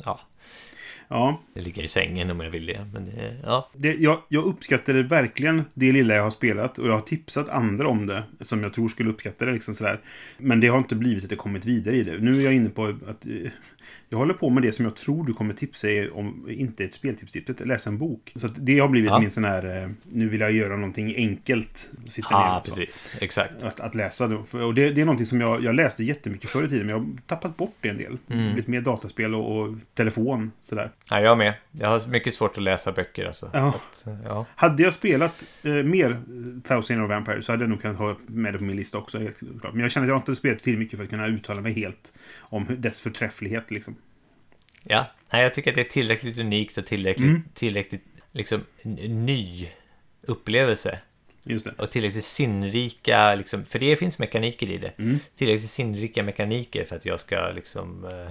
[1.09, 1.61] Ja, ja.
[1.63, 2.87] ligga i sängen om jag vill det.
[2.93, 6.93] Men det, ja, Det, jag, jag uppskattade verkligen det lilla jag har spelat och jag
[6.93, 9.53] har tipsat andra om det som jag tror skulle uppskatta det.
[9.53, 10.01] Liksom sådär.
[10.39, 12.19] Men det har inte blivit att jag kommit vidare i det.
[12.19, 13.51] Nu är jag inne på att eh,
[14.09, 17.51] jag håller på med det som jag tror du kommer tipsa om, inte ett speltipstips,
[17.51, 18.33] att läsa en bok.
[18.37, 19.19] Så det har blivit Ja.
[19.19, 21.91] min sån här, eh, nu vill jag göra någonting enkelt.
[22.07, 22.75] Sitta ja ner och så.
[22.75, 23.17] precis.
[23.21, 23.63] Exakt.
[23.63, 26.69] Att, att läsa Och det, det är någonting som jag, jag läste jättemycket förr i
[26.69, 28.19] tiden, men jag har tappat bort det en del.
[28.31, 28.47] Mm.
[28.47, 30.91] Blivit mer dataspel och, och telefon, sådär.
[31.11, 31.55] Ja, jag med.
[31.73, 33.51] Jag har mycket svårt att läsa böcker alltså.
[33.53, 33.69] Ja.
[33.69, 34.47] Att, ja.
[34.55, 36.19] Hade jag spelat eh, mer eh,
[36.65, 39.19] Thousand of Vampire så hade jag nog kunnat ha med det på min lista också.
[39.19, 39.73] Helt klart.
[39.73, 42.13] Men jag känner att jag inte spelat tillräckligt mycket för att kunna uttala mig helt
[42.41, 43.71] om dess förträfflighet.
[43.71, 43.97] Liksom.
[44.85, 47.43] ja, nej jag tycker att det är tillräckligt unikt och tillräckligt, Mm.
[47.55, 48.61] tillräckligt liksom
[49.09, 49.69] ny
[50.23, 50.99] upplevelse.
[51.45, 51.73] Just det.
[51.79, 54.93] Och tillräckligt sinnrika, liksom, för det finns mekaniker i det.
[54.99, 55.19] Mm.
[55.37, 58.31] Tillräckligt sinnrika mekaniker för att jag ska liksom eh.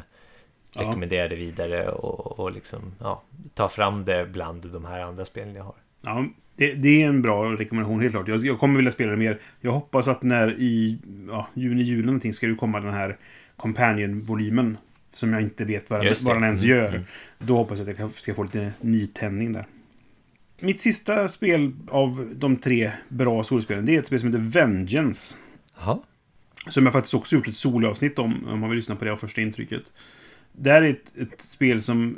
[0.76, 5.56] Rekommendera det vidare och, och liksom, ja, ta fram det bland de här andra spelen
[5.56, 5.76] jag har.
[6.02, 8.28] Ja, det, det är en bra rekommendation, helt klart.
[8.28, 9.40] Jag, jag kommer vilja spela det mer.
[9.62, 13.18] Jag hoppas att när i ja, juni, juli någonting ska det komma den här
[13.58, 14.78] Companion-volymen.
[15.12, 16.90] Som jag inte vet vad, vad den ens gör.
[16.90, 17.04] mm.
[17.40, 19.66] Då hoppas jag att jag ska få lite nytändning där.
[20.60, 25.36] Mitt sista spel av de tre bra solspelen, det är ett spel som heter Vengeance.
[25.80, 26.00] Jaha.
[26.68, 29.18] Som jag faktiskt också gjort ett solavsnitt om, om man vill lyssna på det av
[29.18, 29.94] första intrycket.
[30.60, 32.18] Det här är ett, ett spel som...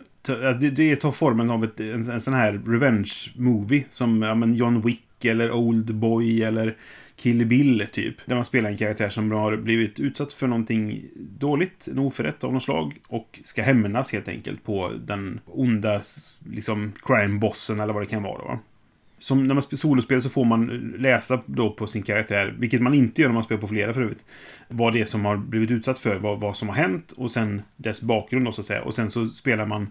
[0.59, 3.83] Det, det tar formen av ett, en, en sån här revenge-movie.
[3.89, 6.77] Som ja, men John Wick eller Old Boy eller
[7.15, 8.15] Kill Bill, typ.
[8.25, 12.53] Där man spelar en karaktär som har blivit utsatt för någonting dåligt, en oförrätt av
[12.53, 12.93] något slag.
[13.07, 16.01] Och ska hämnas helt enkelt på den onda
[16.49, 18.43] liksom, crime-bossen eller vad det kan vara.
[18.43, 18.59] Va?
[19.19, 22.81] Som när man spelar solospel så får man eh, läsa då på sin karaktär, vilket
[22.81, 24.25] man inte gör när man spelar på flera för övrigt,
[24.67, 27.61] vad det är som har blivit utsatt för, vad, vad som har hänt och sen
[27.75, 28.81] dess bakgrund då, så att säga.
[28.81, 29.87] Och sen så spelar man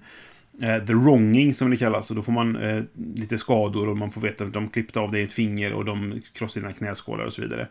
[0.63, 2.11] eh, the wronging som det kallas.
[2.11, 2.83] Och då får man eh,
[3.15, 6.23] lite skador och man får veta att de klippte av dig ett finger och de
[6.33, 7.69] krossade dina knäskålar och så vidare.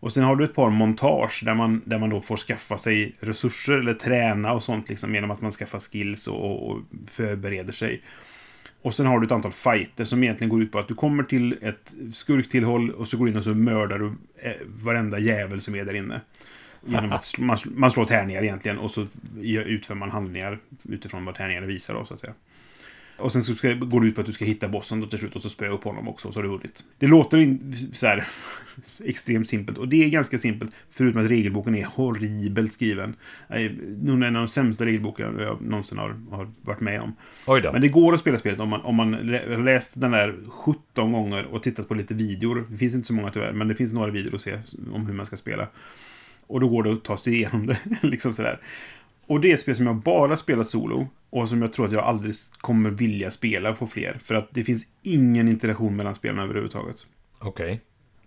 [0.00, 3.16] Och sen har du ett par montage där man, där man då får skaffa sig
[3.20, 8.02] resurser eller träna och sånt liksom genom att man skaffar skills och, och förbereder sig.
[8.84, 11.22] Och sen har du ett antal fighter som egentligen går ut på att du kommer
[11.22, 15.60] till ett skurktillhåll och så går du in och så mördar du eh, varenda jävel
[15.60, 16.20] som är där inne.
[16.86, 19.06] Genom att man, man slår tärningar egentligen och så
[19.44, 20.58] utför man handlingar
[20.88, 22.34] utifrån vad tärningarna visar då, så att säga.
[23.16, 25.18] Och sen så ska, går det ut på att du ska hitta bossen då till
[25.18, 26.84] slut och så spöa upp honom också och så har du vunnit.
[26.98, 28.26] Det låter in, så här
[29.04, 33.16] extremt simpelt och det är ganska simpelt förutom att regelboken är horribelt skriven.
[34.02, 37.16] Nog en av de sämsta regelboken jag någonsin har, har varit med om.
[37.72, 39.12] Men det går att spela spelet om man, om man
[39.64, 42.66] läst den där 17 gånger och tittat på lite videor.
[42.70, 44.58] Det finns inte så många tyvärr, men det finns några videor att se
[44.92, 45.68] om hur man ska spela.
[46.46, 47.78] Och då går det att ta sig igenom det.
[48.02, 48.60] liksom sådär.
[49.26, 51.08] Och det är ett spel som jag bara spelat solo.
[51.34, 54.20] Och som jag tror att jag aldrig kommer vilja spela på fler.
[54.22, 57.06] För att det finns ingen interaktion mellan spelarna överhuvudtaget.
[57.38, 57.64] Okej.
[57.64, 57.78] Okay.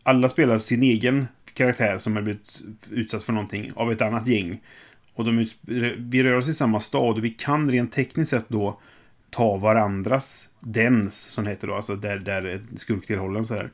[0.04, 2.62] Alla spelar sin egen karaktär som har blivit
[2.92, 4.62] utsatt för någonting av ett annat gäng.
[5.14, 5.48] Och de,
[5.98, 8.80] vi rör oss i samma stad och vi kan rent tekniskt sett då
[9.30, 13.72] ta varandras dens, som det heter då, alltså där, där skurktillhållen så här.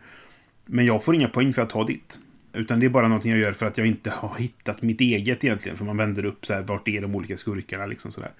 [0.66, 2.20] Men jag får inga poäng för att ta ditt.
[2.54, 5.44] Utan det är bara någonting jag gör för att jag inte har hittat mitt eget
[5.44, 5.78] egentligen.
[5.78, 8.32] För man vänder upp så här, vart är de olika skurkarna liksom sådär.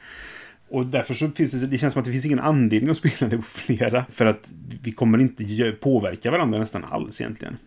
[0.74, 3.28] Och därför så finns det, det känns som att det finns ingen anledning att spela
[3.30, 4.06] det på flera.
[4.10, 4.52] För att
[4.82, 7.58] vi kommer inte påverka varandra nästan alls egentligen.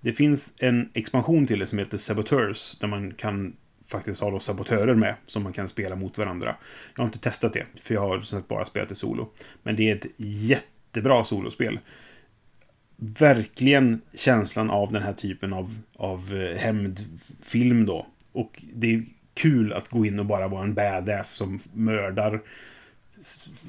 [0.00, 2.78] Det finns en expansion till det som heter Saboteurs.
[2.78, 3.56] Där man kan
[3.86, 5.14] faktiskt ha då sabotörer med.
[5.24, 6.56] Som man kan spela mot varandra.
[6.94, 7.66] Jag har inte testat det.
[7.82, 9.28] För jag har bara spelat det solo.
[9.62, 11.78] Men det är ett jättebra solospel
[12.96, 18.06] verkligen känslan av den här typen av, av eh, hämndfilm då.
[18.32, 19.04] Och det är
[19.34, 22.40] kul att gå in och bara vara en badass som mördar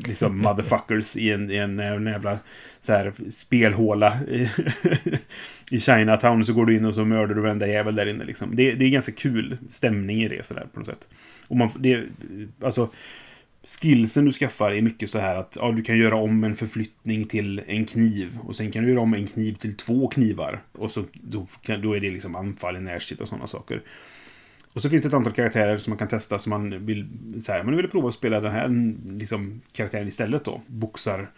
[0.06, 2.40] liksom motherfuckers i en, i en, en jävla
[2.82, 4.20] så här, spelhåla
[5.72, 6.46] i Chinatown.
[6.46, 8.24] Så går du in och så mördar du varenda jävel där inne.
[8.24, 8.56] Liksom.
[8.56, 11.08] Det, det är ganska kul stämning i det sådär på något sätt.
[11.48, 12.04] Och man, det,
[12.62, 12.90] alltså,
[13.82, 17.26] skillsen du skaffar är mycket så här att ja, du kan göra om en förflyttning
[17.26, 18.38] till en kniv.
[18.44, 20.62] Och sen kan du göra om en kniv till två knivar.
[20.72, 23.82] Och så, då, kan, då är det liksom anfall i närstrid och sådana saker.
[24.76, 27.08] Och så finns det ett antal karaktärer som man kan testa som man vill...
[27.42, 30.62] Så här, man vill prova att spela den här mm, liksom, karaktären istället då.
[30.68, 31.30] Boxar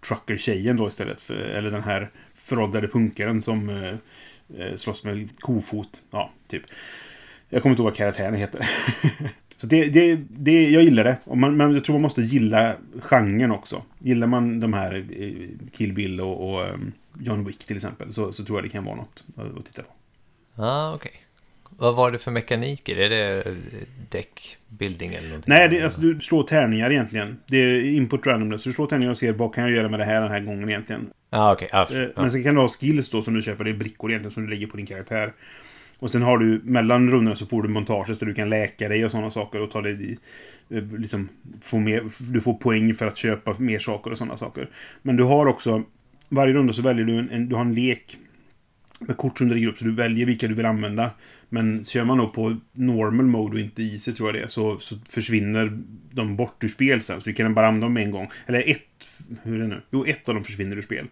[0.00, 1.22] trucker-tjejen då istället.
[1.22, 3.94] För, eller den här föråldrade punkaren som eh,
[4.60, 6.02] eh slåss med kofot.
[6.10, 6.62] Ja, typ.
[7.48, 8.70] Jag kommer inte ihåg vad karaktären heter.
[9.56, 11.16] Så det, det, det, jag gillar det.
[11.34, 13.82] Man, men jag tror man måste gilla genren också.
[13.98, 18.32] Gillar man de här eh, Kill Bill och, och ehm, John Wick till exempel så,
[18.32, 19.88] så, tror jag det kan vara något att, titta på.
[20.54, 21.08] Ja, ah, okej.
[21.08, 21.25] Okay.
[21.70, 22.96] Vad var det för mekaniker?
[22.96, 23.52] Är det eh,
[24.10, 25.54] däckbuilding eller någonting?
[25.54, 27.38] Nej, det, alltså, du slår tärningar egentligen.
[27.46, 28.62] Det är input randomness.
[28.62, 30.40] Så du slår tärningar och ser vad kan jag göra med det här den här
[30.40, 31.10] gången egentligen.
[31.30, 31.68] Ah, okay.
[31.72, 32.12] ah, okej.
[32.16, 33.64] Men sen kan du ha skills då som du köper.
[33.64, 35.32] Det är brickor egentligen som du lägger på din karaktär.
[35.98, 39.04] Och sen har du mellan rundorna så får du montage så du kan läka dig
[39.04, 40.18] och sådana saker och ta dig
[40.70, 41.28] eh, liksom
[41.62, 44.70] få mer, du får poäng för att köpa mer saker och sådana saker.
[45.02, 45.82] Men du har också
[46.28, 48.16] varje runda så väljer du en, en, du har en lek
[49.00, 51.10] med kort som du lägger upp så du väljer vilka du vill använda.
[51.48, 54.78] Men kör man då på normal mode och inte easy tror jag det är så,
[54.78, 55.78] så försvinner
[56.10, 57.20] de bort ur spel sen.
[57.20, 58.30] Så du kan bara använda dem en gång.
[58.46, 59.06] Eller ett,
[59.42, 59.80] hur är det nu?
[59.90, 61.06] Jo, ett av dem försvinner ur spel.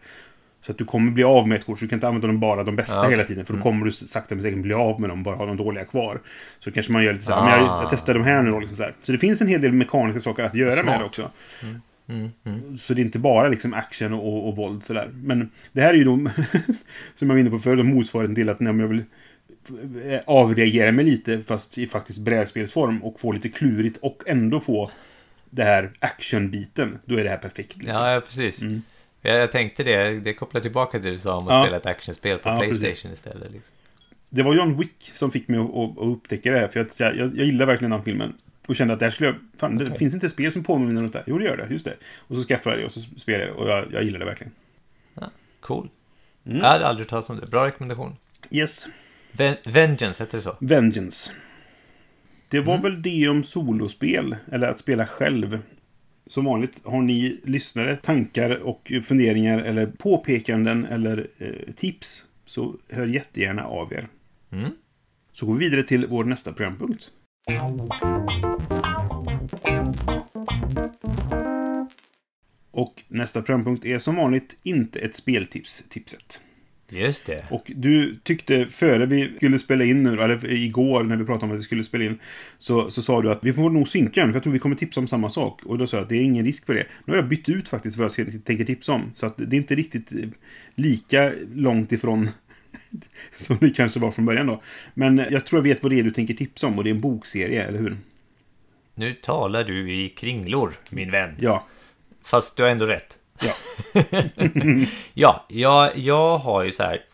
[0.60, 2.40] Så att du kommer bli av med ett kort, så du kan inte använda dem
[2.40, 3.44] bara de bästa ja, hela tiden.
[3.44, 3.62] För då mm.
[3.62, 6.20] kommer du sakta men säkert bli av med dem, bara ha de dåliga kvar.
[6.58, 7.44] Så kanske man gör lite så här, ah.
[7.44, 8.94] men jag, jag, testar de här nu då, liksom så här.
[9.02, 10.86] Så det finns en hel del mekaniska saker att göra Smart.
[10.86, 11.30] med det också.
[11.62, 11.80] Mm.
[12.08, 12.78] Mm, mm.
[12.78, 15.10] Så det är inte bara liksom action och, och våld sådär.
[15.14, 16.16] Men det här är ju då,
[17.14, 19.04] som jag var inne på förut, motsvarigheten till att när jag vill
[20.04, 24.90] eh, avreagera mig lite, fast i faktiskt brädspelsform och få lite klurigt och ändå få
[25.50, 26.98] det här actionbiten.
[27.04, 27.76] Då är det här perfekt.
[27.76, 27.94] Liksom.
[27.94, 28.62] Ja, ja, precis.
[28.62, 28.82] Mm.
[29.22, 31.62] Jag tänkte det, det kopplar tillbaka till det du sa om att ja.
[31.62, 33.12] spela ett actionspel på ja, Playstation precis.
[33.12, 33.52] istället.
[33.52, 33.74] Liksom.
[34.30, 37.36] Det var John Wick som fick mig att, att, upptäcka det här, för jag, jag,
[37.36, 38.34] jag gillar verkligen den filmen.
[38.66, 39.36] Och kände att det här skulle jag...
[39.56, 39.88] Fan, okay.
[39.88, 41.24] det finns inte spel som påminner om det där.
[41.26, 41.66] Jo, det gör det.
[41.70, 41.96] Just det.
[42.18, 43.60] Och så skaffade jag det och så spelade jag det.
[43.60, 44.52] Och jag, jag gillar det verkligen.
[45.14, 45.30] Ja,
[45.60, 45.88] cool.
[46.46, 46.58] Mm.
[46.58, 47.46] Jag hade aldrig talat om det.
[47.46, 48.16] Bra rekommendation.
[48.50, 48.88] Yes.
[49.32, 50.56] Ven Vengeance, heter det så?
[50.60, 51.32] Vengeance.
[52.48, 52.82] Det var mm.
[52.82, 55.58] väl det om solospel, eller att spela själv.
[56.26, 63.06] Som vanligt, har ni lyssnare tankar och funderingar eller påpekanden eller eh, tips så hör
[63.06, 64.08] jättegärna av er.
[64.50, 64.70] Mm.
[65.32, 67.10] Så går vi vidare till vår nästa programpunkt.
[72.74, 76.40] Och nästa programpunkt är som vanligt inte ett speltips, tipset.
[76.88, 77.44] Just det.
[77.50, 81.52] Och du tyckte före vi skulle spela in nu, eller igår när vi pratade om
[81.52, 82.18] att vi skulle spela in,
[82.58, 84.76] så, så sa du att vi får nog synka den, för jag tror vi kommer
[84.76, 85.62] tipsa om samma sak.
[85.64, 86.86] Och då sa jag att det är ingen risk för det.
[87.04, 89.60] Nu har jag bytt ut faktiskt vad jag tänker tipsa om, så att det är
[89.60, 90.28] inte riktigt eh,
[90.74, 92.28] lika långt ifrån
[93.36, 94.62] som det kanske var från början då.
[94.94, 96.94] Men jag tror jag vet vad det är du tänker tipsa om, och det är
[96.94, 97.96] en bokserie, eller hur?
[98.94, 101.30] Nu talar du i kringlor, min vän.
[101.40, 101.66] Ja.
[102.24, 103.18] Fast du har ändå rätt.
[103.40, 103.52] Ja.
[105.14, 107.04] Ja, jag, jag har ju så här.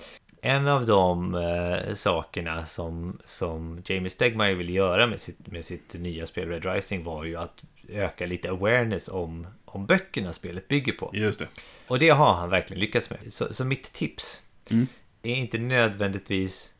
[0.43, 5.95] En av de eh, sakerna som, som Jamie Stegmaier ville göra med sitt, med sitt
[5.95, 10.93] nya spel Red Rising var ju att öka lite awareness om, om böckerna spelet bygger
[10.93, 11.11] på.
[11.15, 11.49] Just det.
[11.87, 13.19] Och det har han verkligen lyckats med.
[13.33, 14.87] Så, så mitt tips Mm.
[15.23, 16.75] är inte nödvändigtvis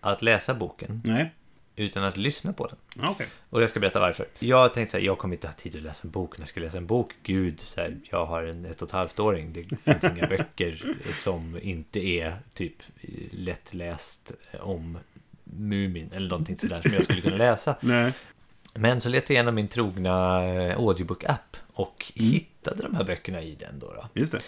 [0.00, 1.34] att läsa boken, Nej.
[1.76, 3.08] Utan att lyssna på den.
[3.08, 3.26] Okej.
[3.50, 4.26] Och jag ska berätta varför.
[4.38, 6.38] Jag tänkte så här, jag kommer inte ha tid att läsa en bok.
[6.38, 8.92] När jag ska läsa en bok, gud, så här, jag har en ett och ett
[8.92, 9.52] halvt åring.
[9.52, 9.62] Det
[9.92, 12.82] finns inga böcker som inte är typ
[13.30, 14.98] lättläst om
[15.44, 17.76] Mumin eller någonting sådär som jag skulle kunna läsa.
[17.80, 18.12] Nej.
[18.74, 23.54] Men så letade jag igenom min trogna eh, audiobook-app och hittade de här böckerna i
[23.54, 23.86] den då.
[23.86, 24.20] då.
[24.20, 24.40] Just det.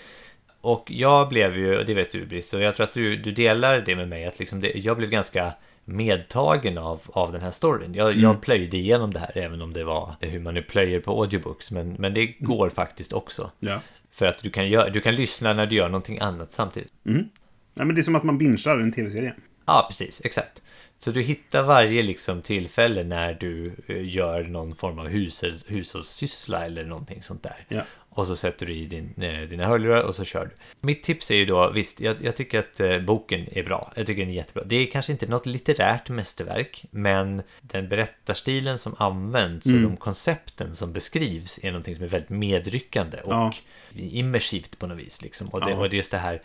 [0.61, 3.33] Och jag blev ju, och det vet du Britt, så jag tror att du, du
[3.33, 5.53] delar det med mig, att liksom det, jag blev ganska
[5.89, 7.95] medtagen av, av den här storyn.
[7.95, 11.21] Jag, jag plöjde igenom det här, även om det var hur man nu plöjer på
[11.23, 13.51] audiobooks, men, men det går faktiskt också.
[13.61, 13.81] Ja.
[14.11, 16.93] För att du kan, gör, du kan lyssna när du gör någonting annat samtidigt.
[17.07, 17.29] Mm.
[17.75, 19.35] Ja, men det är som att man bingear en tv-serie.
[19.67, 20.63] Ja, precis, exakt.
[21.01, 26.65] Så du hittar varje liksom tillfälle när du eh, gör någon form av hushålls, hushållssyssla
[26.67, 27.65] eller någonting sånt där.
[27.69, 27.83] Ja.
[28.11, 30.51] Och så sätter du i din, eh, dina hörlurar och så kör du.
[30.81, 33.93] Mitt tips är ju då, visst, jag, jag tycker att eh, boken är bra.
[33.97, 34.65] Jag tycker den är jättebra.
[34.67, 40.75] Det är kanske inte något litterärt mästerverk, men den berättarstilen som används och de koncepten
[40.75, 43.53] som beskrivs är någonting som är väldigt medryckande och Ja.
[43.95, 45.23] immersivt på något vis.
[45.23, 45.49] Liksom.
[45.49, 45.77] Och, det, Ja.
[45.77, 46.43] och det är just det här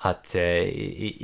[0.00, 0.62] att eh,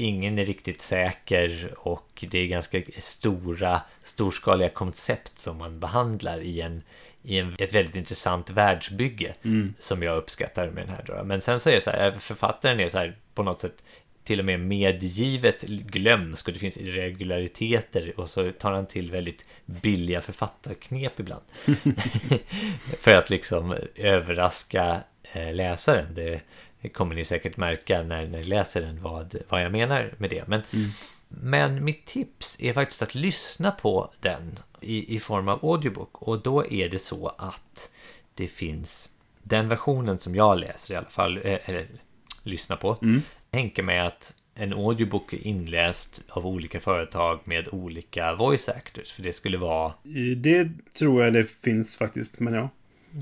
[0.05, 6.61] ingen är riktigt säker och det är ganska stora, storskaliga koncept som man behandlar i,
[6.61, 6.83] en,
[7.23, 9.35] i en, ett väldigt intressant världsbygge
[9.79, 11.05] som jag uppskattar med den här.
[11.07, 11.25] Då.
[11.25, 13.83] Men sen så är det så här, författaren är så här på något sätt
[14.25, 19.45] till och med medgivet glömsk och det finns irregulariteter och så tar han till väldigt
[19.67, 21.43] billiga författarknep ibland.
[23.01, 25.01] För att liksom överraska
[25.33, 26.15] eh, läsaren.
[26.15, 26.41] Det
[26.89, 30.49] kommer ni säkert märka när ni läser den vad, vad jag menar med det.
[30.49, 30.63] Men,
[31.29, 36.23] men mitt tips är faktiskt att lyssna på den i, i form av audiobook.
[36.23, 37.91] Och då är det så att
[38.35, 39.11] det finns
[39.43, 41.87] den versionen som jag läser i alla fall, eh, eller
[42.43, 42.99] lyssnar på.
[43.51, 49.13] Tänker mig att en audiobook är inläst av olika företag med olika voice actors.
[49.13, 52.69] För det skulle vara Eh, Det tror jag det finns faktiskt, men ja.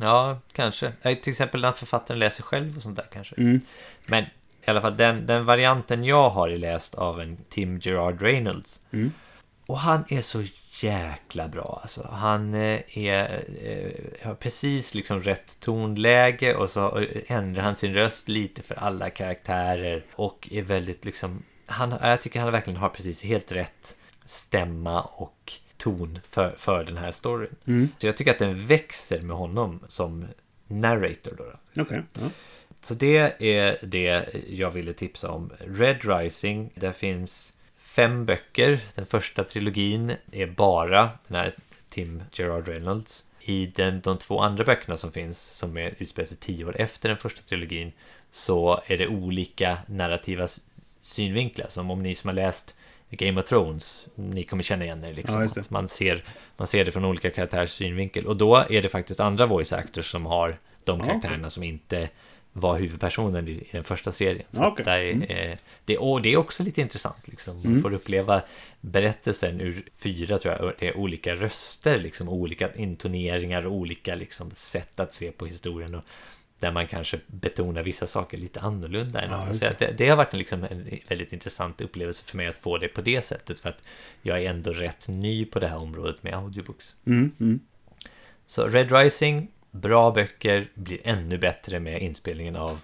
[0.00, 0.92] Ja, kanske.
[1.02, 3.34] Till exempel när författaren läser själv och sånt där kanske.
[3.34, 3.60] Mm.
[4.06, 4.24] Men
[4.64, 8.80] i alla fall den, den varianten jag har är läst av en Tim Gerard Reynolds.
[8.92, 9.12] Mm.
[9.66, 10.44] Och han är så
[10.80, 12.08] jäkla bra alltså.
[12.12, 18.28] Han eh, är, eh, har precis liksom rätt tonläge och så ändrar han sin röst
[18.28, 20.04] lite för alla karaktärer.
[20.12, 25.52] Och är väldigt liksom, han, jag tycker han verkligen har precis helt rätt stämma och
[25.82, 27.56] ton för, för den här storyn.
[27.66, 27.88] Mm.
[27.98, 30.26] Så jag tycker att den växer med honom som
[30.66, 31.34] narrator.
[31.38, 31.44] Då,
[31.74, 31.82] då.
[31.82, 32.02] Okej.
[32.12, 32.30] Ja.
[32.80, 35.52] Så det är det jag ville tipsa om.
[35.58, 38.80] Red Rising, där finns fem böcker.
[38.94, 41.54] Den första trilogin är bara den här
[41.88, 43.24] Tim Gerard Reynolds.
[43.40, 47.08] I den, de två andra böckerna som finns, som är utspelar sig tio år efter
[47.08, 47.92] den första trilogin,
[48.30, 50.48] så är det olika narrativa
[51.00, 51.66] synvinklar.
[51.68, 52.74] Som om ni som har läst
[53.16, 55.12] Game of Thrones, ni kommer känna igen er.
[55.12, 55.42] Liksom.
[55.56, 56.24] Ja, man, ser,
[56.56, 58.26] man ser det från olika karaktärers synvinkel.
[58.26, 62.08] Och då är det faktiskt andra voice actors som har de Ja, karaktärerna som inte
[62.52, 64.46] var huvudpersonen i, den första serien.
[64.50, 64.84] Så okej.
[64.84, 65.22] där, Mm.
[65.22, 67.28] eh, det, och det är också lite intressant.
[67.28, 67.60] Liksom.
[67.64, 68.42] Man får uppleva
[68.80, 74.50] berättelsen ur fyra tror jag, det är olika röster, liksom, olika intoneringar och olika liksom,
[74.54, 75.94] sätt att se på historien.
[75.94, 76.02] Och
[76.62, 79.54] där man kanske betonar vissa saker lite annorlunda än andra.
[79.54, 82.78] Så det, det har varit en, liksom, en väldigt intressant upplevelse för mig att få
[82.78, 83.60] det på det sättet.
[83.60, 83.78] För att
[84.22, 86.96] jag är ändå rätt ny på det här området med audiobooks.
[87.06, 87.60] Mm, mm.
[88.46, 92.80] Så Red Rising, bra böcker, blir ännu bättre med inspelningen av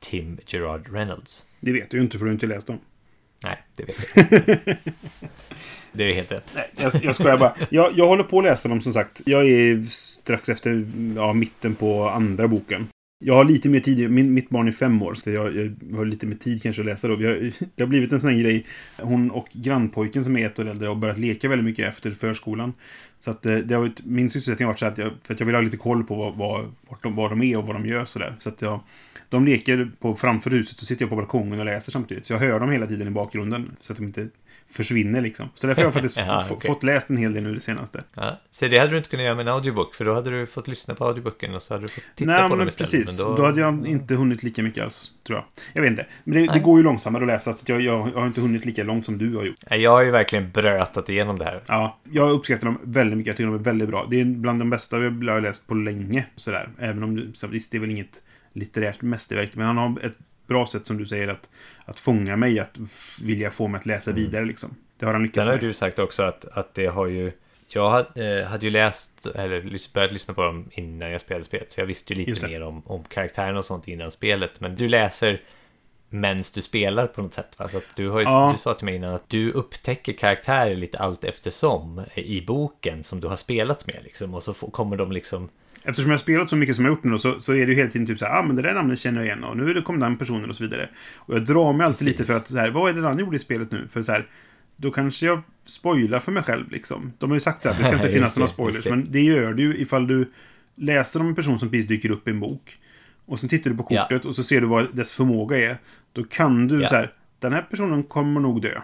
[0.00, 1.44] Tim Gerard Reynolds.
[1.60, 2.80] Det vet du ju inte för du har inte läst dem.
[3.42, 4.26] Nej, det vet jag.
[5.92, 6.52] det är helt rätt.
[6.54, 7.56] Nej, jag, jag skojar bara.
[7.70, 9.22] Jag, jag håller på att läsa dem som sagt.
[9.26, 10.86] Jag är strax efter
[11.16, 12.88] ja, mitten på andra boken.
[13.18, 14.10] Jag har lite mer tid.
[14.10, 16.86] Min, mitt barn är fem år, så jag, jag har lite mer tid kanske att
[16.86, 17.22] läsa då.
[17.22, 18.66] Jag, det har blivit en sån här grej.
[18.98, 22.72] Hon och grannpojken som är ett år äldre har börjat leka väldigt mycket efter förskolan.
[23.20, 25.40] Så att eh, det har varit, min sysselsättning har varit så att jag, för att
[25.40, 27.76] jag vill ha lite koll på vad, vad, vart de, vad de är och vad
[27.76, 28.36] de gör sådär.
[28.38, 28.80] Så att jag,
[29.28, 32.24] de leker på, framför huset, så sitter jag på balkongen och läser samtidigt.
[32.24, 34.28] Så jag hör dem hela tiden i bakgrunden, så att de inte
[34.70, 35.48] försvinner liksom.
[35.54, 36.70] Så därför har jag faktiskt Ja, okej.
[36.70, 38.04] fått läst en hel del nu det senaste.
[38.14, 38.40] Ja.
[38.50, 40.68] Så det hade du inte kunnat göra med en audiobook, för då hade du fått
[40.68, 42.90] lyssna på audioboken och så hade du fått titta Nej, på men dem istället.
[42.90, 43.18] precis.
[43.18, 43.44] Då...
[43.44, 45.44] hade jag inte hunnit lika mycket alls, tror jag.
[45.72, 46.06] Jag vet inte.
[46.24, 48.40] Men det, det går ju långsammare att läsa, så att jag, jag, jag har inte
[48.40, 49.56] hunnit lika långt som du har gjort.
[49.70, 51.62] Jag har ju verkligen brötat igenom det här.
[51.66, 53.26] Ja, jag uppskattar dem väldigt mycket.
[53.28, 54.06] Jag tycker de är väldigt bra.
[54.10, 56.26] Det är bland de bästa jag har läst på länge.
[56.36, 56.68] Sådär.
[56.78, 58.22] Även om visst, det är väl inget
[58.52, 59.50] litterärt mästerverk.
[59.54, 61.50] Men han har ett bra sätt, som du säger, att,
[61.84, 62.58] att fånga mig.
[62.58, 62.78] Att
[63.24, 64.76] vilja få mig att läsa vidare, liksom.
[64.98, 65.62] Det har han lyckats har med.
[65.62, 67.32] du sagt också att, att det har ju...
[67.68, 71.70] Jag hade, eh, hade ju läst, eller börjat lyssna på dem innan jag spelade spelet.
[71.70, 74.60] Så jag visste ju lite mer om, om karaktären och sånt innan spelet.
[74.60, 75.42] Men du läser
[76.08, 77.58] medan du spelar på något sätt.
[77.58, 77.68] Va?
[77.68, 78.50] Så du, har ju, Ja.
[78.52, 83.20] du sa till mig innan att du upptäcker karaktärer lite allt eftersom i boken som
[83.20, 84.00] du har spelat med.
[84.04, 85.48] Liksom, och så får, kommer de liksom...
[85.86, 87.78] Eftersom jag har spelat så mycket som jag gjort nu så, så är det ju
[87.78, 89.82] hela tiden typ så här, ah, men det där namnet känner jag igen och nu
[89.82, 90.88] kom den personen och så vidare.
[91.16, 92.18] Och jag drar mig alltid Precis.
[92.18, 93.88] lite för att så här, vad är det han gjorde i spelet nu?
[93.88, 94.26] För så här,
[94.76, 97.12] då kanske jag spoilar för mig själv liksom.
[97.18, 98.90] De har ju sagt så här, det ska inte finnas det, några spoilers, det.
[98.90, 100.30] men det gör du ju ifall du
[100.76, 102.78] läser om en person som precis dyker upp i en bok.
[103.26, 104.02] Och sen tittar du på Ja.
[104.02, 105.76] kortet och så ser du vad dess förmåga är.
[106.12, 106.88] Då kan du Ja.
[106.88, 108.80] så här, den här personen kommer nog dö.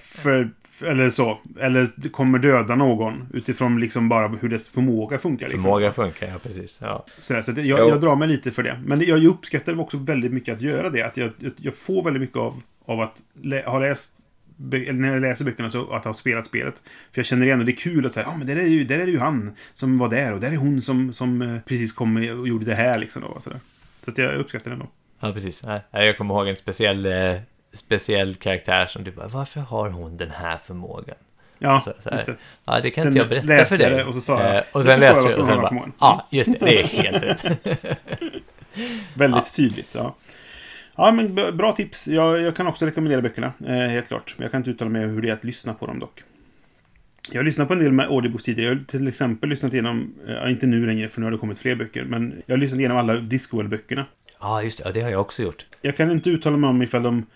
[0.00, 0.50] För,
[0.84, 1.38] eller så.
[1.60, 5.46] Eller kommer döda någon utifrån liksom bara hur dess förmåga funkar.
[5.46, 5.62] Liksom.
[5.62, 6.78] Förmåga funkar, ja precis.
[6.82, 7.06] Ja.
[7.20, 8.80] Sådär, så att jag, jag drar mig lite för det.
[8.86, 11.02] Men jag uppskattar också väldigt mycket att göra det.
[11.02, 14.18] Att jag, jag- får väldigt mycket av, av att lä, ha läst
[14.72, 16.74] eller när jag läser böckerna så att ha spelat spelet.
[17.12, 18.84] För jag känner igen och det är kul att säga, ja men där är, ju,
[18.84, 21.92] där är ju han som var där och där är hon som, som eh, precis
[21.92, 23.22] kom och gjorde det här liksom.
[23.22, 23.60] Då, sådär.
[24.04, 24.88] Så att jag uppskattar det ändå.
[25.20, 25.62] Ja, precis.
[25.90, 27.34] Jag kommer ihåg en speciell, eh,
[27.72, 31.16] speciell karaktär som du bara, varför har hon den här förmågan?
[31.58, 32.36] Ja, Så- så just det.
[32.64, 33.98] Ja, det kan Sen inte jag berätta läste för jag dig.
[33.98, 35.56] det och så sa jag, Eh, och "Nu sen jag läste jag varför och sen
[35.56, 37.58] bara, förmågan." ja, just det, det är helt rätt.
[39.14, 40.16] Väldigt tydligt, ja.
[40.96, 42.08] Ja, men bra tips.
[42.08, 44.34] Jag, jag kan också rekommendera böckerna, eh, helt klart.
[44.38, 46.22] Jag kan inte uttala mig hur det är att lyssna på dem dock.
[47.30, 48.70] Jag har lyssnat på en del med audiobooks tidigare.
[48.72, 51.58] Jag har till exempel lyssnat igenom, eh, inte nu längre för nu har det kommit
[51.58, 54.04] fler böcker, men jag har lyssnat igenom alla Discworld-böckerna.
[54.40, 55.66] Ja, just det, ja, det har jag också gjort.
[55.82, 57.26] Jag kan inte uttala mig om ifall de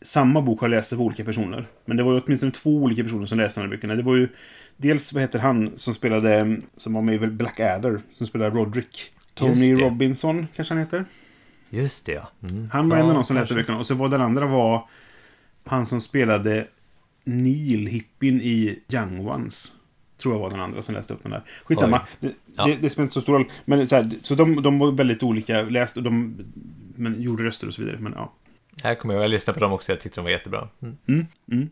[0.00, 1.66] samma bok har läst av olika personer.
[1.84, 3.94] Men det var ju åtminstone två olika personer som läste de här böckerna.
[3.94, 4.28] Det var ju
[4.76, 9.12] dels, vad heter han som spelade, som var med i Blackadder, som spelade Roderick.
[9.34, 9.74] Tony.
[9.74, 11.04] Robinson, kanske han heter?
[11.70, 12.30] Just det, ja.
[12.48, 12.68] Mm.
[12.72, 13.78] Han var ja, en av de som läste böckerna.
[13.78, 14.88] Och så var den andra var
[15.64, 16.66] han som spelade
[17.24, 19.72] Neil, hippien i Young Ones.
[20.18, 21.42] Tror jag var den andra som läste upp den där.
[21.64, 22.00] Skitsamma.
[22.20, 22.66] Det, Ja.
[22.66, 23.50] det, det spelar inte så stor roll.
[23.64, 26.38] Men så, här, så de, de var väldigt olika läst och de
[26.96, 27.98] men, gjorde röster och så vidare.
[28.00, 28.32] Men ja.
[28.82, 30.68] Här kommer jag, jag lyssnade på dem också, jag tyckte de var jättebra.
[30.82, 30.96] Mm.
[31.08, 31.70] Mm, mm.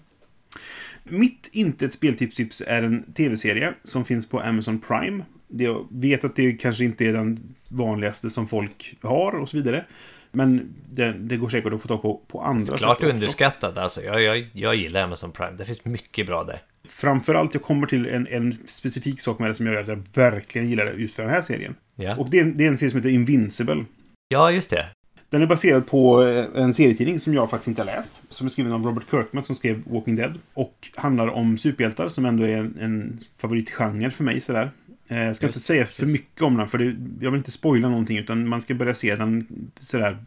[1.05, 5.25] Mitt inte ett speltips-tips är en tv-serie som finns på Amazon Prime.
[5.49, 9.85] Jag vet att det kanske inte är den vanligaste som folk har och så vidare.
[10.33, 13.07] Men det, det går säkert att få tag på på andra Klart sätt också.
[13.07, 14.03] underskattat, alltså.
[14.03, 16.63] Jag, jag, jag gillar Amazon Prime, det finns mycket bra där.
[16.89, 20.69] Framförallt, jag kommer till en, en specifik sak med det som gör att jag verkligen
[20.69, 21.75] gillar det just för den här serien.
[21.97, 23.85] Ja, Och det är, en- det är en serie som heter Invincible.
[24.29, 24.87] ja just det.
[25.35, 28.23] Den är baserad på eh, en serietidning som jag faktiskt inte har läst.
[28.29, 30.39] Som är skriven av Robert Kirkman som skrev Walking Dead.
[30.55, 34.71] Och handlar om superhjältar som ändå är en, en favoritgenre för mig sådär.
[35.09, 37.51] Eh, Jag ska Just, inte säga för mycket om den för det, jag vill inte
[37.51, 39.47] spoila någonting utan man ska börja se den
[39.81, 40.19] sådär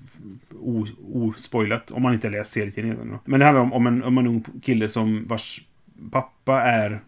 [1.13, 3.19] ospoilat om man inte läst serietidningen.
[3.25, 5.61] Men det handlar om, om, en, om en ung kille som vars
[6.11, 6.99] pappa är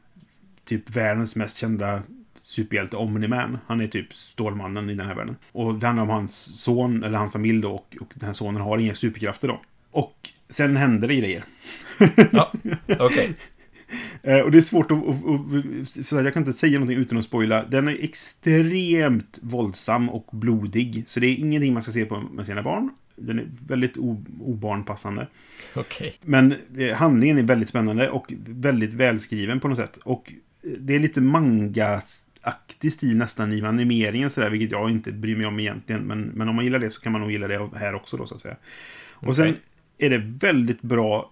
[0.65, 2.01] typ världens mest kända
[2.49, 3.57] superhjälte Omni-Man.
[3.67, 5.35] Han är typ Stålmannen i den här världen.
[5.51, 8.61] Och det handlar om hans son, eller hans familj då, och, och den här sonen
[8.61, 9.61] har inga superkrafter då.
[9.91, 11.43] Och sen händer det grejer.
[12.31, 12.51] Ja,
[12.99, 13.35] okej.
[14.23, 14.97] Eh, och det är svårt att...
[14.97, 17.65] att, att så jag kan inte säga någonting utan att spoila.
[17.65, 21.03] Den är extremt våldsam och blodig.
[21.07, 22.89] Så det är ingenting man ska se på med sina barn.
[23.15, 23.97] Den är väldigt
[24.39, 25.27] obarnpassande.
[25.75, 26.13] Okej.
[26.21, 29.97] Men eh, handlingen är väldigt spännande och väldigt välskriven på något sätt.
[29.97, 31.21] Och eh, det är lite
[32.49, 36.01] manga-aktig stil nästan i animeringen sådär, vilket jag inte bryr mig om egentligen.
[36.01, 38.25] Men, men om man gillar det så kan man nog gilla det här också då
[38.25, 38.55] så att säga.
[39.21, 39.55] Och sen
[39.97, 41.31] är det väldigt bra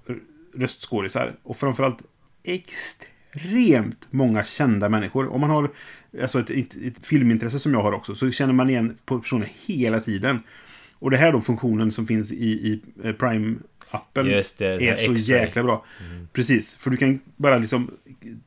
[0.56, 2.02] röstskådisar och framförallt
[2.44, 5.34] extremt många kända människor.
[5.34, 5.70] Om man har
[6.22, 9.50] alltså ett, ett, ett filmintresse som jag har också så känner man igen på personer
[9.66, 10.40] hela tiden.
[11.00, 13.14] Och det här då funktionen som finns i, i eh,
[13.92, 15.86] Prime-appen Just det, är så jäkla bra.
[16.34, 17.92] Precis, för du kan bara liksom...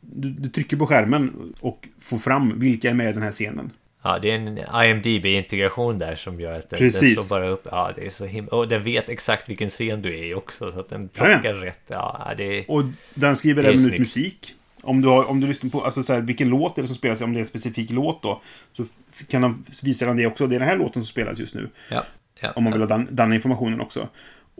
[0.00, 3.70] Du, du trycker på skärmen och får fram vilka är med i den här scenen.
[4.02, 7.16] Ja, det är en IMDB-integration där som gör att den, Precis.
[7.16, 7.66] den slår bara upp.
[7.70, 8.52] Ja, det är så himla...
[8.52, 11.62] Och den vet exakt vilken scen du är i också, så att den plockar Jajamän.
[11.62, 11.82] rätt.
[11.86, 12.70] Ja, det är...
[12.70, 12.84] Och
[13.14, 14.54] den skriver även ut musik.
[14.82, 16.96] Om du, har, om du lyssnar på, alltså så här, vilken låt är det som
[16.96, 18.42] spelas, om det är en specifik låt då,
[18.72, 18.84] så
[19.28, 20.46] kan han visa den det också.
[20.46, 21.68] Det är den här låten som spelas just nu.
[21.90, 22.04] Ja,
[22.40, 24.08] ja, Om man vill ha den, den informationen också.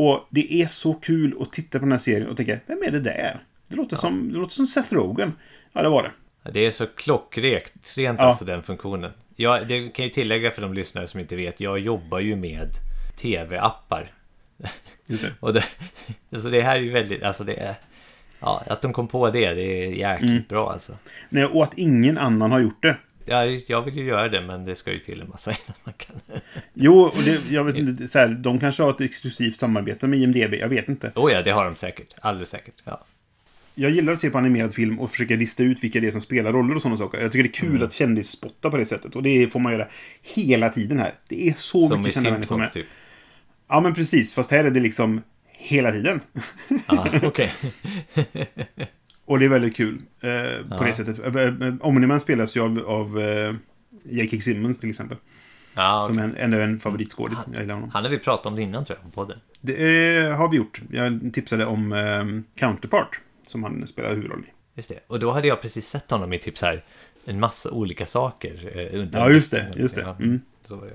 [0.03, 2.91] Och det är så kul att titta på den här serien och tänka, vem är
[2.91, 3.41] det där?
[3.69, 5.33] Det låter, som, det låter som Seth Rogen.
[5.73, 6.11] Ja, det var det.
[6.43, 8.25] Ja, Det är så klockrent, rent Ja.
[8.27, 9.11] alltså den funktionen.
[9.37, 12.69] Jag, det kan jag tillägga för de lyssnare som inte vet, jag jobbar ju med
[13.17, 14.13] tv-appar.
[15.07, 15.33] Just det.
[15.41, 15.65] Och det,
[16.33, 17.75] alltså det här är ju väldigt, alltså det är...
[18.41, 20.43] Ja, att de kom på det, det är jäkligt Mm.
[20.49, 20.93] bra alltså.
[21.29, 22.97] Nej, och att ingen annan har gjort det.
[23.31, 25.95] Ja, jag vill ju göra det, men det ska ju till en massa innan man
[25.97, 26.41] kan...
[26.75, 30.19] Jo, och det, jag vet inte, så här, de kanske har ett exklusivt samarbete med
[30.19, 31.13] IMDB, jag vet inte.
[31.15, 32.15] Oh ja, det har de säkert.
[32.21, 32.75] Alldeles säkert.
[32.85, 33.05] Ja.
[33.75, 36.21] Jag gillar att se på animerad film och försöka lista ut vilka det är som
[36.21, 37.21] spelar roller och sådana saker.
[37.21, 37.83] Jag tycker det är kul Mm.
[37.83, 39.17] att kändisspotta på det sättet.
[39.17, 39.87] Och det får man göra
[40.23, 41.13] hela tiden här.
[41.29, 42.73] Det är så Som mycket kända människor med.
[42.73, 42.87] Typ.
[43.69, 44.35] Ja, men precis.
[44.35, 46.21] Fast här är det liksom hela tiden.
[46.89, 47.53] Ja, okej.
[49.31, 51.19] Och det är väldigt kul eh, på det sättet.
[51.19, 53.55] Eh, eh, Omniman spelas ju av, av eh,
[54.05, 54.37] J.K.
[54.41, 55.17] Simmons till exempel.
[55.75, 57.39] Ja, Som är en, ändå en favoritskådis.
[57.53, 57.91] Jag gillar honom.
[57.91, 59.39] Han har vi pratat om det innan tror jag, på podden.
[59.61, 60.81] Det eh, har vi gjort.
[60.91, 62.25] Jag tipsade om eh,
[62.61, 63.21] Counterpart.
[63.43, 64.53] Som han spelar huvudroll i.
[64.77, 64.99] Just det.
[65.07, 66.83] Och då hade jag precis sett honom i typ så här
[67.25, 68.73] en massa olika saker.
[68.95, 70.17] eh, Ja, just det, just det.
[70.19, 70.41] Mm.
[70.65, 70.93] Så var det.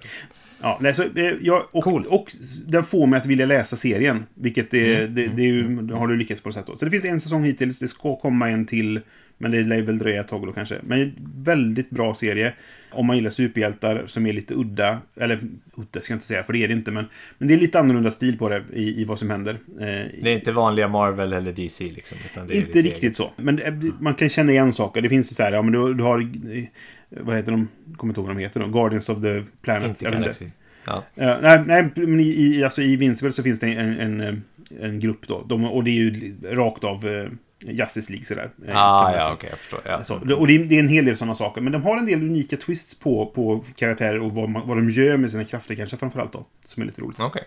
[0.61, 2.05] Ja, nej, så, eh, jag, och, Cool.
[2.05, 2.31] och
[2.65, 4.25] den får mig att vilja läsa serien.
[4.33, 6.77] Vilket är, Mm, det, det är ju, det har du lyckats på något sätt då.
[6.77, 9.01] Så det finns en säsong hittills, det ska komma en till.
[9.37, 10.75] Men det lär väl dröja ett tag då kanske.
[10.83, 12.53] Men väldigt bra serie.
[12.91, 15.01] Om man gillar superhjältar som är lite udda.
[15.15, 15.39] Eller
[15.75, 16.91] udda ska jag inte säga, för det är det inte.
[16.91, 17.05] Men,
[17.37, 19.53] men det är lite annorlunda stil på det i, i vad som händer.
[19.53, 19.85] Eh,
[20.21, 22.17] Det är inte vanliga Marvel eller DC liksom.
[22.41, 23.15] Inte riktigt eget.
[23.15, 23.31] så.
[23.37, 25.01] Men det- man kan känna igen saker.
[25.01, 26.19] Det finns ju så här, ja men du, du har...
[26.19, 26.63] eh,
[27.09, 27.67] Vad heter de?
[27.97, 28.67] Kommer inte ihåg vad de heter då.
[28.67, 29.89] Guardians of the Planet.
[29.89, 30.45] Inte Galaxy.
[30.85, 31.03] Ja.
[31.15, 34.43] Ja, nej, nej, men i, i, alltså i Vincebel så finns det en, en,
[34.81, 35.43] en, grupp då.
[35.49, 37.29] De, och det är ju rakt av eh,
[37.63, 38.49] Justice League sådär.
[38.67, 39.81] eh, Ah, ja, okej, jag förstår.
[39.85, 40.03] Ja.
[40.03, 41.61] Så, och det är, det är en hel del sådana saker.
[41.61, 44.89] Men de har en del unika twists på, på karaktärer och vad, man, vad de
[44.89, 46.45] gör med sina krafter kanske framförallt då.
[46.65, 47.19] Som är lite roligt.
[47.19, 47.43] Okej,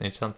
[0.00, 0.36] intressant.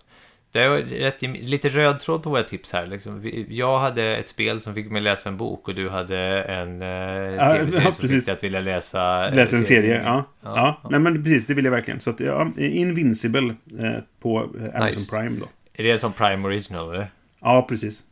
[0.52, 2.86] Det är rätt, lite röd tråd på våra tips här.
[2.86, 3.30] Liksom.
[3.48, 7.54] Jag hade ett spel som fick mig läsa en bok och du hade en ja,
[7.54, 8.10] tv-serie som precis.
[8.10, 9.28] fick dig att vilja läsa...
[9.28, 10.04] eh, Läs en serie, ja.
[10.04, 10.80] Ja, ja.
[10.82, 10.88] ja.
[10.90, 12.00] Nej, men precis, det vill jag verkligen.
[12.00, 13.90] Så att, ja, Invincible eh,
[14.20, 15.16] på eh, Amazon Nice.
[15.16, 15.46] Prime då.
[15.74, 17.10] Är det som Prime Original, eller?
[17.40, 18.04] Ja, precis.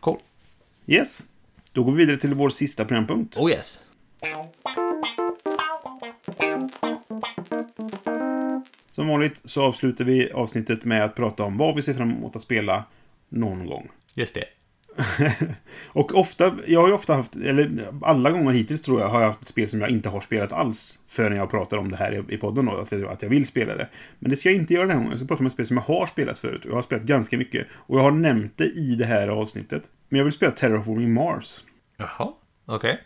[0.00, 0.18] Cool.
[0.86, 1.22] Yes.
[1.72, 3.36] Då går vi vidare till vår sista programpunkt.
[3.36, 3.80] Oh yes.
[8.90, 12.36] Som vanligt så avslutar vi avsnittet med att prata om vad vi ser fram emot
[12.36, 12.84] att spela
[13.28, 13.88] någon gång.
[14.14, 14.44] Just det.
[15.86, 19.26] Och ofta, jag har ju ofta haft, eller alla gånger hittills tror jag, har jag
[19.26, 20.98] haft ett spel som jag inte har spelat alls.
[21.08, 23.76] Förrän jag pratar om det här i, podden då, att jag, att jag vill spela
[23.76, 23.88] det.
[24.18, 25.10] Men det ska jag inte göra den här gången.
[25.10, 26.64] Jag ska prata om ett spel som jag har spelat förut.
[26.64, 27.66] Och jag har spelat ganska mycket.
[27.72, 29.82] Och jag har nämnt det i det här avsnittet.
[30.08, 31.64] Men jag vill spela Terraforming Mars.
[31.96, 32.32] Jaha,
[32.66, 33.00] okej.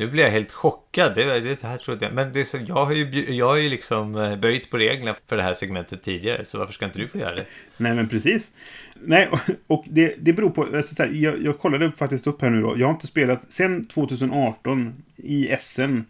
[0.00, 1.14] Nu blir jag helt chockad.
[1.14, 2.14] Det, det här trodde jag.
[2.14, 5.16] Men det är så, jag har ju, jag har ju liksom eh, böjt på reglerna
[5.26, 6.44] för det här segmentet tidigare.
[6.44, 7.46] Så varför ska inte du få göra det?
[7.76, 8.56] Nej, men precis.
[8.94, 9.28] Nej,
[9.66, 10.62] och, det, det beror på...
[10.62, 12.78] Alltså, så här, jag, jag kollade faktiskt upp här nu då.
[12.78, 16.02] Jag har inte spelat sen 2018 i SN.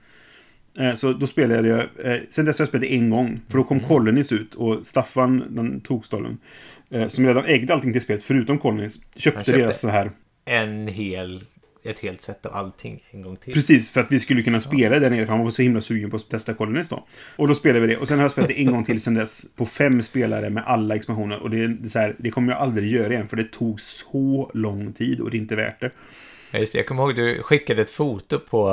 [0.80, 1.80] Eh, Så då spelade jag...
[2.14, 3.40] Eh, sen dess har jag spelat en gång.
[3.48, 6.38] För då kom Colonies ut och Staffan, den tokstollen,
[7.08, 10.10] som redan ägde allting till spelet förutom Colonies, köpte, köpte- deras så här...
[10.44, 11.40] En hel,
[11.84, 13.54] ett helt set av allting en gång till.
[13.54, 15.26] Precis, för att vi skulle kunna spela där nere.
[15.26, 17.06] För han var så himla sugen på att testa Colonies då.
[17.36, 17.96] Och då spelade vi det.
[18.00, 19.46] Och sen har jag spelat det en gång till sen dess.
[19.56, 21.38] På fem spelare med alla expansioner.
[21.42, 23.28] Och det, det, så här, det kommer jag aldrig göra igen.
[23.28, 25.90] För det tog så lång tid och det är inte värt det.
[26.52, 28.70] Ja, just det, jag kommer ihåg du skickade ett foto på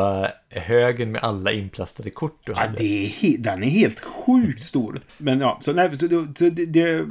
[0.49, 2.77] eh, högen med alla inplastade kort du Ja, hade.
[2.77, 5.01] det är he- den är helt sjukt stor.
[5.17, 7.05] Men ja, så, nej, så, det, det, det,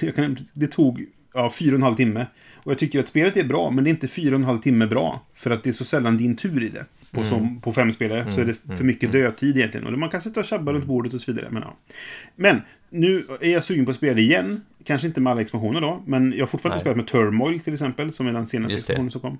[0.00, 2.26] jag kan, det tog ja, fyra och en halv timme.
[2.54, 4.60] Och jag tycker att spelet är bra, men det är inte fyra och en halv
[4.60, 5.26] timme bra.
[5.34, 6.84] För att det är så sällan din tur i det.
[7.12, 9.86] På, som, på fem spelare så är det för mycket dödtid egentligen.
[9.86, 11.50] Och man kan sitta och tjabba runt bordet och så vidare.
[11.50, 11.76] Men, ja.
[12.36, 12.60] men
[12.90, 14.60] nu är jag sugen på att spela igen.
[14.84, 16.80] Kanske inte med alla expansioner då, men jag har fortfarande Nej.
[16.80, 19.38] spelat med Turmoil till exempel, som är den senaste expansionen som kom.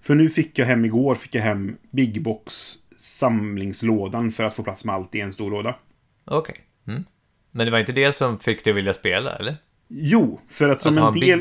[0.00, 4.62] För nu fick jag hem igår, fick jag hem Big Box samlingslådan för att få
[4.62, 5.76] plats med allt i en stor låda.
[6.24, 6.56] Okej.
[6.88, 7.04] Mm.
[7.50, 9.56] Men det var inte det som fick dig att vilja spela, eller?
[9.88, 11.40] Jo, för att som att en del...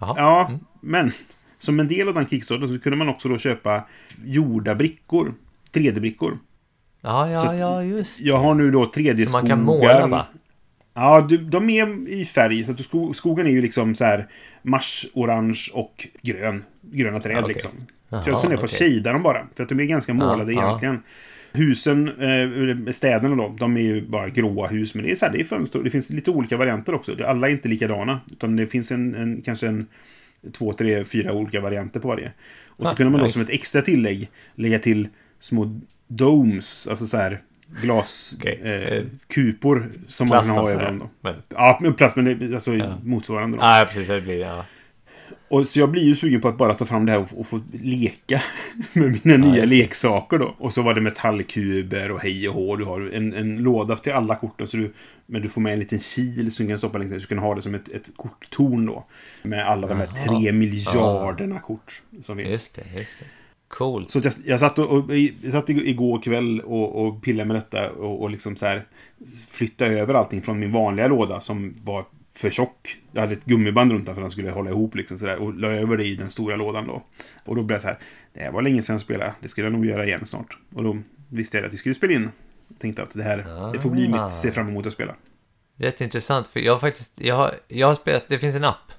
[0.00, 0.50] Ja,
[0.80, 1.12] men
[1.58, 3.84] som en del av den kickstarten så kunde man också då köpa
[4.24, 5.34] gjorda brickor.
[5.72, 6.38] 3D-brickor.
[7.00, 9.26] Ja, ja, ja, just Jag har nu då 3D-skogar.
[9.26, 10.26] Så man kan måla, va?
[10.94, 12.64] Ja, de är i färg.
[12.64, 14.26] Så att skogen är ju liksom så här
[14.62, 16.64] mars, orange och grön.
[16.82, 17.54] Gröna träd Ja, okej.
[17.54, 17.70] liksom.
[18.24, 18.94] Så jag funderar på att okej.
[18.94, 19.46] shada dem bara.
[19.56, 20.96] För att de är ganska målade Ja, ja.
[21.52, 24.94] Husen, eh, städerna då, de är ju bara gråa hus.
[24.94, 25.82] Men det är, så här, det är fönster.
[25.82, 27.24] Det finns lite olika varianter också.
[27.26, 28.20] Alla är inte likadana.
[28.32, 29.86] Utan det finns en, en kanske en
[30.52, 32.32] två, tre, fyra olika varianter på varje.
[32.66, 33.32] Och så Ah, kunde man då nice.
[33.32, 35.08] som ett extra tillägg lägga till
[35.40, 37.40] små domes, alltså så här
[37.82, 41.00] glaskupor Okej, eh, eh, som man Plast kan ha ibland.
[41.00, 41.10] Då.
[41.20, 42.98] Men, Ja, men plast, men det, alltså Ja.
[43.04, 43.62] motsvarande då.
[43.62, 44.64] ah, precis, det blir, ja.
[45.50, 47.46] Och så jag blir ju sugen på att bara ta fram det här och, och
[47.46, 48.42] få leka
[48.92, 49.76] med mina nya just det.
[49.76, 50.54] leksaker då.
[50.58, 52.76] Och så var det metallkuber och hej och hå.
[52.76, 54.66] Du har en, en låda till alla korten.
[54.66, 54.92] Så du,
[55.26, 57.18] men du får med en liten kil som du kan stoppa längst ner.
[57.18, 59.04] Så du kan ha det som ett, ett korttorn då.
[59.42, 60.40] Med alla de här Jaha.
[60.40, 62.52] tre miljarderna kort som finns.
[62.52, 63.24] Just det, just det.
[63.68, 64.10] Coolt.
[64.10, 67.56] Så jag, jag satt, och, och, jag satt ig- igår kväll och, och pillade med
[67.56, 68.84] detta och, och liksom så här
[69.48, 72.04] flytta över allting från min vanliga låda som var
[72.40, 72.98] för tjock.
[73.12, 75.36] Jag hade ett gummiband runt den för att den skulle hålla ihop liksom sådär.
[75.36, 77.02] och la över det i den stora lådan då.
[77.44, 77.98] Och då blev jag så här,
[78.32, 80.58] det här var länge sedan jag spelade, det skulle jag nog göra igen snart.
[80.74, 80.98] Och då
[81.28, 82.30] visste jag att vi skulle spela in.
[82.68, 85.14] Jag tänkte att det här, det får bli mitt se fram emot att spela.
[85.76, 88.92] Rätt intressant, för jag har faktiskt, jag har, jag har spelat, det finns en app.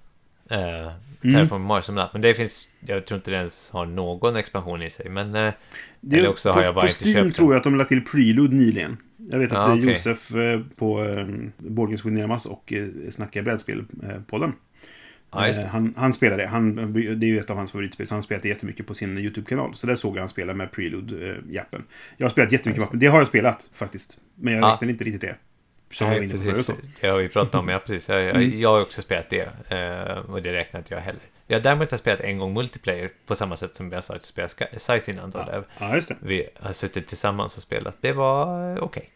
[0.50, 0.92] Eh,
[1.22, 4.82] Terraform Mars som app, men det finns, jag tror inte det ens har någon expansion
[4.82, 5.54] i sig, men eh,
[6.00, 7.32] Det, Eller också har på, jag bara på inte Steam köpt den.
[7.34, 8.98] tror jag att de lagt till Prelude nyligen.
[9.18, 9.90] Jag vet att Ja, eh, okej.
[9.90, 11.16] Josef eh, på
[11.58, 12.74] Borgens Winermas och
[13.10, 13.84] Snacka brädspel
[14.28, 14.54] podden.
[15.32, 15.70] ja, just Eh, det.
[15.70, 16.48] Han, han spelar det.
[16.48, 18.94] Han, det är ju ett av hans favoritspel, så han har spelat det jättemycket på
[18.94, 19.76] sin YouTube-kanal.
[19.76, 21.84] Så där såg jag han spela med Prelude-jappen.
[22.18, 23.00] jag har spelat jättemycket med appen.
[23.00, 24.18] Det har jag spelat faktiskt.
[24.36, 24.74] Men jag Ja.
[24.74, 25.36] räknar inte riktigt det.
[25.92, 26.80] Som jag var Nej, inne på förut.
[27.02, 28.10] Det har vi pratat om, ja precis.
[28.10, 28.60] Jag, Mm.
[28.60, 31.22] jag har också spelat det, eh, och det räknar inte jag heller.
[31.48, 34.32] Jag har däremot har spelat en gång multiplayer, på samma sätt som jag sa att
[34.36, 35.32] jag spelade Scythe innan.
[35.32, 36.16] Då, där Ja, just det.
[36.22, 37.98] vi har suttit tillsammans och spelat.
[38.02, 39.10] Det var eh, okej.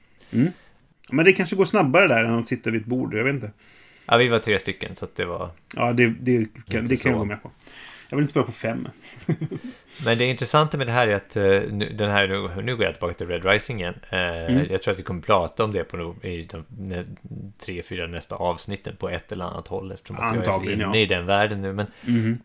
[1.09, 3.13] Men det kanske går snabbare där än att sitta vid ett bord.
[3.13, 3.51] Jag vet inte.
[4.05, 5.49] Ja, vi var tre stycken, så att det var...
[5.75, 6.35] Ja, det, det
[6.69, 7.51] kan, Inte det kan jag gå med på.
[8.15, 8.87] Jag vill inte spela på fem.
[10.05, 12.85] Men det intressanta med det här är att eh, nu, den här, nu, nu går
[12.85, 13.95] jag tillbaka till Red Rising igen.
[14.09, 14.67] Eh, Mm.
[14.71, 16.65] Jag tror att vi kommer prata om det på i de
[17.65, 19.91] tre, fyra nästa avsnitten på ett eller annat håll.
[19.91, 21.03] Eftersom att jag är så Antagligen, inne ja.
[21.03, 21.73] i den världen nu.
[21.73, 22.39] Men Mhm.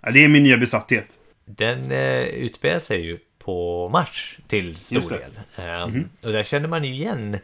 [0.00, 1.06] Ja, det är min nya besatthet.
[1.44, 5.30] den eh, utspelar sig ju på Mars till stor del.
[5.56, 7.38] Eh, Och där känner man ju igen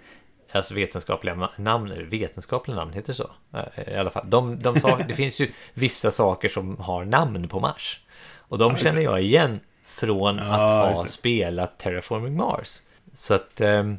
[0.52, 3.30] Alltså vetenskapliga namn, vetenskapliga namn heter det så?
[3.54, 7.48] Eh, I alla fall, de, de sa, det finns ju vissa saker som har namn
[7.48, 8.00] på Mars.
[8.36, 12.80] Och de just känner jag igen från Ja, att ha spelat Terraforming Mars.
[13.14, 13.98] Så att ehm,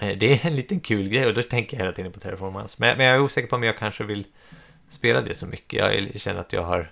[0.00, 2.54] eh, det är en liten kul grej och då tänker jag hela tiden på Terraforming
[2.54, 2.78] Mars.
[2.78, 4.24] Men, men jag är osäker på om jag kanske vill
[4.88, 5.78] spela det så mycket.
[5.78, 6.90] Jag känner att jag har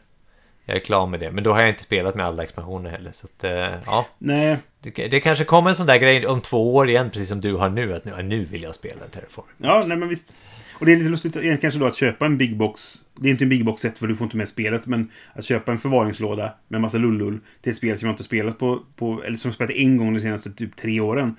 [0.64, 1.30] jag är klar med det.
[1.30, 3.12] Men då har jag inte spelat med alla expansioner heller.
[3.12, 6.74] Så att, eh, ja, Nej, det, det kanske kommer en sån där grej om två
[6.74, 7.94] år igen, precis som du har nu.
[7.94, 9.46] Att nu, nu vill jag spela Terraform.
[9.58, 10.36] Ja, nej men visst.
[10.78, 12.94] Och det är lite lustigt eh, kanske då att köpa en big box.
[13.14, 14.86] Det är inte en big box set för du får inte med spelet.
[14.86, 18.58] Men att köpa en förvaringslåda med massa lullull till ett spel som jag inte spelat
[18.58, 21.36] på, på eller som jag spelat en gång de senaste typ tre åren.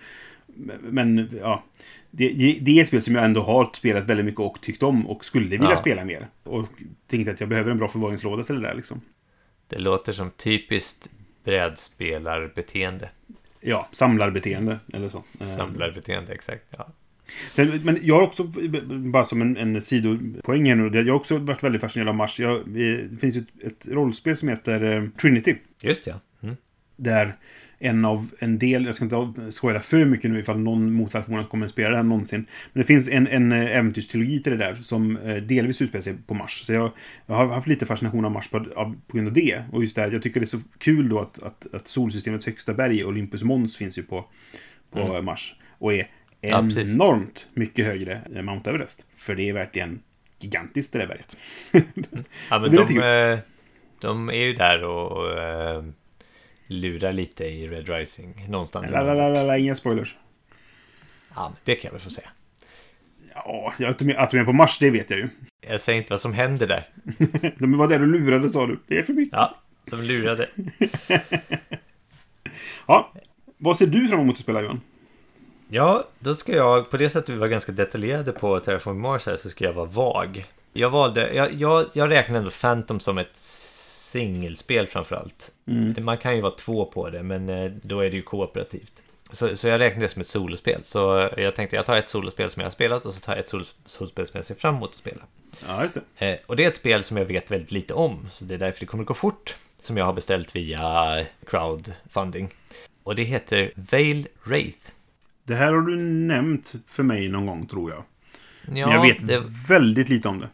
[0.81, 1.63] Men ja,
[2.11, 5.07] det, det är ett spel som jag ändå har spelat väldigt mycket och tyckt om
[5.07, 5.75] och skulle vilja Ja.
[5.75, 6.27] spela mer.
[6.43, 6.67] Och
[7.07, 9.01] tänkte att jag behöver en bra förvaringslåda till det där liksom.
[9.67, 11.09] Det låter som typiskt
[11.43, 13.09] brädspelarbeteende.
[13.61, 15.23] Ja, samlarbeteende eller så.
[15.39, 16.63] Eh, Samlarbeteende, exakt.
[16.77, 16.87] Ja.
[17.51, 18.43] Sen, men jag har också,
[19.11, 22.39] bara som en, en sidopoäng här nu, jag har också varit väldigt fascinerad av Mars.
[22.39, 22.63] Jag, eh,
[23.09, 25.55] det finns ju ett, ett rollspel som heter eh, Trinity.
[25.81, 26.19] Just ja.
[26.43, 26.55] Mm.
[26.95, 27.35] Där
[27.79, 31.45] en av en del, jag ska inte skoja för mycket nu ifall någon mot telefonen
[31.45, 32.45] kommer att spela det här någonsin.
[32.73, 36.15] Men det finns en, en eh, äventyrstrilogi till det där som eh, delvis utspelar sig
[36.27, 36.61] på Mars.
[36.61, 36.91] Så jag,
[37.25, 39.63] jag har haft lite fascination av Mars på, av, på grund av det.
[39.71, 42.45] Och just det här, jag tycker det är så kul då att, att, att solsystemets
[42.45, 44.25] högsta berg, Olympus Mons, finns ju på,
[44.91, 45.55] på Mars.
[45.77, 46.07] Och är
[46.49, 49.05] Ja, enormt mycket högre än Mount Everest.
[49.15, 49.99] För det är verkligen
[50.39, 51.37] gigantiskt det där berget.
[52.49, 53.39] Ja, men Det är de, eh,
[54.01, 55.83] de är ju där och eh,
[56.67, 58.91] lurar lite i Red Rising någonstans.
[58.91, 60.15] La, la, la, inga spoilers.
[61.35, 62.29] Ja, det kan jag väl få säga.
[63.35, 65.29] Ja, att de är på Mars, det vet jag ju.
[65.61, 66.89] Jag säger inte vad som händer där.
[67.59, 68.79] De var där och lurade, sa du.
[68.87, 69.37] Det är för mycket.
[69.37, 69.55] Ja,
[69.85, 70.47] de lurade.
[72.87, 73.11] Ja.
[73.57, 74.81] Vad ser du fram emot att spela, Johan?
[75.67, 79.35] Ja, då ska jag, på det sättet vi var ganska detaljerade på Terraform Mars här,
[79.35, 80.45] så ska jag vara vag.
[80.73, 83.37] Jag valde, jag, jag, jag räknar ändå Phantom som ett
[84.19, 85.51] singelspel framförallt.
[85.65, 89.03] Det- Man kan ju vara två på det, men eh, då är det ju kooperativt.
[89.31, 90.83] Så, så jag räknar det som ett solospel.
[90.83, 93.39] Så jag tänkte jag tar ett solospel som jag har spelat och så tar jag
[93.39, 95.21] ett sol, solospel som jag ser fram emot att spela.
[95.67, 96.29] Ja, just det.
[96.31, 98.57] Eh, och det är ett spel som jag vet väldigt lite om, så det är
[98.57, 99.55] därför det kommer gå fort.
[99.81, 102.49] Som jag har beställt via crowdfunding.
[103.03, 104.79] Och det heter Veil Wraith.
[105.43, 108.03] Det här har du nämnt för mig någon gång, tror jag.
[108.77, 110.49] Ja, Men jag vet det, väldigt lite om det.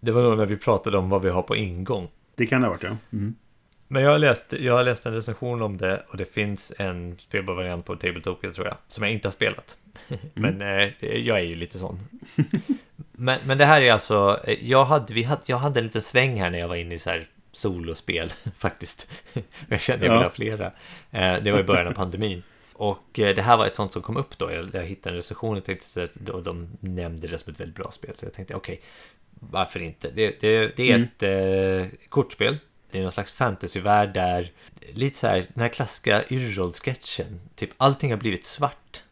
[0.00, 2.08] det var nog när vi pratade om vad vi har på ingång.
[2.34, 2.96] Det kan det ha varit, ja.
[3.12, 3.34] Mm.
[3.88, 7.18] Men jag har, läst, jag har läst en recension om det och det finns en
[7.18, 9.76] spelbar variant på Tabletopia tror jag, som jag inte har spelat.
[10.34, 11.98] Men eh, jag är ju lite sån.
[13.12, 16.02] men, men det här är alltså, eh, jag hade, vi hade, jag hade en liten
[16.02, 19.10] sväng här när jag var inne i så här solospel faktiskt.
[19.68, 20.66] jag kände jag ville ha flera.
[21.10, 22.42] Eh, det var i början av pandemin.
[22.72, 24.52] Och eh, det här var ett sånt som kom upp då.
[24.52, 27.90] Jag, jag hittade en recension och tänkte att de nämnde det som ett väldigt bra
[27.90, 28.10] spel.
[28.14, 28.80] Så jag tänkte okej,
[29.50, 30.10] varför inte?
[30.10, 31.02] Det, det, det är Mm.
[31.02, 31.22] ett
[31.92, 32.58] eh, kortspel.
[32.90, 34.50] Det är någon slags fantasyvärld där
[34.92, 37.40] lite så här den här klassiska Yrrol-sketchen.
[37.54, 39.02] Typ allting har blivit svart.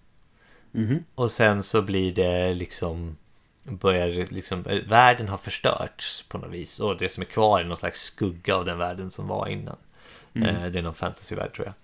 [0.73, 1.05] Mhm.
[1.15, 3.16] Och sen så blir det liksom
[3.62, 7.65] börjar liksom, eh, världen har förstörts på något vis och det som är kvar är
[7.65, 9.77] någon slags skugga av den världen som var innan.
[10.35, 11.74] Eh, Det är någon fantasyvärld tror jag.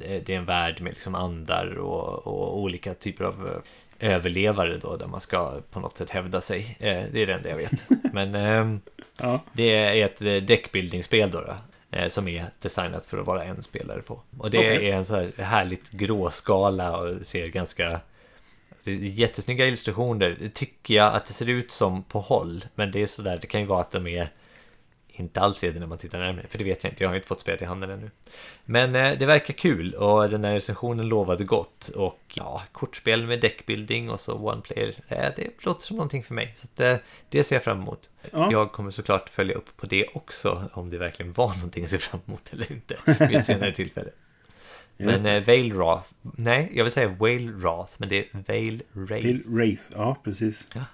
[0.00, 3.60] Det det är en värld med liksom andar och, och olika typer av eh,
[4.00, 6.76] överlevare då där man ska på något sätt hävda sig.
[6.80, 7.84] Eh, Det är det enda jag vet.
[8.12, 8.80] Men ehm,
[9.18, 9.40] Ja.
[9.52, 11.54] det är ett eh, deckbuilding-spel då, då
[11.98, 14.20] eh, som är designat för att vara en spelare på.
[14.38, 14.90] Och det Okej.
[14.90, 18.00] är en så här härligt gråskala och ser ganska...
[18.86, 20.50] Är jättesnygga illustrationer.
[20.54, 22.64] Tycker jag att det ser ut som på håll.
[22.74, 24.28] Men det är sådär, det kan ju vara att de är
[25.12, 26.46] inte alls är det när man tittar närmare.
[26.46, 28.10] För det vet jag inte, jag har inte fått spelet i handen ännu.
[28.64, 31.88] Men eh, det verkar kul och den här recensionen lovade gott.
[31.88, 34.94] Och ja, kortspel med deckbuilding och så one player.
[35.08, 36.54] Eh, det låter som någonting för mig.
[36.56, 36.96] Så att, eh,
[37.28, 38.10] det ser jag fram emot.
[38.30, 38.52] Ja.
[38.52, 40.70] Jag kommer såklart följa upp på det också.
[40.72, 42.96] Om det verkligen var någonting att se fram emot eller inte.
[43.04, 44.10] Vid ett senare tillfälle.
[44.96, 46.08] Men eh, Vale Wrath.
[46.22, 47.94] Nej, jag vill säga Whale Wrath.
[47.96, 49.26] Men det är Vale Wraith.
[49.26, 50.68] Bill Wraith, ja precis.
[50.74, 50.84] Ja.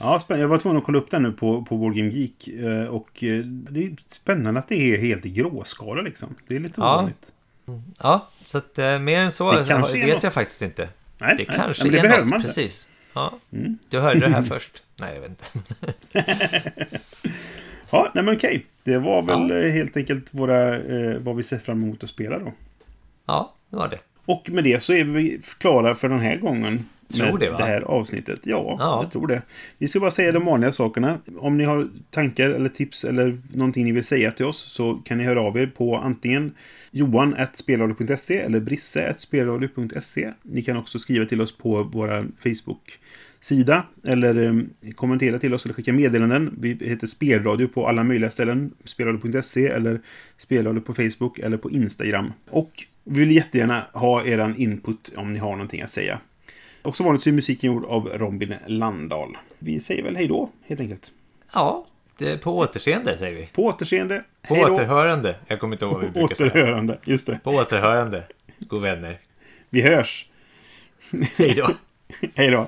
[0.00, 2.48] Ja, spänn- jag var tvungen att kolla upp den nu på, på Game Geek.
[2.48, 6.34] eh, Och eh, det är spännande att det är helt i gråskala liksom.
[6.48, 6.94] Det är lite Ja.
[6.94, 7.32] ovanligt.
[8.02, 10.34] Ja, så att eh, mer än så Det vet kanske är jag något.
[10.34, 10.88] faktiskt inte.
[11.18, 12.88] Nej, Det nej, kanske nej, det är behöver något, man precis.
[13.14, 13.78] Ja, Mm.
[13.88, 14.82] du hörde det här först.
[14.96, 15.94] Nej, jag vet inte.
[17.92, 18.66] Ja, nej men okej.
[18.84, 19.70] Det var väl Ja.
[19.72, 22.52] helt enkelt våra, eh, vad vi ser fram emot att spela då.
[23.26, 23.98] Ja, det var det.
[24.24, 26.84] Och med det så är vi klara för den här gången.
[27.14, 27.58] Tror det, va?
[27.58, 28.40] det här avsnittet.
[28.42, 29.02] Ja, Ja.
[29.02, 29.42] jag tror det.
[29.78, 31.18] Vi ska bara säga de vanliga sakerna.
[31.38, 35.18] Om ni har tankar eller tips eller någonting ni vill säga till oss så kan
[35.18, 36.54] ni höra av er på antingen
[36.90, 40.30] johan.spelradio.se eller brisse.spelradio.se.
[40.42, 45.74] Ni kan också skriva till oss på vår Facebook-sida eller eh, kommentera till oss eller
[45.74, 46.54] skicka meddelanden.
[46.60, 48.72] Vi heter Spelradio på alla möjliga ställen.
[48.84, 50.00] Spelradio.se eller
[50.38, 52.32] Spelradio på Facebook eller på Instagram.
[52.50, 52.70] Och
[53.04, 56.20] vi vill jättegärna ha eran input om ni har någonting att säga.
[56.82, 59.36] Och som vanligt så är musiken gjord av Robin Landahl.
[59.58, 61.12] Vi säger väl hej då, helt enkelt.
[61.54, 61.86] Ja,
[62.42, 63.46] på återseende säger vi.
[63.46, 64.24] På återseende.
[64.48, 64.72] På hej då.
[64.72, 65.36] återhörande.
[65.46, 66.50] Jag kommer inte ihåg vad vi brukar säga.
[66.50, 67.40] Återhörande, just det.
[67.44, 68.24] På återhörande.
[68.58, 69.18] God vänner.
[69.70, 70.26] Vi hörs.
[71.38, 71.70] Hej då.
[72.34, 72.66] Hej då.